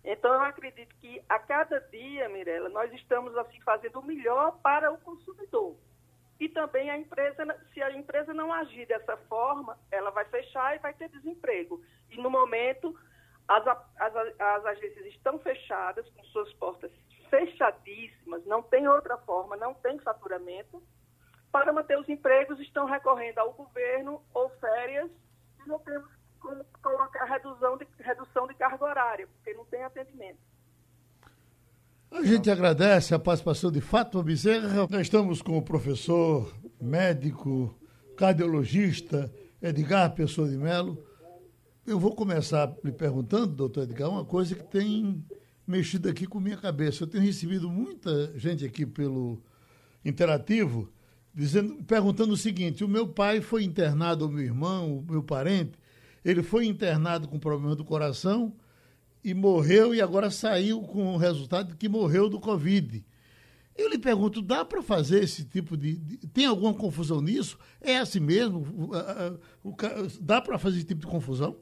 Então, 0.03 0.33
eu 0.33 0.41
acredito 0.41 0.93
que 0.97 1.21
a 1.29 1.39
cada 1.39 1.79
dia, 1.79 2.27
Mirella, 2.27 2.69
nós 2.69 2.91
estamos 2.93 3.35
assim 3.37 3.61
fazendo 3.61 3.99
o 3.99 4.05
melhor 4.05 4.59
para 4.61 4.91
o 4.91 4.97
consumidor. 4.97 5.77
E 6.39 6.49
também 6.49 6.89
a 6.89 6.97
empresa, 6.97 7.45
se 7.73 7.81
a 7.81 7.91
empresa 7.91 8.33
não 8.33 8.51
agir 8.51 8.85
dessa 8.85 9.15
forma, 9.29 9.77
ela 9.89 10.09
vai 10.09 10.25
fechar 10.25 10.75
e 10.75 10.79
vai 10.79 10.93
ter 10.93 11.07
desemprego. 11.09 11.81
E 12.09 12.17
no 12.21 12.29
momento, 12.29 12.93
as, 13.47 13.65
as, 13.67 14.15
as 14.39 14.65
agências 14.65 15.05
estão 15.05 15.39
fechadas, 15.39 16.09
com 16.09 16.23
suas 16.25 16.51
portas 16.53 16.91
fechadíssimas, 17.29 18.45
não 18.45 18.61
tem 18.61 18.87
outra 18.87 19.17
forma, 19.19 19.55
não 19.55 19.73
tem 19.73 19.97
faturamento. 19.99 20.83
Para 21.51 21.71
manter 21.71 21.97
os 21.97 22.09
empregos, 22.09 22.59
estão 22.59 22.85
recorrendo 22.85 23.39
ao 23.39 23.53
governo 23.53 24.21
ou 24.33 24.49
férias 24.59 25.09
e 25.63 25.67
não 25.67 25.79
temos 25.79 26.09
como 26.43 26.63
colocar 26.81 27.23
redução 27.23 27.77
de, 27.77 27.87
redução 27.99 28.47
de 28.47 28.53
carga 28.55 28.83
horária, 28.83 29.27
porque 29.27 29.53
não 29.53 29.65
tem 29.65 29.81
atendimento. 29.81 30.37
A 32.11 32.23
gente 32.23 32.51
agradece 32.51 33.15
a 33.15 33.19
participação 33.19 33.71
de 33.71 33.81
Fátima 33.81 34.21
Bezerra. 34.21 34.87
Nós 34.89 35.01
estamos 35.01 35.41
com 35.41 35.57
o 35.57 35.61
professor, 35.63 36.53
médico, 36.79 37.75
cardiologista 38.15 39.33
Edgar 39.59 40.13
Pessoa 40.13 40.47
de 40.47 40.57
Melo. 40.57 41.03
Eu 41.87 41.99
vou 41.99 42.13
começar 42.13 42.71
lhe 42.83 42.91
perguntando, 42.91 43.47
doutor 43.47 43.83
Edgar, 43.83 44.09
uma 44.09 44.25
coisa 44.25 44.53
que 44.53 44.63
tem 44.63 45.25
mexido 45.65 46.07
aqui 46.07 46.27
com 46.27 46.39
minha 46.39 46.57
cabeça. 46.57 47.03
Eu 47.03 47.07
tenho 47.07 47.23
recebido 47.23 47.67
muita 47.69 48.37
gente 48.37 48.63
aqui 48.63 48.85
pelo 48.85 49.41
interativo 50.05 50.93
dizendo, 51.33 51.83
perguntando 51.83 52.33
o 52.33 52.37
seguinte: 52.37 52.83
o 52.83 52.87
meu 52.87 53.07
pai 53.07 53.41
foi 53.41 53.63
internado, 53.63 54.27
o 54.27 54.29
meu 54.29 54.43
irmão, 54.43 54.99
o 54.99 55.11
meu 55.11 55.23
parente, 55.23 55.77
ele 56.24 56.41
foi 56.41 56.65
internado 56.65 57.28
com 57.28 57.39
problema 57.39 57.76
do 57.76 57.84
coração 57.84 58.55
e 59.24 59.34
morreu 59.34 59.95
e 59.95 60.01
agora 60.01 60.30
saiu 60.30 60.82
com 60.82 61.13
o 61.13 61.17
resultado 61.17 61.69
de 61.69 61.78
que 61.78 61.88
morreu 61.88 62.30
do 62.30 62.39
Covid. 62.39 63.03
Eu 63.76 63.89
lhe 63.89 63.97
pergunto, 63.97 64.41
dá 64.41 64.63
para 64.63 64.84
fazer 64.84 65.24
esse 65.24 65.49
tipo 65.49 65.76
de, 65.76 65.97
de, 65.97 66.28
Tem 66.28 66.45
alguma 66.45 66.74
confusão 66.74 67.21
nisso? 67.21 67.57
É 67.82 67.97
assim 67.97 68.19
mesmo? 68.19 68.91
Dá 70.21 70.41
para 70.41 70.59
fazer 70.59 70.78
esse 70.78 70.88
tipo 70.88 71.01
de 71.01 71.07
confusão? 71.07 71.57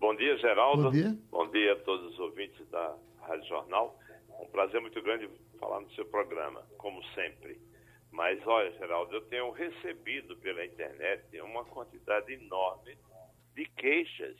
Bom 0.00 0.14
dia, 0.14 0.36
Geraldo. 0.38 0.84
Bom 0.84 0.90
dia. 0.90 1.18
Bom 1.30 1.50
dia 1.50 1.72
a 1.72 1.76
todos 1.76 2.12
os 2.12 2.18
ouvintes 2.20 2.66
da 2.70 2.96
Rádio 3.20 3.46
Jornal. 3.48 3.98
É 4.30 4.42
um 4.42 4.46
prazer 4.46 4.80
muito 4.80 5.02
grande 5.02 5.28
falar 5.58 5.80
no 5.80 5.90
seu 5.90 6.06
programa, 6.06 6.62
como 6.78 7.04
sempre. 7.14 7.60
Mas 8.10 8.40
olha, 8.46 8.72
Geraldo, 8.78 9.14
eu 9.14 9.22
tenho 9.22 9.50
recebido 9.50 10.36
pela 10.36 10.64
internet 10.64 11.38
uma 11.42 11.64
quantidade 11.64 12.32
enorme 12.32 12.96
de 13.58 13.66
queixas. 13.70 14.36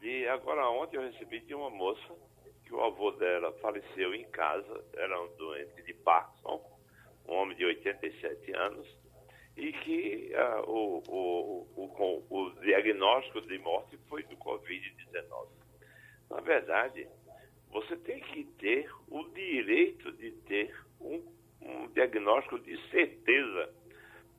De 0.00 0.28
agora 0.28 0.70
ontem 0.70 0.96
eu 0.96 1.02
recebi 1.02 1.40
de 1.40 1.52
uma 1.52 1.68
moça 1.68 2.14
que 2.64 2.72
o 2.72 2.80
avô 2.80 3.10
dela 3.10 3.52
faleceu 3.60 4.14
em 4.14 4.24
casa, 4.30 4.84
era 4.94 5.20
um 5.20 5.36
doente 5.36 5.82
de 5.82 5.92
Parkinson, 5.92 6.62
um 7.26 7.34
homem 7.34 7.56
de 7.56 7.64
87 7.64 8.52
anos, 8.54 8.86
e 9.56 9.72
que 9.72 10.32
uh, 10.32 10.70
o, 10.70 11.02
o, 11.08 11.68
o, 11.76 12.26
o, 12.30 12.50
diagnóstico 12.60 13.40
de 13.40 13.58
morte 13.58 13.98
foi 14.08 14.22
do 14.22 14.36
Covid-19. 14.36 15.48
Na 16.30 16.40
verdade, 16.40 17.08
você 17.72 17.96
tem 17.96 18.20
que 18.20 18.44
ter 18.58 18.88
o 19.08 19.24
direito 19.30 20.12
de 20.12 20.30
ter 20.42 20.72
um, 21.00 21.20
um 21.60 21.88
diagnóstico 21.88 22.60
de 22.60 22.80
certeza 22.90 23.74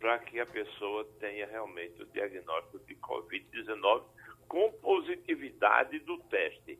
para 0.01 0.19
que 0.19 0.39
a 0.39 0.45
pessoa 0.45 1.07
tenha 1.19 1.47
realmente 1.47 2.01
o 2.01 2.05
diagnóstico 2.07 2.79
de 2.79 2.95
Covid-19 2.95 4.03
com 4.47 4.69
positividade 4.73 5.99
do 5.99 6.17
teste 6.23 6.77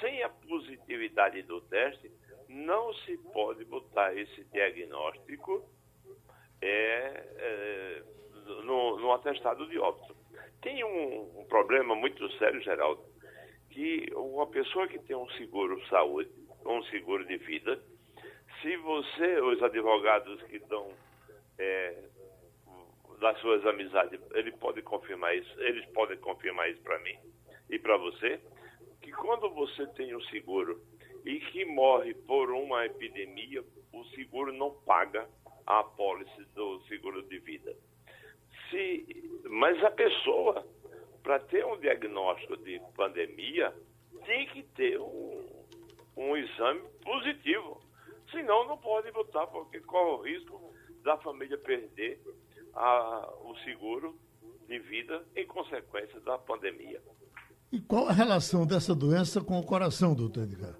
sem 0.00 0.22
a 0.22 0.28
positividade 0.28 1.42
do 1.42 1.60
teste, 1.62 2.10
não 2.48 2.92
se 2.94 3.16
pode 3.32 3.64
botar 3.64 4.14
esse 4.16 4.44
diagnóstico 4.44 5.68
é, 6.60 7.24
é, 7.36 8.02
no, 8.64 8.98
no, 8.98 9.12
atestado 9.12 9.66
de 9.68 9.78
óbito. 9.78 10.16
Tem 10.60 10.82
um, 10.84 11.40
um, 11.40 11.44
problema 11.44 11.94
muito 11.94 12.28
sério, 12.38 12.60
Geraldo, 12.60 13.02
que 13.70 14.08
uma 14.14 14.46
pessoa 14.46 14.88
que 14.88 14.98
tem 14.98 15.16
um 15.16 15.28
seguro 15.30 15.80
saúde, 15.88 16.30
um 16.64 16.82
seguro 16.84 17.24
de 17.26 17.36
vida, 17.36 17.80
se 18.60 18.76
você, 18.76 19.40
os 19.40 19.62
advogados 19.62 20.42
que 20.44 20.58
dão 20.60 20.92
é, 21.58 22.08
das 23.20 23.38
suas 23.40 23.64
amizades, 23.66 24.20
ele 24.32 24.52
pode 24.52 24.82
confirmar 24.82 25.36
isso, 25.36 25.60
eles 25.60 25.84
podem 25.86 26.16
confirmar 26.18 26.70
isso 26.70 26.80
para 26.82 26.98
mim 27.00 27.18
e 27.68 27.78
para 27.78 27.96
você, 27.96 28.40
que 29.02 29.10
quando 29.12 29.50
você 29.50 29.86
tem 29.88 30.14
um 30.14 30.20
seguro 30.22 30.80
e 31.24 31.40
que 31.40 31.64
morre 31.64 32.14
por 32.14 32.50
uma 32.50 32.86
epidemia, 32.86 33.62
o 33.92 34.04
seguro 34.06 34.52
não 34.52 34.70
paga 34.82 35.28
a 35.66 35.80
apólice 35.80 36.44
do 36.54 36.80
seguro 36.82 37.22
de 37.22 37.38
vida. 37.40 37.74
Se, 38.70 39.40
mas 39.44 39.82
a 39.84 39.90
pessoa, 39.90 40.66
para 41.22 41.38
ter 41.40 41.64
um 41.66 41.78
diagnóstico 41.78 42.56
de 42.56 42.80
pandemia, 42.96 43.74
tem 44.24 44.46
que 44.48 44.62
ter 44.74 44.98
um, 44.98 45.66
um 46.16 46.36
exame 46.36 46.82
positivo. 47.02 47.82
Senão 48.30 48.66
não 48.66 48.78
pode 48.78 49.10
votar, 49.10 49.46
porque 49.48 49.80
corre 49.80 50.10
o 50.10 50.22
risco 50.22 50.74
da 51.02 51.16
família 51.18 51.56
perder 51.58 52.20
a, 52.78 53.28
o 53.42 53.56
seguro 53.64 54.16
de 54.68 54.78
vida 54.78 55.24
em 55.34 55.46
consequência 55.46 56.20
da 56.20 56.38
pandemia. 56.38 57.00
E 57.72 57.80
qual 57.80 58.08
a 58.08 58.12
relação 58.12 58.66
dessa 58.66 58.94
doença 58.94 59.42
com 59.42 59.58
o 59.58 59.66
coração, 59.66 60.14
doutor 60.14 60.44
Edgar? 60.44 60.74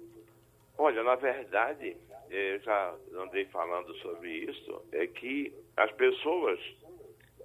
Olha, 0.77 1.03
na 1.03 1.15
verdade, 1.15 1.97
eu 2.29 2.59
já 2.61 2.95
andei 3.15 3.45
falando 3.45 3.93
sobre 3.97 4.29
isso, 4.29 4.81
é 4.91 5.05
que 5.07 5.53
as 5.75 5.91
pessoas 5.91 6.59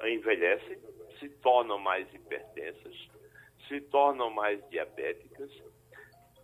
envelhecem, 0.04 0.78
se 1.18 1.28
tornam 1.28 1.78
mais 1.78 2.06
hipertensas, 2.14 2.94
se 3.68 3.80
tornam 3.80 4.30
mais 4.30 4.62
diabéticas, 4.70 5.50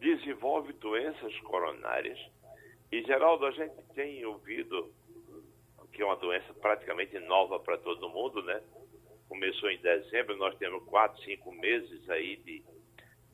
desenvolvem 0.01 0.75
doenças 0.77 1.39
coronárias. 1.41 2.19
E, 2.91 3.03
Geraldo, 3.05 3.47
a 3.47 3.51
gente 3.53 3.83
tem 3.95 4.25
ouvido 4.25 4.93
que 6.01 6.05
é 6.05 6.07
uma 6.07 6.17
doença 6.17 6.55
praticamente 6.55 7.19
nova 7.19 7.61
para 7.61 7.77
todo 7.77 8.09
mundo, 8.09 8.43
né? 8.43 8.63
Começou 9.29 9.71
em 9.71 9.77
dezembro, 9.83 10.35
nós 10.39 10.57
temos 10.57 10.83
quatro, 10.85 11.23
cinco 11.25 11.53
meses 11.53 12.09
aí 12.09 12.39
de 12.39 12.65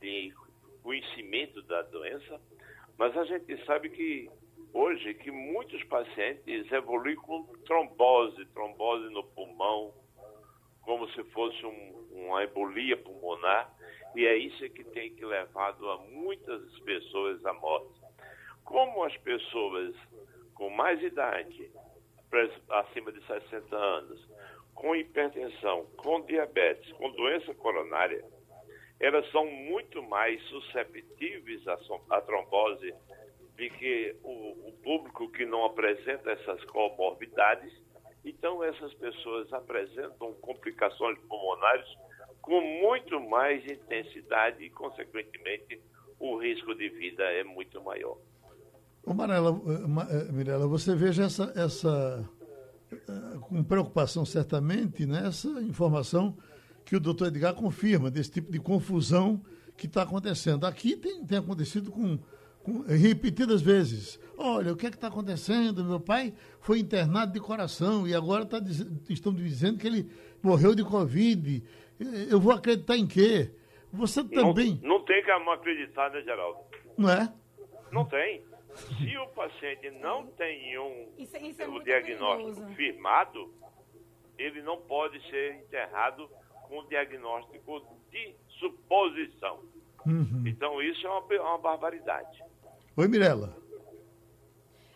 de 0.01 0.35
conhecimento 0.83 1.63
da 1.63 1.83
doença, 1.83 2.41
mas 2.99 3.17
a 3.17 3.25
gente 3.25 3.65
sabe 3.65 3.89
que 3.91 4.29
hoje 4.75 5.15
que 5.15 5.31
muitos 5.31 5.83
pacientes 5.85 6.71
evoluem 6.73 7.15
com 7.15 7.45
trombose, 7.65 8.45
trombose 8.47 9.11
no 9.11 9.23
pulmão, 9.23 9.95
como 10.83 11.09
se 11.11 11.23
fosse 11.31 11.65
um, 11.65 12.09
uma 12.11 12.43
embolia 12.43 12.97
pulmonar, 12.97 13.73
e 14.17 14.27
é 14.27 14.37
isso 14.37 14.69
que 14.71 14.83
tem 14.83 15.15
que 15.15 15.25
levado 15.25 15.89
a 15.89 15.99
muitas 15.99 16.79
pessoas 16.81 17.47
à 17.47 17.53
morte. 17.53 18.01
Como 18.65 19.05
as 19.05 19.17
pessoas 19.19 19.95
com 20.53 20.69
mais 20.69 21.01
idade, 21.01 21.71
acima 22.71 23.13
de 23.13 23.25
60 23.27 23.77
anos, 23.77 24.29
com 24.75 24.95
hipertensão, 24.95 25.87
com 25.97 26.21
diabetes, 26.23 26.93
com 26.93 27.11
doença 27.13 27.55
coronária, 27.55 28.23
elas 29.01 29.31
são 29.31 29.47
muito 29.47 30.03
mais 30.03 30.43
susceptíveis 30.45 31.63
à, 32.11 32.21
trombose 32.21 32.93
do 33.57 33.71
que 33.71 34.17
o, 34.23 34.69
o 34.69 34.73
público 34.83 35.31
que 35.33 35.45
não 35.45 35.65
apresenta 35.65 36.31
essas 36.31 36.63
comorbidades. 36.65 37.73
Então, 38.25 38.63
essas 38.63 38.93
pessoas 38.95 39.53
apresentam 39.53 40.35
complicações 40.35 41.19
pulmonares 41.21 41.89
com 42.41 42.61
muito 42.61 43.21
mais 43.21 43.65
intensidade 43.67 44.65
e, 44.65 44.71
consequentemente, 44.71 45.81
o 46.19 46.37
risco 46.37 46.75
de 46.75 46.89
vida 46.89 47.25
é 47.25 47.45
muito 47.45 47.83
maior. 47.83 48.17
Ô 49.07 49.15
Marela, 49.15 49.51
eh, 49.51 50.29
eh, 50.29 50.33
Mirela, 50.33 50.67
você 50.67 50.93
veja 50.97 51.23
essa, 51.23 51.53
essa 51.55 52.29
eh, 52.91 53.39
com 53.41 53.63
preocupação 53.63 54.25
certamente 54.25 55.07
nessa 55.07 55.49
informação 55.63 56.37
que 56.85 56.97
o 56.97 57.01
doutor 57.01 57.29
Edgar 57.29 57.55
confirma 57.55 58.11
desse 58.11 58.33
tipo 58.33 58.51
de 58.51 58.59
confusão 58.59 59.41
que 59.77 59.87
está 59.87 60.03
acontecendo. 60.03 60.67
Aqui 60.67 60.97
tem, 60.97 61.25
tem 61.25 61.39
acontecido 61.39 61.93
com, 61.93 62.19
com, 62.65 62.81
repetidas 62.83 63.63
vezes. 63.63 64.19
Olha, 64.37 64.73
o 64.73 64.77
que 64.77 64.89
é 64.89 64.91
que 64.91 64.97
está 64.97 65.07
acontecendo? 65.07 65.85
Meu 65.85 66.01
pai 66.01 66.35
foi 66.59 66.81
internado 66.81 67.33
de 67.33 67.39
coração 67.39 68.09
e 68.09 68.15
agora 68.15 68.45
tá, 68.45 68.59
estão 69.09 69.33
dizendo 69.33 69.79
que 69.79 69.87
ele 69.87 70.11
morreu 70.43 70.75
de 70.75 70.83
Covid. 70.83 71.63
Eu 72.29 72.41
vou 72.41 72.53
acreditar 72.53 72.97
em 72.97 73.07
quê? 73.07 73.53
Você 73.93 74.25
também. 74.25 74.81
Não, 74.83 74.99
não 74.99 75.05
tem 75.05 75.25
como 75.25 75.53
acreditar, 75.53 76.11
né, 76.11 76.23
Geraldo? 76.23 76.59
Não 76.99 77.09
é? 77.09 77.33
Não 77.93 78.05
tem. 78.05 78.43
Se 78.77 79.17
o 79.17 79.27
paciente 79.29 79.91
não 79.91 80.27
tem 80.27 80.79
um, 80.79 81.13
isso, 81.19 81.37
isso 81.37 81.63
é 81.63 81.81
diagnóstico 81.81 82.55
perigoso. 82.55 82.75
firmado, 82.75 83.55
ele 84.39 84.63
não 84.63 84.81
pode 84.83 85.21
ser 85.31 85.57
enterrado 85.57 86.29
com 86.69 86.85
diagnóstico 86.87 87.87
de 88.11 88.35
suposição. 88.59 89.63
Uhum. 90.05 90.45
Então, 90.47 90.81
isso 90.83 91.07
é 91.07 91.11
uma, 91.11 91.35
é 91.35 91.41
uma 91.41 91.59
barbaridade. 91.59 92.43
Oi, 92.97 93.09
Mirella. 93.09 93.57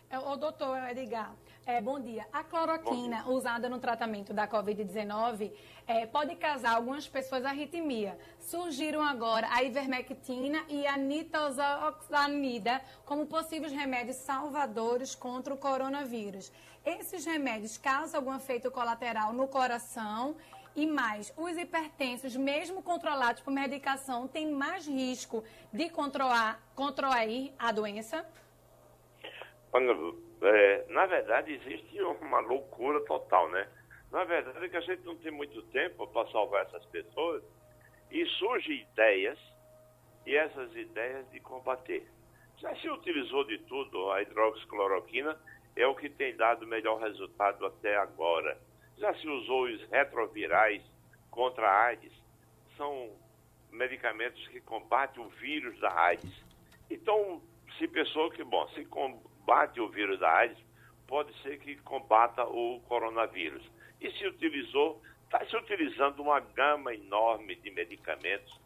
É, 0.09 0.19
o 0.19 0.35
doutor 0.35 0.77
Edgar, 0.89 1.33
é, 1.65 1.79
bom 1.81 1.99
dia. 1.99 2.25
A 2.33 2.43
cloroquina 2.43 3.23
dia. 3.23 3.31
usada 3.31 3.69
no 3.69 3.79
tratamento 3.79 4.33
da 4.33 4.47
Covid-19 4.47 5.51
é, 5.91 6.05
pode 6.05 6.35
causar 6.37 6.75
algumas 6.75 7.07
pessoas 7.07 7.43
arritmia. 7.43 8.17
Surgiram 8.39 9.01
agora 9.01 9.47
a 9.51 9.61
ivermectina 9.61 10.63
e 10.69 10.87
a 10.87 10.95
nitazoxanida 10.97 12.81
como 13.05 13.25
possíveis 13.25 13.73
remédios 13.73 14.15
salvadores 14.15 15.13
contra 15.13 15.53
o 15.53 15.57
coronavírus. 15.57 16.51
Esses 16.85 17.25
remédios 17.25 17.77
causam 17.77 18.21
algum 18.21 18.33
efeito 18.33 18.71
colateral 18.71 19.33
no 19.33 19.47
coração 19.47 20.35
e 20.73 20.87
mais, 20.87 21.33
os 21.35 21.57
hipertensos, 21.57 22.37
mesmo 22.37 22.81
controlados 22.81 23.41
por 23.41 23.51
medicação, 23.51 24.29
têm 24.29 24.49
mais 24.49 24.87
risco 24.87 25.43
de 25.73 25.89
controlar, 25.89 26.63
contrair 26.73 27.53
a 27.59 27.73
doença? 27.73 28.25
é, 30.43 30.85
na 30.87 31.05
verdade, 31.05 31.51
existe 31.53 32.01
uma 32.01 32.39
loucura 32.39 33.01
total, 33.01 33.49
né? 33.49 33.67
Na 34.11 34.23
verdade, 34.23 34.65
é 34.65 34.69
que 34.69 34.77
a 34.77 34.81
gente 34.81 35.03
não 35.03 35.15
tem 35.15 35.31
muito 35.31 35.61
tempo 35.63 36.05
para 36.07 36.29
salvar 36.31 36.65
essas 36.65 36.85
pessoas 36.87 37.43
e 38.11 38.25
surgem 38.25 38.81
ideias 38.81 39.39
e 40.25 40.35
essas 40.35 40.75
ideias 40.75 41.29
de 41.31 41.39
combater. 41.39 42.05
Já 42.57 42.75
se 42.75 42.89
utilizou 42.89 43.43
de 43.45 43.57
tudo, 43.59 44.11
a 44.11 44.21
hidroxicloroquina 44.21 45.39
é 45.75 45.87
o 45.87 45.95
que 45.95 46.09
tem 46.09 46.35
dado 46.35 46.67
melhor 46.67 46.99
resultado 46.99 47.65
até 47.65 47.95
agora 47.95 48.57
já 49.01 49.13
se 49.15 49.27
usou 49.27 49.63
os 49.63 49.81
retrovirais 49.89 50.83
contra 51.31 51.67
a 51.67 51.85
AIDS, 51.85 52.13
são 52.77 53.09
medicamentos 53.71 54.47
que 54.49 54.61
combatem 54.61 55.23
o 55.23 55.29
vírus 55.29 55.77
da 55.79 55.91
AIDS. 55.99 56.31
Então, 56.89 57.41
se 57.77 57.87
pensou 57.87 58.29
que, 58.29 58.43
bom, 58.43 58.67
se 58.69 58.85
combate 58.85 59.81
o 59.81 59.89
vírus 59.89 60.19
da 60.19 60.31
AIDS, 60.31 60.63
pode 61.07 61.33
ser 61.41 61.57
que 61.57 61.75
combata 61.77 62.45
o 62.45 62.79
coronavírus. 62.81 63.67
E 64.01 64.11
se 64.11 64.25
utilizou, 64.25 64.99
está 65.25 65.45
se 65.45 65.55
utilizando 65.55 66.21
uma 66.23 66.39
gama 66.39 66.93
enorme 66.93 67.55
de 67.55 67.69
medicamentos, 67.69 68.59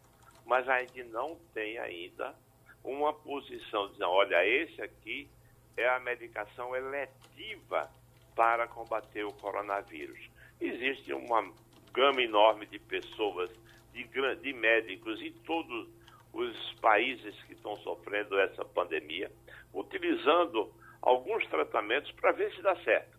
mas 0.46 0.66
a 0.68 0.80
gente 0.80 1.04
não 1.04 1.36
tem 1.52 1.78
ainda 1.78 2.34
uma 2.82 3.12
posição 3.12 3.88
dizendo, 3.88 4.10
olha, 4.10 4.46
esse 4.46 4.80
aqui 4.80 5.28
é 5.76 5.86
a 5.88 6.00
medicação 6.00 6.74
eletiva 6.74 7.90
para 8.34 8.66
combater 8.66 9.24
o 9.24 9.32
coronavírus. 9.34 10.18
Existe 10.60 11.12
uma 11.12 11.52
gama 11.92 12.22
enorme 12.22 12.66
de 12.66 12.78
pessoas, 12.78 13.50
de, 13.92 14.04
de 14.40 14.52
médicos 14.54 15.20
em 15.20 15.32
todos 15.44 15.88
os 16.32 16.72
países 16.80 17.34
que 17.44 17.54
estão 17.54 17.76
sofrendo 17.78 18.38
essa 18.38 18.64
pandemia, 18.64 19.30
utilizando 19.72 20.72
alguns 21.02 21.46
tratamentos 21.48 22.10
para 22.12 22.32
ver 22.32 22.54
se 22.54 22.62
dá 22.62 22.74
certo. 22.76 23.15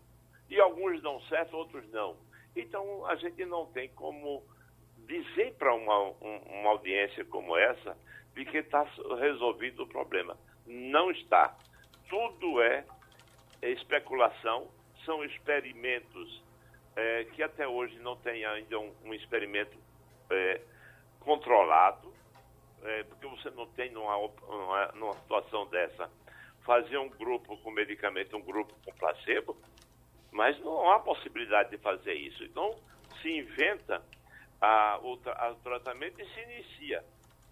E 0.49 0.59
alguns 0.59 1.01
dão 1.01 1.19
certo, 1.23 1.55
outros 1.55 1.89
não. 1.91 2.17
Então, 2.55 3.05
a 3.05 3.15
gente 3.15 3.45
não 3.45 3.65
tem 3.67 3.89
como 3.89 4.43
dizer 5.07 5.53
para 5.55 5.73
uma, 5.73 6.11
uma 6.11 6.69
audiência 6.69 7.23
como 7.25 7.55
essa 7.57 7.97
de 8.33 8.45
que 8.45 8.57
está 8.57 8.85
resolvido 9.19 9.83
o 9.83 9.87
problema. 9.87 10.37
Não 10.65 11.09
está. 11.11 11.57
Tudo 12.09 12.61
é 12.61 12.85
especulação, 13.61 14.67
são 15.05 15.23
experimentos 15.23 16.43
é, 16.95 17.25
que 17.25 17.41
até 17.41 17.67
hoje 17.67 17.97
não 17.99 18.15
tem 18.17 18.45
ainda 18.45 18.79
um, 18.79 18.93
um 19.03 19.13
experimento 19.13 19.77
é, 20.29 20.61
controlado, 21.19 22.13
é, 22.83 23.03
porque 23.03 23.27
você 23.27 23.49
não 23.51 23.67
tem 23.67 23.91
numa, 23.91 24.15
numa, 24.47 24.87
numa, 24.93 25.13
situação 25.13 25.67
dessa 25.67 26.09
fazer 26.65 26.97
um 26.97 27.09
grupo 27.09 27.57
com 27.57 27.71
medicamento, 27.71 28.35
um 28.35 28.41
grupo 28.41 28.73
com 28.83 28.91
placebo, 28.93 29.57
mas 30.31 30.59
não 30.59 30.91
há 30.91 30.99
possibilidade 30.99 31.71
de 31.71 31.77
fazer 31.77 32.13
isso. 32.13 32.43
Então, 32.43 32.75
se 33.21 33.29
inventa 33.29 34.01
a, 34.61 34.99
o, 35.01 35.19
a, 35.25 35.51
o 35.51 35.55
tratamento 35.55 36.21
e 36.21 36.25
se 36.25 36.41
inicia 36.41 37.03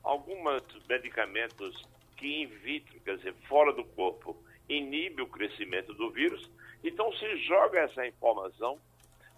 alguns 0.03 0.63
medicamentos 0.87 1.83
que 2.17 2.43
in 2.43 2.47
vitro, 2.47 2.99
quer 3.01 3.17
dizer, 3.17 3.33
fora 3.47 3.73
do 3.73 3.83
corpo, 3.83 4.37
inibe 4.69 5.21
o 5.21 5.27
crescimento 5.27 5.93
do 5.93 6.11
vírus. 6.11 6.49
Então 6.83 7.11
se 7.13 7.37
joga 7.43 7.79
essa 7.79 8.05
informação 8.07 8.79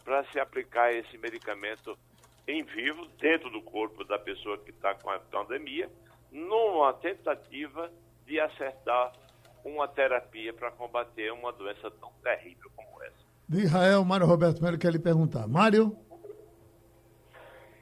para 0.04 0.24
se 0.32 0.40
aplicar 0.40 0.94
esse 0.94 1.18
medicamento 1.18 1.98
em 2.48 2.64
vivo, 2.64 3.06
dentro 3.20 3.50
do 3.50 3.62
corpo 3.62 4.04
da 4.06 4.18
pessoa 4.18 4.58
que 4.58 4.70
está 4.72 4.96
com 4.96 5.10
a 5.10 5.20
pandemia, 5.20 5.90
numa 6.32 6.94
tentativa 6.94 7.92
de 8.26 8.40
acertar 8.40 9.14
uma 9.66 9.88
terapia 9.88 10.54
para 10.54 10.72
combater 10.72 11.32
uma 11.34 11.52
doença 11.52 11.92
tão 11.92 12.12
terrível 12.24 12.72
como. 12.76 12.87
De 13.50 13.62
Israel, 13.64 14.04
Mário 14.04 14.26
Roberto 14.28 14.62
Melo 14.62 14.78
quer 14.78 14.92
lhe 14.92 15.00
perguntar. 15.00 15.48
Mário? 15.48 15.96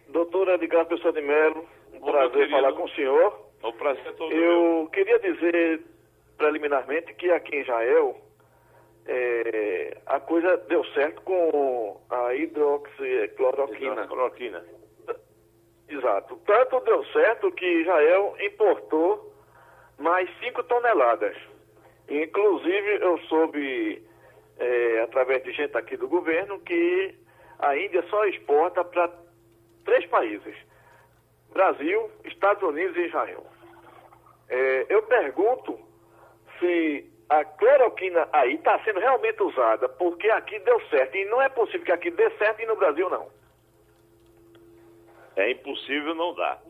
Doutora 0.10 0.56
Edgar 0.56 0.86
Pessoa 0.86 1.12
de 1.12 1.22
Melo, 1.22 1.66
um 1.94 2.00
prazer 2.00 2.50
falar 2.50 2.74
com 2.74 2.84
o 2.84 2.90
senhor. 2.90 3.46
O 3.64 3.74
prazer 3.74 4.06
é 4.06 4.12
todo 4.12 4.32
Eu 4.32 4.62
meu. 4.82 4.90
queria 4.94 5.20
dizer 5.20 5.82
preliminarmente 6.38 7.14
que 7.16 7.32
aqui 7.32 7.56
em 7.56 7.62
Israel 7.62 8.16
é, 9.08 9.98
a 10.06 10.20
coisa 10.20 10.56
deu 10.70 10.84
certo 10.94 11.22
com 11.24 12.00
a 12.10 12.36
hidroxicloroquina. 12.36 13.92
Hidroxicloroquina. 13.94 14.64
Exato. 15.90 16.36
Tanto 16.46 16.80
deu 16.82 17.04
certo 17.06 17.52
que 17.52 17.66
Israel 17.66 18.36
importou 18.40 19.34
mais 19.98 20.30
5 20.40 20.64
toneladas. 20.64 21.36
Inclusive, 22.10 23.00
eu 23.02 23.18
soube, 23.30 24.04
é, 24.58 25.02
através 25.02 25.44
de 25.44 25.52
gente 25.52 25.76
aqui 25.78 25.98
do 25.98 26.08
governo, 26.08 26.60
que 26.60 27.16
a 27.60 27.78
Índia 27.78 28.04
só 28.10 28.26
exporta 28.26 28.84
para 28.84 29.12
três 29.84 30.06
países: 30.08 30.56
Brasil, 31.52 32.10
Estados 32.24 32.64
Unidos 32.64 32.96
e 32.98 33.08
Israel. 33.08 33.46
É, 34.48 34.86
eu 34.90 35.04
pergunto 35.04 35.80
se 36.60 37.12
a 37.30 37.44
cloroquina 37.44 38.28
aí 38.32 38.56
está 38.56 38.82
sendo 38.84 39.00
realmente 39.00 39.42
usada, 39.42 39.90
porque 39.90 40.30
aqui 40.30 40.60
deu 40.60 40.80
certo. 40.90 41.16
E 41.16 41.26
não 41.26 41.42
é 41.42 41.50
possível 41.50 41.86
que 41.86 41.92
aqui 41.92 42.12
dê 42.12 42.30
certo 42.38 42.62
e 42.62 42.66
no 42.66 42.76
Brasil 42.76 43.10
não. 43.10 43.30
É 45.36 45.52
impossível 45.52 46.14
não 46.14 46.34
dar. 46.36 46.62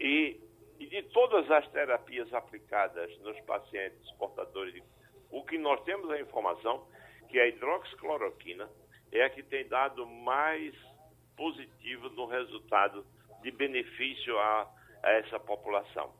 E, 0.00 0.40
e 0.78 0.86
de 0.86 1.02
todas 1.04 1.50
as 1.50 1.66
terapias 1.68 2.32
aplicadas 2.34 3.16
nos 3.20 3.38
pacientes 3.40 4.10
portadores 4.18 4.74
de. 4.74 4.82
O 5.30 5.44
que 5.44 5.58
nós 5.58 5.82
temos 5.82 6.10
a 6.10 6.20
informação 6.20 6.86
que 7.26 7.38
a 7.38 7.48
hidroxicloroquina 7.48 8.68
é 9.12 9.24
a 9.24 9.30
que 9.30 9.42
tem 9.42 9.66
dado 9.68 10.06
mais 10.06 10.74
positivo 11.36 12.08
no 12.10 12.26
resultado 12.26 13.06
de 13.42 13.50
benefício 13.50 14.38
a, 14.38 14.70
a 15.02 15.10
essa 15.12 15.38
população. 15.38 16.12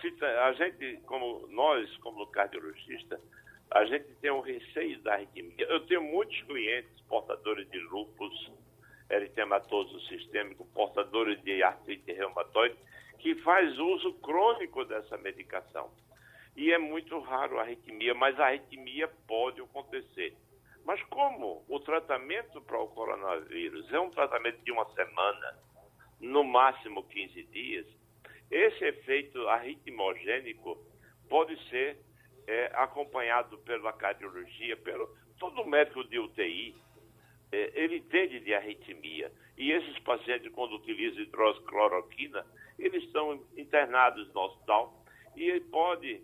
Se, 0.00 0.24
a 0.24 0.52
gente, 0.52 0.98
como 1.06 1.46
nós, 1.48 1.94
como 1.98 2.26
cardiologista, 2.28 3.20
a 3.70 3.84
gente 3.86 4.06
tem 4.20 4.30
um 4.30 4.40
receio 4.40 5.00
da 5.02 5.14
arritmia. 5.14 5.66
Eu 5.66 5.86
tenho 5.86 6.02
muitos 6.02 6.40
clientes 6.42 7.00
portadores 7.08 7.68
de 7.70 7.78
lúpus, 7.78 8.52
eritematoso 9.10 10.00
sistêmico, 10.06 10.64
portadores 10.74 11.42
de 11.42 11.62
artrite 11.62 12.12
reumatoide, 12.12 12.76
que 13.18 13.34
faz 13.36 13.78
uso 13.78 14.14
crônico 14.14 14.84
dessa 14.84 15.16
medicação. 15.18 15.90
E 16.56 16.72
é 16.72 16.78
muito 16.78 17.18
raro 17.20 17.58
a 17.58 17.62
arritmia, 17.62 18.14
mas 18.14 18.38
a 18.38 18.46
arritmia 18.46 19.08
pode 19.26 19.60
acontecer. 19.60 20.36
Mas 20.84 21.02
como 21.04 21.64
o 21.68 21.80
tratamento 21.80 22.60
para 22.60 22.78
o 22.78 22.88
coronavírus 22.88 23.92
é 23.92 23.98
um 23.98 24.10
tratamento 24.10 24.62
de 24.62 24.70
uma 24.70 24.84
semana, 24.94 25.58
no 26.20 26.44
máximo 26.44 27.02
15 27.04 27.42
dias, 27.44 27.86
esse 28.50 28.84
efeito 28.84 29.48
arritmogênico 29.48 30.78
pode 31.28 31.56
ser 31.68 31.98
é, 32.46 32.70
acompanhado 32.74 33.58
pela 33.58 33.92
cardiologia, 33.92 34.76
pelo 34.76 35.08
todo 35.38 35.66
médico 35.66 36.04
de 36.04 36.18
UTI, 36.18 36.76
é, 37.50 37.72
ele 37.74 37.96
entende 37.96 38.40
de 38.40 38.54
arritmia. 38.54 39.32
E 39.56 39.72
esses 39.72 39.98
pacientes, 40.00 40.52
quando 40.52 40.76
utilizam 40.76 41.22
hidroxicloroquina, 41.22 42.44
eles 42.78 43.02
estão 43.04 43.42
internados 43.56 44.32
no 44.34 44.40
hospital 44.42 45.04
e 45.36 45.60
pode 45.60 46.20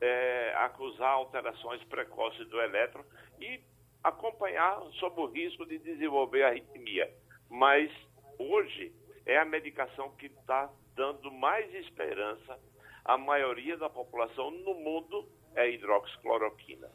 é, 0.00 0.54
acusar 0.58 1.10
alterações 1.10 1.82
precoces 1.84 2.46
do 2.48 2.60
elétron 2.60 3.04
e 3.40 3.60
acompanhar 4.02 4.80
sob 5.00 5.20
o 5.20 5.26
risco 5.26 5.66
de 5.66 5.78
desenvolver 5.78 6.44
arritmia. 6.44 7.10
Mas 7.50 7.90
hoje 8.38 8.92
é 9.24 9.38
a 9.38 9.44
medicação 9.44 10.10
que 10.16 10.26
está 10.26 10.70
dando 10.94 11.30
mais 11.32 11.72
esperança 11.74 12.58
à 13.04 13.18
maioria 13.18 13.76
da 13.76 13.88
população 13.88 14.50
no 14.50 14.74
mundo 14.74 15.28
é 15.54 15.62
a 15.62 15.68
hidroxicloroquina. 15.68 16.88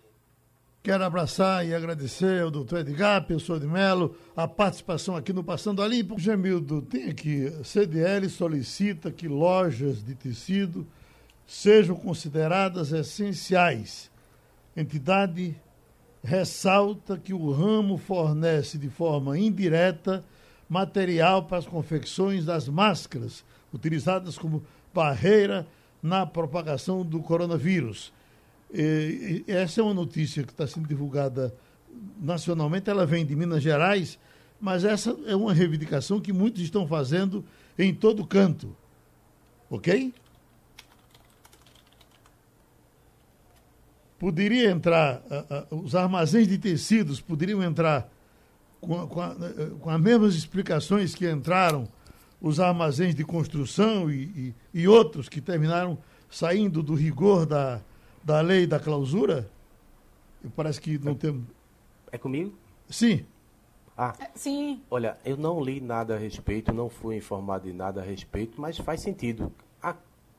Quero 0.83 1.03
abraçar 1.03 1.65
e 1.65 1.75
agradecer 1.75 2.41
ao 2.41 2.49
doutor 2.49 2.79
Edgar, 2.79 3.27
pessoa 3.27 3.59
de 3.59 3.67
Melo, 3.67 4.15
a 4.35 4.47
participação 4.47 5.15
aqui 5.15 5.31
no 5.31 5.43
Passando 5.43 5.81
a 5.83 5.87
Limpo. 5.87 6.17
Gemildo, 6.17 6.81
tem 6.81 7.09
aqui, 7.09 7.51
CDL 7.63 8.27
solicita 8.27 9.11
que 9.11 9.27
lojas 9.27 10.03
de 10.03 10.15
tecido 10.15 10.87
sejam 11.51 11.97
consideradas 11.97 12.93
essenciais. 12.93 14.09
Entidade 14.75 15.53
ressalta 16.23 17.17
que 17.17 17.33
o 17.33 17.51
ramo 17.51 17.97
fornece 17.97 18.77
de 18.77 18.89
forma 18.89 19.37
indireta 19.37 20.23
material 20.69 21.43
para 21.43 21.57
as 21.57 21.67
confecções 21.67 22.45
das 22.45 22.69
máscaras, 22.69 23.43
utilizadas 23.73 24.37
como 24.37 24.63
barreira 24.93 25.67
na 26.01 26.25
propagação 26.25 27.03
do 27.03 27.19
coronavírus. 27.19 28.13
E, 28.73 29.43
essa 29.45 29.81
é 29.81 29.83
uma 29.83 29.93
notícia 29.93 30.43
que 30.43 30.53
está 30.53 30.65
sendo 30.65 30.87
divulgada 30.87 31.53
nacionalmente, 32.21 32.89
ela 32.89 33.05
vem 33.05 33.25
de 33.25 33.35
Minas 33.35 33.61
Gerais, 33.61 34.17
mas 34.59 34.85
essa 34.85 35.17
é 35.25 35.35
uma 35.35 35.53
reivindicação 35.53 36.21
que 36.21 36.31
muitos 36.31 36.61
estão 36.61 36.87
fazendo 36.87 37.43
em 37.77 37.93
todo 37.93 38.25
canto. 38.25 38.73
Ok? 39.69 40.13
Poderia 44.21 44.69
entrar, 44.69 45.19
uh, 45.71 45.75
uh, 45.75 45.83
os 45.83 45.95
armazéns 45.95 46.47
de 46.47 46.55
tecidos 46.59 47.19
poderiam 47.19 47.63
entrar 47.63 48.07
com, 48.79 49.07
com, 49.07 49.19
a, 49.19 49.35
com 49.79 49.89
as 49.89 49.99
mesmas 49.99 50.35
explicações 50.35 51.15
que 51.15 51.27
entraram 51.27 51.87
os 52.39 52.59
armazéns 52.59 53.15
de 53.15 53.25
construção 53.25 54.11
e, 54.11 54.53
e, 54.73 54.81
e, 54.81 54.87
outros 54.87 55.27
que 55.27 55.41
terminaram 55.41 55.97
saindo 56.29 56.83
do 56.83 56.93
rigor 56.93 57.47
da, 57.47 57.81
da 58.23 58.41
lei 58.41 58.67
da 58.67 58.79
clausura? 58.79 59.49
Parece 60.55 60.79
que 60.79 60.99
não 60.99 61.15
temos. 61.15 61.41
É 62.11 62.17
comigo? 62.19 62.53
Sim. 62.91 63.25
Ah, 63.97 64.13
sim. 64.35 64.83
Olha, 64.91 65.17
eu 65.25 65.35
não 65.35 65.59
li 65.59 65.81
nada 65.81 66.13
a 66.13 66.17
respeito, 66.19 66.71
não 66.71 66.91
fui 66.91 67.15
informado 67.15 67.65
de 67.65 67.73
nada 67.73 68.01
a 68.01 68.03
respeito, 68.03 68.61
mas 68.61 68.77
faz 68.77 69.01
sentido. 69.01 69.51
A, 69.81 69.95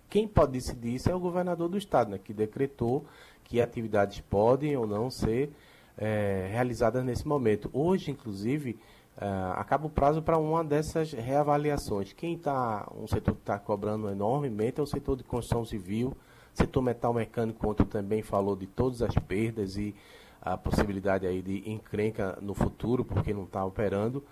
quem 0.08 0.28
pode 0.28 0.52
decidir 0.52 0.94
isso 0.94 1.10
é 1.10 1.14
o 1.16 1.18
governador 1.18 1.68
do 1.68 1.76
estado, 1.76 2.12
né, 2.12 2.20
que 2.22 2.32
decretou 2.32 3.04
que 3.44 3.60
atividades 3.60 4.20
podem 4.20 4.76
ou 4.76 4.86
não 4.86 5.10
ser 5.10 5.50
é, 5.96 6.48
realizadas 6.50 7.04
nesse 7.04 7.26
momento. 7.26 7.70
Hoje, 7.72 8.10
inclusive, 8.10 8.78
é, 9.16 9.26
acaba 9.56 9.86
o 9.86 9.90
prazo 9.90 10.22
para 10.22 10.38
uma 10.38 10.64
dessas 10.64 11.12
reavaliações. 11.12 12.12
Quem 12.12 12.34
está, 12.34 12.90
um 12.96 13.06
setor 13.06 13.34
que 13.34 13.40
está 13.40 13.58
cobrando 13.58 14.08
enormemente 14.08 14.80
é 14.80 14.82
o 14.82 14.86
setor 14.86 15.16
de 15.16 15.24
construção 15.24 15.64
civil, 15.64 16.16
setor 16.54 16.82
metal 16.82 17.12
mecânico, 17.12 17.68
ontem 17.68 17.84
também 17.84 18.22
falou 18.22 18.56
de 18.56 18.66
todas 18.66 19.02
as 19.02 19.14
perdas 19.14 19.76
e 19.76 19.94
a 20.40 20.56
possibilidade 20.56 21.26
aí 21.26 21.40
de 21.40 21.70
encrenca 21.70 22.36
no 22.40 22.52
futuro, 22.52 23.04
porque 23.04 23.32
não 23.32 23.44
está 23.44 23.64
operando. 23.64 24.24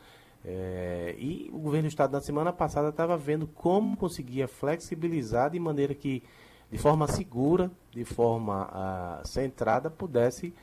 É, 0.45 1.15
e 1.19 1.51
o 1.53 1.59
governo 1.59 1.87
do 1.87 1.91
estado 1.91 2.13
na 2.13 2.21
semana 2.21 2.53
passada 2.53 2.89
estava 2.89 3.17
vendo 3.17 3.47
como 3.47 3.97
conseguia 3.97 4.49
flexibilizar 4.49 5.51
de 5.51 5.59
maneira 5.59 5.95
que, 5.95 6.23
de 6.71 6.79
forma 6.79 7.09
segura, 7.09 7.71
de 7.91 8.05
forma 8.05 8.69
uh, 8.69 9.27
centrada, 9.27 9.91
pudesse 9.91 10.55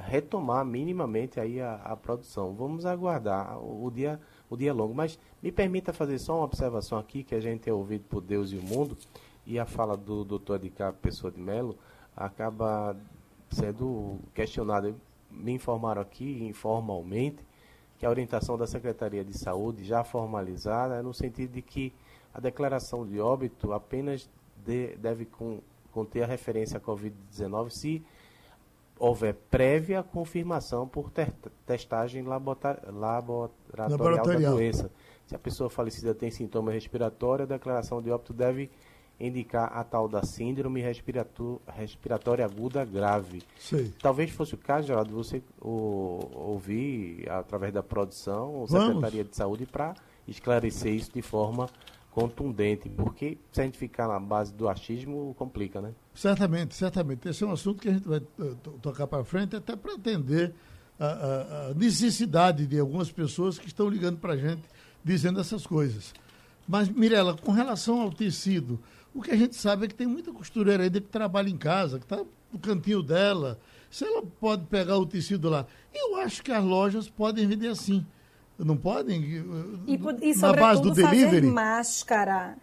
retomar 0.00 0.64
minimamente 0.64 1.38
aí 1.38 1.60
a, 1.60 1.74
a 1.76 1.96
produção. 1.96 2.54
Vamos 2.54 2.86
aguardar 2.86 3.58
o, 3.58 3.86
o, 3.86 3.90
dia 3.90 4.20
o 4.48 4.56
dia 4.56 4.72
longo, 4.72 4.94
mas 4.94 5.18
me 5.42 5.52
permita 5.52 5.92
fazer 5.92 6.18
só 6.18 6.36
uma 6.36 6.44
observação 6.44 6.98
aqui 6.98 7.22
que 7.22 7.34
a 7.34 7.40
gente 7.40 7.68
é 7.68 7.72
ouvido 7.72 8.04
por 8.08 8.20
Deus 8.20 8.52
e 8.52 8.56
o 8.56 8.62
mundo 8.62 8.96
e 9.46 9.58
a 9.58 9.66
fala 9.66 9.96
do 9.96 10.24
doutor 10.24 10.54
Adicap 10.54 10.98
Pessoa 10.98 11.30
de 11.30 11.40
Melo 11.40 11.76
acaba 12.16 12.96
sendo 13.50 14.18
questionada. 14.34 14.94
Me 15.30 15.52
informaram 15.52 16.02
aqui 16.02 16.44
informalmente 16.44 17.38
que 17.98 18.04
a 18.04 18.10
orientação 18.10 18.58
da 18.58 18.66
Secretaria 18.66 19.24
de 19.24 19.38
Saúde 19.38 19.84
já 19.84 20.04
formalizada 20.04 20.96
é 20.96 21.02
no 21.02 21.14
sentido 21.14 21.52
de 21.52 21.62
que 21.62 21.92
a 22.34 22.40
declaração 22.40 23.06
de 23.06 23.20
óbito 23.20 23.72
apenas 23.72 24.28
de, 24.64 24.96
deve 24.96 25.24
com, 25.24 25.60
conter 25.92 26.22
a 26.22 26.26
referência 26.26 26.78
à 26.78 26.80
Covid-19 26.80 27.70
se 27.70 28.04
houver 28.98 29.34
prévia 29.50 30.02
confirmação 30.02 30.86
por 30.86 31.10
testagem 31.66 32.22
laboratorial, 32.22 32.92
laboratorial, 32.92 34.40
da 34.40 34.50
doença. 34.50 34.90
Se 35.26 35.34
a 35.34 35.38
pessoa 35.38 35.68
falecida 35.68 36.14
tem 36.14 36.30
sintoma 36.30 36.70
respiratório, 36.70 37.44
a 37.44 37.48
declaração 37.48 38.00
de 38.00 38.10
óbito 38.10 38.32
deve 38.32 38.70
indicar 39.18 39.76
a 39.76 39.84
tal 39.84 40.08
da 40.08 40.22
síndrome 40.22 40.82
respiratória 41.68 42.44
aguda 42.44 42.84
grave. 42.84 43.42
Sei. 43.58 43.92
Talvez 44.00 44.30
fosse 44.30 44.54
o 44.54 44.58
caso, 44.58 44.88
Geraldo, 44.88 45.14
você 45.14 45.42
o, 45.60 46.20
ouvir 46.34 47.28
através 47.30 47.72
da 47.72 47.82
produção 47.82 48.54
ou 48.54 48.68
Secretaria 48.68 49.24
de 49.24 49.36
Saúde 49.36 49.66
para 49.66 49.94
esclarecer 50.26 50.92
isso 50.92 51.12
de 51.12 51.22
forma 51.22 51.68
contundente, 52.12 52.90
porque 52.90 53.38
se 53.50 53.60
a 53.60 53.64
gente 53.64 53.78
ficar 53.78 54.06
na 54.06 54.20
base 54.20 54.52
do 54.52 54.68
achismo, 54.68 55.34
complica, 55.38 55.80
né? 55.80 55.92
Certamente, 56.14 56.74
certamente. 56.74 57.28
Esse 57.28 57.42
é 57.42 57.46
um 57.46 57.52
assunto 57.52 57.80
que 57.80 57.88
a 57.88 57.92
gente 57.92 58.06
vai 58.06 58.20
tocar 58.82 59.06
para 59.06 59.24
frente 59.24 59.56
até 59.56 59.74
para 59.74 59.94
atender 59.94 60.54
a, 61.00 61.06
a, 61.06 61.66
a, 61.70 61.74
necessidade 61.74 62.66
de 62.66 62.78
algumas 62.78 63.10
pessoas 63.10 63.58
que 63.58 63.66
estão 63.66 63.88
ligando 63.88 64.18
para 64.18 64.34
a 64.34 64.36
gente 64.36 64.62
dizendo 65.02 65.40
essas 65.40 65.66
coisas. 65.66 66.12
Mas, 66.68 66.88
Mirela, 66.88 67.34
com 67.36 67.50
relação 67.50 68.02
ao 68.02 68.12
tecido, 68.12 68.78
o 69.14 69.22
que 69.22 69.30
a 69.30 69.36
gente 69.36 69.56
sabe 69.56 69.86
é 69.86 69.88
que 69.88 69.94
tem 69.94 70.06
muita 70.06 70.32
costureira 70.32 70.84
ainda 70.84 71.00
que 71.00 71.08
trabalha 71.08 71.48
em 71.48 71.56
casa, 71.56 71.98
que 71.98 72.04
está 72.04 72.22
no 72.52 72.58
cantinho 72.58 73.02
dela. 73.02 73.58
Se 73.90 74.04
ela 74.04 74.22
pode 74.22 74.66
pegar 74.66 74.98
o 74.98 75.06
tecido 75.06 75.48
lá. 75.48 75.66
Eu 75.92 76.16
acho 76.16 76.42
que 76.42 76.52
as 76.52 76.62
lojas 76.62 77.08
podem 77.08 77.46
vender 77.46 77.68
assim 77.68 78.06
não 78.64 78.76
podem? 78.76 79.20
E, 79.86 79.94
e 80.22 80.34
na 80.36 80.52
base 80.52 80.82
do 80.82 80.90
delivery? 80.92 81.46
máscara. 81.46 82.56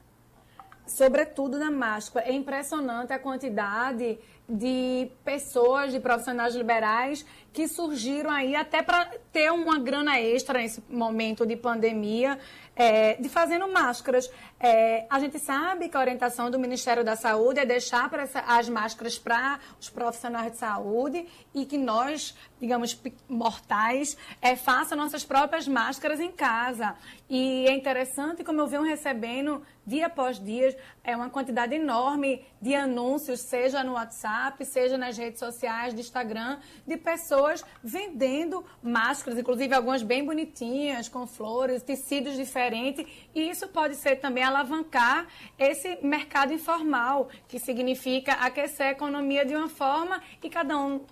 Sobretudo 0.86 1.60
na 1.60 1.70
máscara. 1.70 2.28
É 2.28 2.34
impressionante 2.34 3.14
a 3.14 3.20
quantidade 3.20 4.18
de 4.50 5.12
pessoas, 5.24 5.92
de 5.92 6.00
profissionais 6.00 6.56
liberais 6.56 7.24
que 7.54 7.68
surgiram 7.68 8.30
aí 8.30 8.56
até 8.56 8.82
para 8.82 9.06
ter 9.32 9.52
uma 9.52 9.80
grana 9.80 10.20
extra 10.20 10.60
nesse 10.60 10.84
momento 10.90 11.46
de 11.46 11.56
pandemia, 11.56 12.40
é, 12.76 13.16
de 13.16 13.28
fazendo 13.28 13.68
máscaras. 13.68 14.30
É, 14.60 15.06
a 15.10 15.20
gente 15.20 15.40
sabe 15.40 15.90
que 15.90 15.98
a 15.98 16.00
orientação 16.00 16.50
do 16.50 16.60
Ministério 16.60 17.04
da 17.04 17.16
Saúde 17.16 17.60
é 17.60 17.66
deixar 17.66 18.12
essa, 18.14 18.40
as 18.42 18.70
máscaras 18.70 19.18
para 19.18 19.60
os 19.80 19.90
profissionais 19.90 20.52
de 20.52 20.58
saúde 20.58 21.28
e 21.54 21.66
que 21.66 21.78
nós, 21.78 22.36
digamos, 22.60 22.98
mortais, 23.28 24.16
é, 24.42 24.56
façam 24.56 24.98
nossas 24.98 25.26
próprias 25.26 25.68
máscaras 25.68 26.20
em 26.20 26.32
casa. 26.32 26.96
E 27.30 27.66
é 27.68 27.74
interessante 27.74 28.44
como 28.44 28.62
eu 28.62 28.68
venho 28.68 28.84
recebendo 28.84 29.62
dia 29.86 30.06
após 30.06 30.40
dia 30.40 30.78
é 31.04 31.16
uma 31.16 31.30
quantidade 31.30 31.74
enorme 31.74 32.46
de 32.62 32.76
anúncios, 32.76 33.40
seja 33.40 33.84
no 33.84 33.94
WhatsApp, 33.94 34.30
seja 34.66 34.98
nas 34.98 35.18
redes 35.18 35.40
sociais, 35.40 35.94
de 35.94 36.02
Instagram, 36.02 36.60
de 36.88 36.98
pessoas 36.98 37.64
vendendo 37.84 38.64
máscaras, 38.82 39.40
inclusive 39.40 39.74
algumas 39.74 40.04
bem 40.04 40.24
bonitinhas, 40.24 41.10
com 41.10 41.26
flores, 41.26 41.84
tecidos 41.84 42.36
diferentes. 42.36 43.06
E 43.34 43.50
isso 43.50 43.68
pode 43.68 43.96
ser 43.96 44.18
também 44.18 44.44
alavancar 44.44 45.28
esse 45.58 45.98
mercado 46.02 46.54
informal, 46.54 47.30
que 47.48 47.60
significa 47.60 48.34
aquecer 48.34 48.88
a 48.88 48.92
economia 48.92 49.46
de 49.46 49.56
uma 49.56 49.70
forma 49.70 50.22
e 50.44 50.50
cada 50.50 50.78
um 50.78 51.06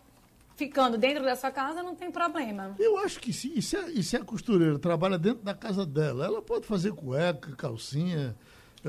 ficando 0.57 0.97
dentro 0.97 1.23
da 1.23 1.35
sua 1.35 1.51
casa 1.51 1.83
não 1.83 1.95
tem 1.95 2.11
problema. 2.11 2.75
Eu 2.79 2.97
acho 2.97 3.19
que 3.19 3.31
sim. 3.31 3.53
E 3.55 3.61
se 3.61 3.77
a, 3.77 3.89
e 3.89 4.01
se 4.01 4.17
a 4.17 4.23
costureira 4.23 4.79
trabalha 4.79 5.17
dentro 5.17 5.43
da 5.43 5.53
casa 5.53 5.85
dela, 5.85 6.25
ela 6.25 6.41
pode 6.41 6.65
fazer 6.65 6.91
cueca, 6.93 7.55
calcinha, 7.55 8.35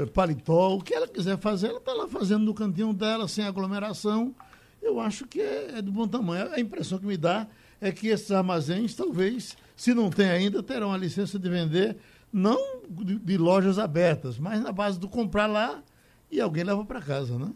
paletó, 0.06 0.74
o 0.74 0.82
que 0.82 0.94
ela 0.94 1.08
quiser 1.08 1.38
fazer, 1.38 1.68
ela 1.68 1.78
está 1.78 1.92
lá 1.92 2.06
fazendo 2.06 2.44
no 2.44 2.54
cantinho 2.54 2.92
dela, 2.92 3.26
sem 3.28 3.44
aglomeração. 3.44 4.34
Eu 4.80 5.00
acho 5.00 5.26
que 5.26 5.40
é, 5.40 5.78
é 5.78 5.82
de 5.82 5.90
bom 5.90 6.06
tamanho. 6.06 6.52
A 6.52 6.60
impressão 6.60 6.98
que 6.98 7.06
me 7.06 7.16
dá 7.16 7.46
é 7.80 7.90
que 7.90 8.08
esses 8.08 8.30
armazéns, 8.30 8.94
talvez, 8.94 9.56
se 9.76 9.94
não 9.94 10.10
tem 10.10 10.28
ainda, 10.28 10.62
terão 10.62 10.92
a 10.92 10.96
licença 10.96 11.38
de 11.38 11.48
vender 11.48 11.96
não 12.32 12.82
de, 12.88 13.18
de 13.18 13.38
lojas 13.38 13.78
abertas, 13.78 14.38
mas 14.38 14.60
na 14.60 14.72
base 14.72 14.98
do 14.98 15.08
comprar 15.08 15.46
lá 15.46 15.82
e 16.30 16.40
alguém 16.40 16.64
leva 16.64 16.84
para 16.84 17.00
casa, 17.00 17.38
né? 17.38 17.50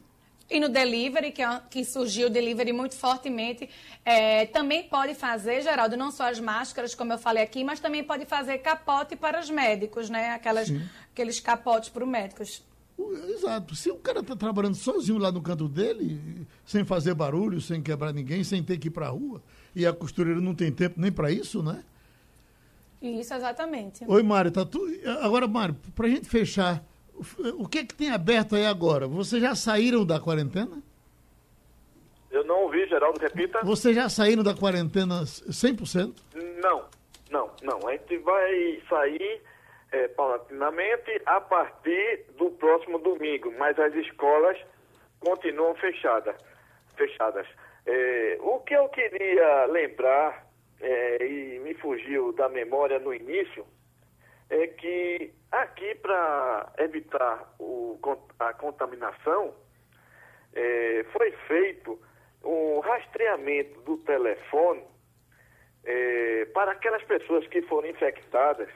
E 0.50 0.60
no 0.60 0.68
delivery, 0.68 1.32
que, 1.32 1.40
é, 1.40 1.60
que 1.70 1.82
surgiu 1.82 2.26
o 2.26 2.30
delivery 2.30 2.74
muito 2.74 2.94
fortemente, 2.94 3.70
é, 4.04 4.44
também 4.46 4.82
pode 4.82 5.14
fazer, 5.14 5.62
Geraldo, 5.62 5.96
não 5.96 6.10
só 6.10 6.28
as 6.28 6.38
máscaras, 6.38 6.94
como 6.94 7.12
eu 7.12 7.18
falei 7.18 7.42
aqui, 7.42 7.64
mas 7.64 7.80
também 7.80 8.04
pode 8.04 8.26
fazer 8.26 8.58
capote 8.58 9.16
para 9.16 9.40
os 9.40 9.48
médicos, 9.48 10.10
né? 10.10 10.32
Aquelas, 10.32 10.70
aqueles 11.12 11.40
capotes 11.40 11.88
para 11.88 12.04
os 12.04 12.10
médicos. 12.10 12.64
Exato. 13.28 13.74
Se 13.74 13.90
o 13.90 13.96
cara 13.96 14.20
está 14.20 14.36
trabalhando 14.36 14.74
sozinho 14.74 15.18
lá 15.18 15.32
no 15.32 15.42
canto 15.42 15.68
dele, 15.68 16.46
sem 16.64 16.84
fazer 16.84 17.14
barulho, 17.14 17.60
sem 17.60 17.82
quebrar 17.82 18.12
ninguém, 18.12 18.44
sem 18.44 18.62
ter 18.62 18.78
que 18.78 18.88
ir 18.88 18.90
para 18.90 19.06
a 19.06 19.10
rua, 19.10 19.42
e 19.74 19.86
a 19.86 19.92
costureira 19.92 20.40
não 20.40 20.54
tem 20.54 20.70
tempo 20.70 21.00
nem 21.00 21.10
para 21.10 21.30
isso, 21.30 21.62
né? 21.62 21.82
Isso, 23.00 23.34
exatamente. 23.34 24.04
Oi, 24.06 24.22
Mário. 24.22 24.50
Tá 24.50 24.64
tu... 24.64 24.86
Agora, 25.20 25.48
Mário, 25.48 25.76
para 25.94 26.06
a 26.06 26.10
gente 26.10 26.28
fechar, 26.28 26.84
o 27.58 27.66
que, 27.66 27.78
é 27.78 27.84
que 27.84 27.94
tem 27.94 28.10
aberto 28.10 28.54
aí 28.54 28.64
agora? 28.64 29.08
Vocês 29.08 29.42
já 29.42 29.54
saíram 29.54 30.06
da 30.06 30.20
quarentena? 30.20 30.82
Eu 32.30 32.44
não 32.44 32.62
ouvi, 32.62 32.86
Geraldo, 32.88 33.18
repita. 33.20 33.60
Vocês 33.64 33.94
já 33.94 34.08
saíram 34.08 34.42
da 34.42 34.54
quarentena 34.54 35.22
100%? 35.24 36.14
Não, 36.62 36.84
não, 37.30 37.50
não. 37.62 37.88
A 37.88 37.92
gente 37.92 38.18
vai 38.18 38.80
sair 38.88 39.42
é, 39.92 40.08
paulatinamente 40.08 41.22
a 41.26 41.40
partir 41.40 42.24
do 42.36 42.50
próximo 42.52 42.98
domingo, 42.98 43.52
mas 43.58 43.78
as 43.78 43.94
escolas 43.94 44.58
continuam 45.20 45.74
fechadas. 45.76 46.36
fechadas. 46.96 47.46
É, 47.86 48.38
o 48.40 48.60
que 48.60 48.74
eu 48.74 48.88
queria 48.88 49.66
lembrar 49.66 50.46
é, 50.80 51.24
e 51.24 51.58
me 51.60 51.74
fugiu 51.74 52.32
da 52.32 52.48
memória 52.48 52.98
no 52.98 53.14
início, 53.14 53.64
é 54.50 54.66
que 54.66 55.32
aqui 55.50 55.94
para 55.96 56.72
evitar 56.78 57.54
o, 57.58 57.98
a 58.38 58.52
contaminação, 58.54 59.54
é, 60.54 61.04
foi 61.12 61.30
feito 61.46 61.98
um 62.44 62.80
rastreamento 62.80 63.80
do 63.82 63.96
telefone 63.98 64.84
é, 65.84 66.44
para 66.46 66.72
aquelas 66.72 67.02
pessoas 67.04 67.46
que 67.46 67.62
foram 67.62 67.88
infectadas 67.88 68.68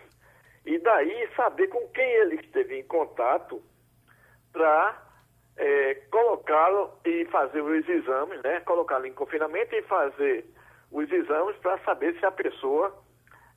e 0.67 0.79
daí 0.79 1.29
saber 1.37 1.69
com 1.69 1.89
quem 1.89 2.05
ele 2.05 2.35
esteve 2.37 2.79
em 2.79 2.83
contato 2.83 3.63
para 4.53 5.01
é, 5.57 5.95
colocá-lo 6.11 6.93
e 7.05 7.25
fazer 7.27 7.61
os 7.63 7.89
exames, 7.89 8.43
né? 8.43 8.61
Colocá-lo 8.61 9.07
em 9.07 9.13
confinamento 9.13 9.75
e 9.77 9.83
fazer 9.83 10.45
os 10.91 11.11
exames 11.11 11.57
para 11.59 11.79
saber 11.79 12.19
se 12.19 12.27
a 12.27 12.33
pessoa 12.33 12.93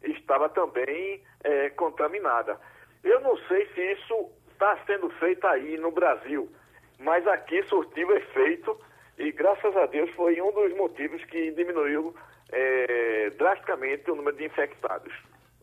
estava 0.04 0.50
também 0.50 1.24
é, 1.44 1.70
contaminada. 1.72 2.60
Eu 3.04 3.20
não 3.22 3.36
sei 3.48 3.66
se 3.74 3.82
isso 3.94 4.30
está 4.52 4.78
sendo 4.86 5.10
feito 5.12 5.46
aí 5.48 5.78
no 5.78 5.92
Brasil, 5.92 6.48
mas 7.00 7.26
aqui 7.28 7.64
surtiu 7.64 8.16
efeito 8.16 8.80
e 9.18 9.32
graças 9.32 9.76
a 9.76 9.86
Deus 9.88 10.12
foi 10.12 10.40
um 10.42 10.52
dos 10.52 10.74
motivos 10.76 11.24
que 11.26 11.52
diminuiu 11.52 12.16
é, 12.52 13.32
drasticamente 13.32 14.10
o 14.12 14.16
número 14.16 14.38
de 14.38 14.46
infectados. 14.46 15.14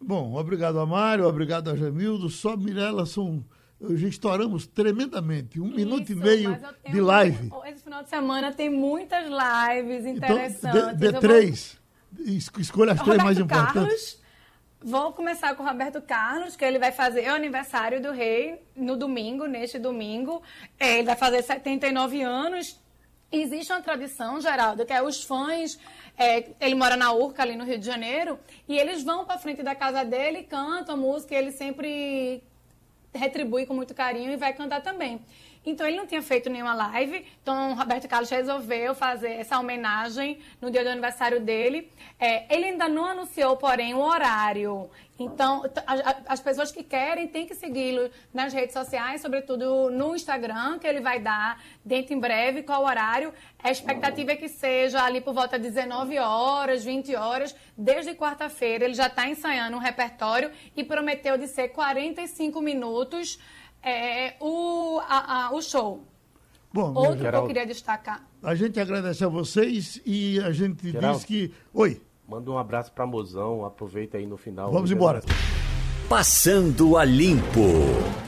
Bom, 0.07 0.36
obrigado 0.36 0.78
a 0.78 0.86
Mário, 0.86 1.26
obrigado 1.26 1.68
a 1.68 1.74
Jamildo. 1.74 2.28
Só 2.30 2.57
Mirella 2.57 3.04
são. 3.04 3.44
Já 3.90 4.07
estouramos 4.07 4.64
tremendamente. 4.64 5.61
Um 5.61 5.66
Isso, 5.66 5.76
minuto 5.76 6.12
e 6.12 6.14
meio 6.14 6.57
de 6.88 7.00
live. 7.00 7.50
Esse 7.66 7.82
final 7.82 8.04
de 8.04 8.09
semana 8.09 8.52
tem 8.52 8.70
muitas 8.70 9.24
lives 9.24 10.07
interessantes. 10.07 10.64
Então, 10.64 10.94
de, 10.94 11.12
de 11.12 11.20
três. 11.20 11.76
Vou... 12.12 12.36
Escolha 12.61 12.92
as 12.92 13.02
três 13.02 13.20
mais 13.20 13.36
importantes. 13.36 13.72
Carlos, 13.74 14.20
vou 14.80 15.12
começar 15.12 15.57
com 15.57 15.64
o 15.64 15.66
Roberto 15.66 16.00
Carlos, 16.00 16.54
que 16.54 16.64
ele 16.64 16.78
vai 16.78 16.92
fazer 16.92 17.28
o 17.28 17.34
aniversário 17.34 18.00
do 18.00 18.12
rei 18.12 18.62
no 18.76 18.96
domingo, 18.96 19.46
neste 19.46 19.76
domingo. 19.76 20.40
É, 20.78 20.98
ele 20.98 21.07
vai 21.07 21.16
fazer 21.16 21.42
79 21.42 22.22
anos. 22.22 22.80
Existe 23.31 23.72
uma 23.72 23.83
tradição, 23.83 24.41
Geraldo, 24.41 24.87
que 24.87 24.93
é 24.93 25.03
os 25.03 25.24
fãs 25.24 25.79
é, 26.18 26.51
ele 26.61 26.74
mora 26.74 26.97
na 26.97 27.12
Urca, 27.12 27.43
ali 27.43 27.57
no 27.57 27.64
Rio 27.64 27.79
de 27.79 27.85
Janeiro, 27.85 28.39
e 28.68 28.79
eles 28.79 29.03
vão 29.03 29.24
para 29.24 29.39
frente 29.39 29.62
da 29.62 29.74
casa 29.74 30.05
dele, 30.05 30.45
cantam 30.45 30.95
a 30.95 30.99
música, 30.99 31.35
e 31.35 31.37
ele 31.37 31.53
sempre 31.53 32.43
retribui 33.14 33.66
com 33.66 33.74
muito 33.74 33.95
carinho 33.95 34.33
e 34.33 34.37
vai 34.37 34.53
cantar 34.53 34.81
também. 34.83 35.20
Então 35.66 35.84
ele 35.84 35.96
não 35.96 36.06
tinha 36.06 36.22
feito 36.22 36.48
nenhuma 36.48 36.74
live, 36.74 37.26
então 37.42 37.74
Roberto 37.74 38.06
Carlos 38.06 38.30
resolveu 38.30 38.94
fazer 38.94 39.32
essa 39.32 39.58
homenagem 39.58 40.38
no 40.60 40.70
dia 40.70 40.84
do 40.84 40.90
aniversário 40.90 41.40
dele. 41.40 41.90
É, 42.20 42.54
ele 42.54 42.66
ainda 42.66 42.88
não 42.88 43.04
anunciou, 43.04 43.56
porém, 43.56 43.92
o 43.92 43.98
horário. 43.98 44.88
Então, 45.18 45.64
as 46.28 46.40
pessoas 46.40 46.70
que 46.70 46.82
querem 46.82 47.26
têm 47.26 47.46
que 47.46 47.54
segui-lo 47.54 48.10
nas 48.34 48.52
redes 48.52 48.74
sociais, 48.74 49.22
sobretudo 49.22 49.90
no 49.90 50.14
Instagram, 50.14 50.78
que 50.78 50.86
ele 50.86 51.00
vai 51.00 51.18
dar 51.18 51.60
dentro 51.82 52.12
em 52.14 52.20
breve 52.20 52.62
qual 52.62 52.84
horário. 52.84 53.32
A 53.62 53.70
expectativa 53.70 54.32
é 54.32 54.36
que 54.36 54.48
seja 54.48 55.02
ali 55.02 55.22
por 55.22 55.32
volta 55.32 55.58
de 55.58 55.64
19 55.64 56.18
horas, 56.18 56.84
20 56.84 57.16
horas. 57.16 57.56
Desde 57.76 58.14
quarta-feira 58.14 58.84
ele 58.84 58.94
já 58.94 59.06
está 59.06 59.26
ensaiando 59.26 59.76
um 59.76 59.80
repertório 59.80 60.50
e 60.76 60.84
prometeu 60.84 61.38
de 61.38 61.48
ser 61.48 61.68
45 61.68 62.60
minutos 62.60 63.38
é, 63.87 64.34
o, 64.41 65.01
a, 65.09 65.47
a, 65.47 65.55
o 65.55 65.62
show. 65.62 66.05
Bom, 66.72 66.93
Outro 66.93 67.18
Geraldo, 67.18 67.47
que 67.47 67.53
eu 67.53 67.55
queria 67.55 67.66
destacar. 67.66 68.26
A 68.43 68.55
gente 68.55 68.78
agradece 68.80 69.24
a 69.24 69.28
vocês 69.28 70.01
e 70.05 70.41
a 70.41 70.51
gente 70.51 70.91
Geraldo, 70.91 71.18
diz 71.18 71.24
que. 71.24 71.55
Oi. 71.72 72.03
Manda 72.28 72.51
um 72.51 72.59
abraço 72.59 72.91
para 72.93 73.07
Mozão, 73.07 73.64
aproveita 73.64 74.18
aí 74.18 74.26
no 74.26 74.37
final. 74.37 74.72
Vamos 74.72 74.91
embora. 74.91 75.22
Passando 76.09 76.97
a 76.97 77.05
limpo. 77.05 78.26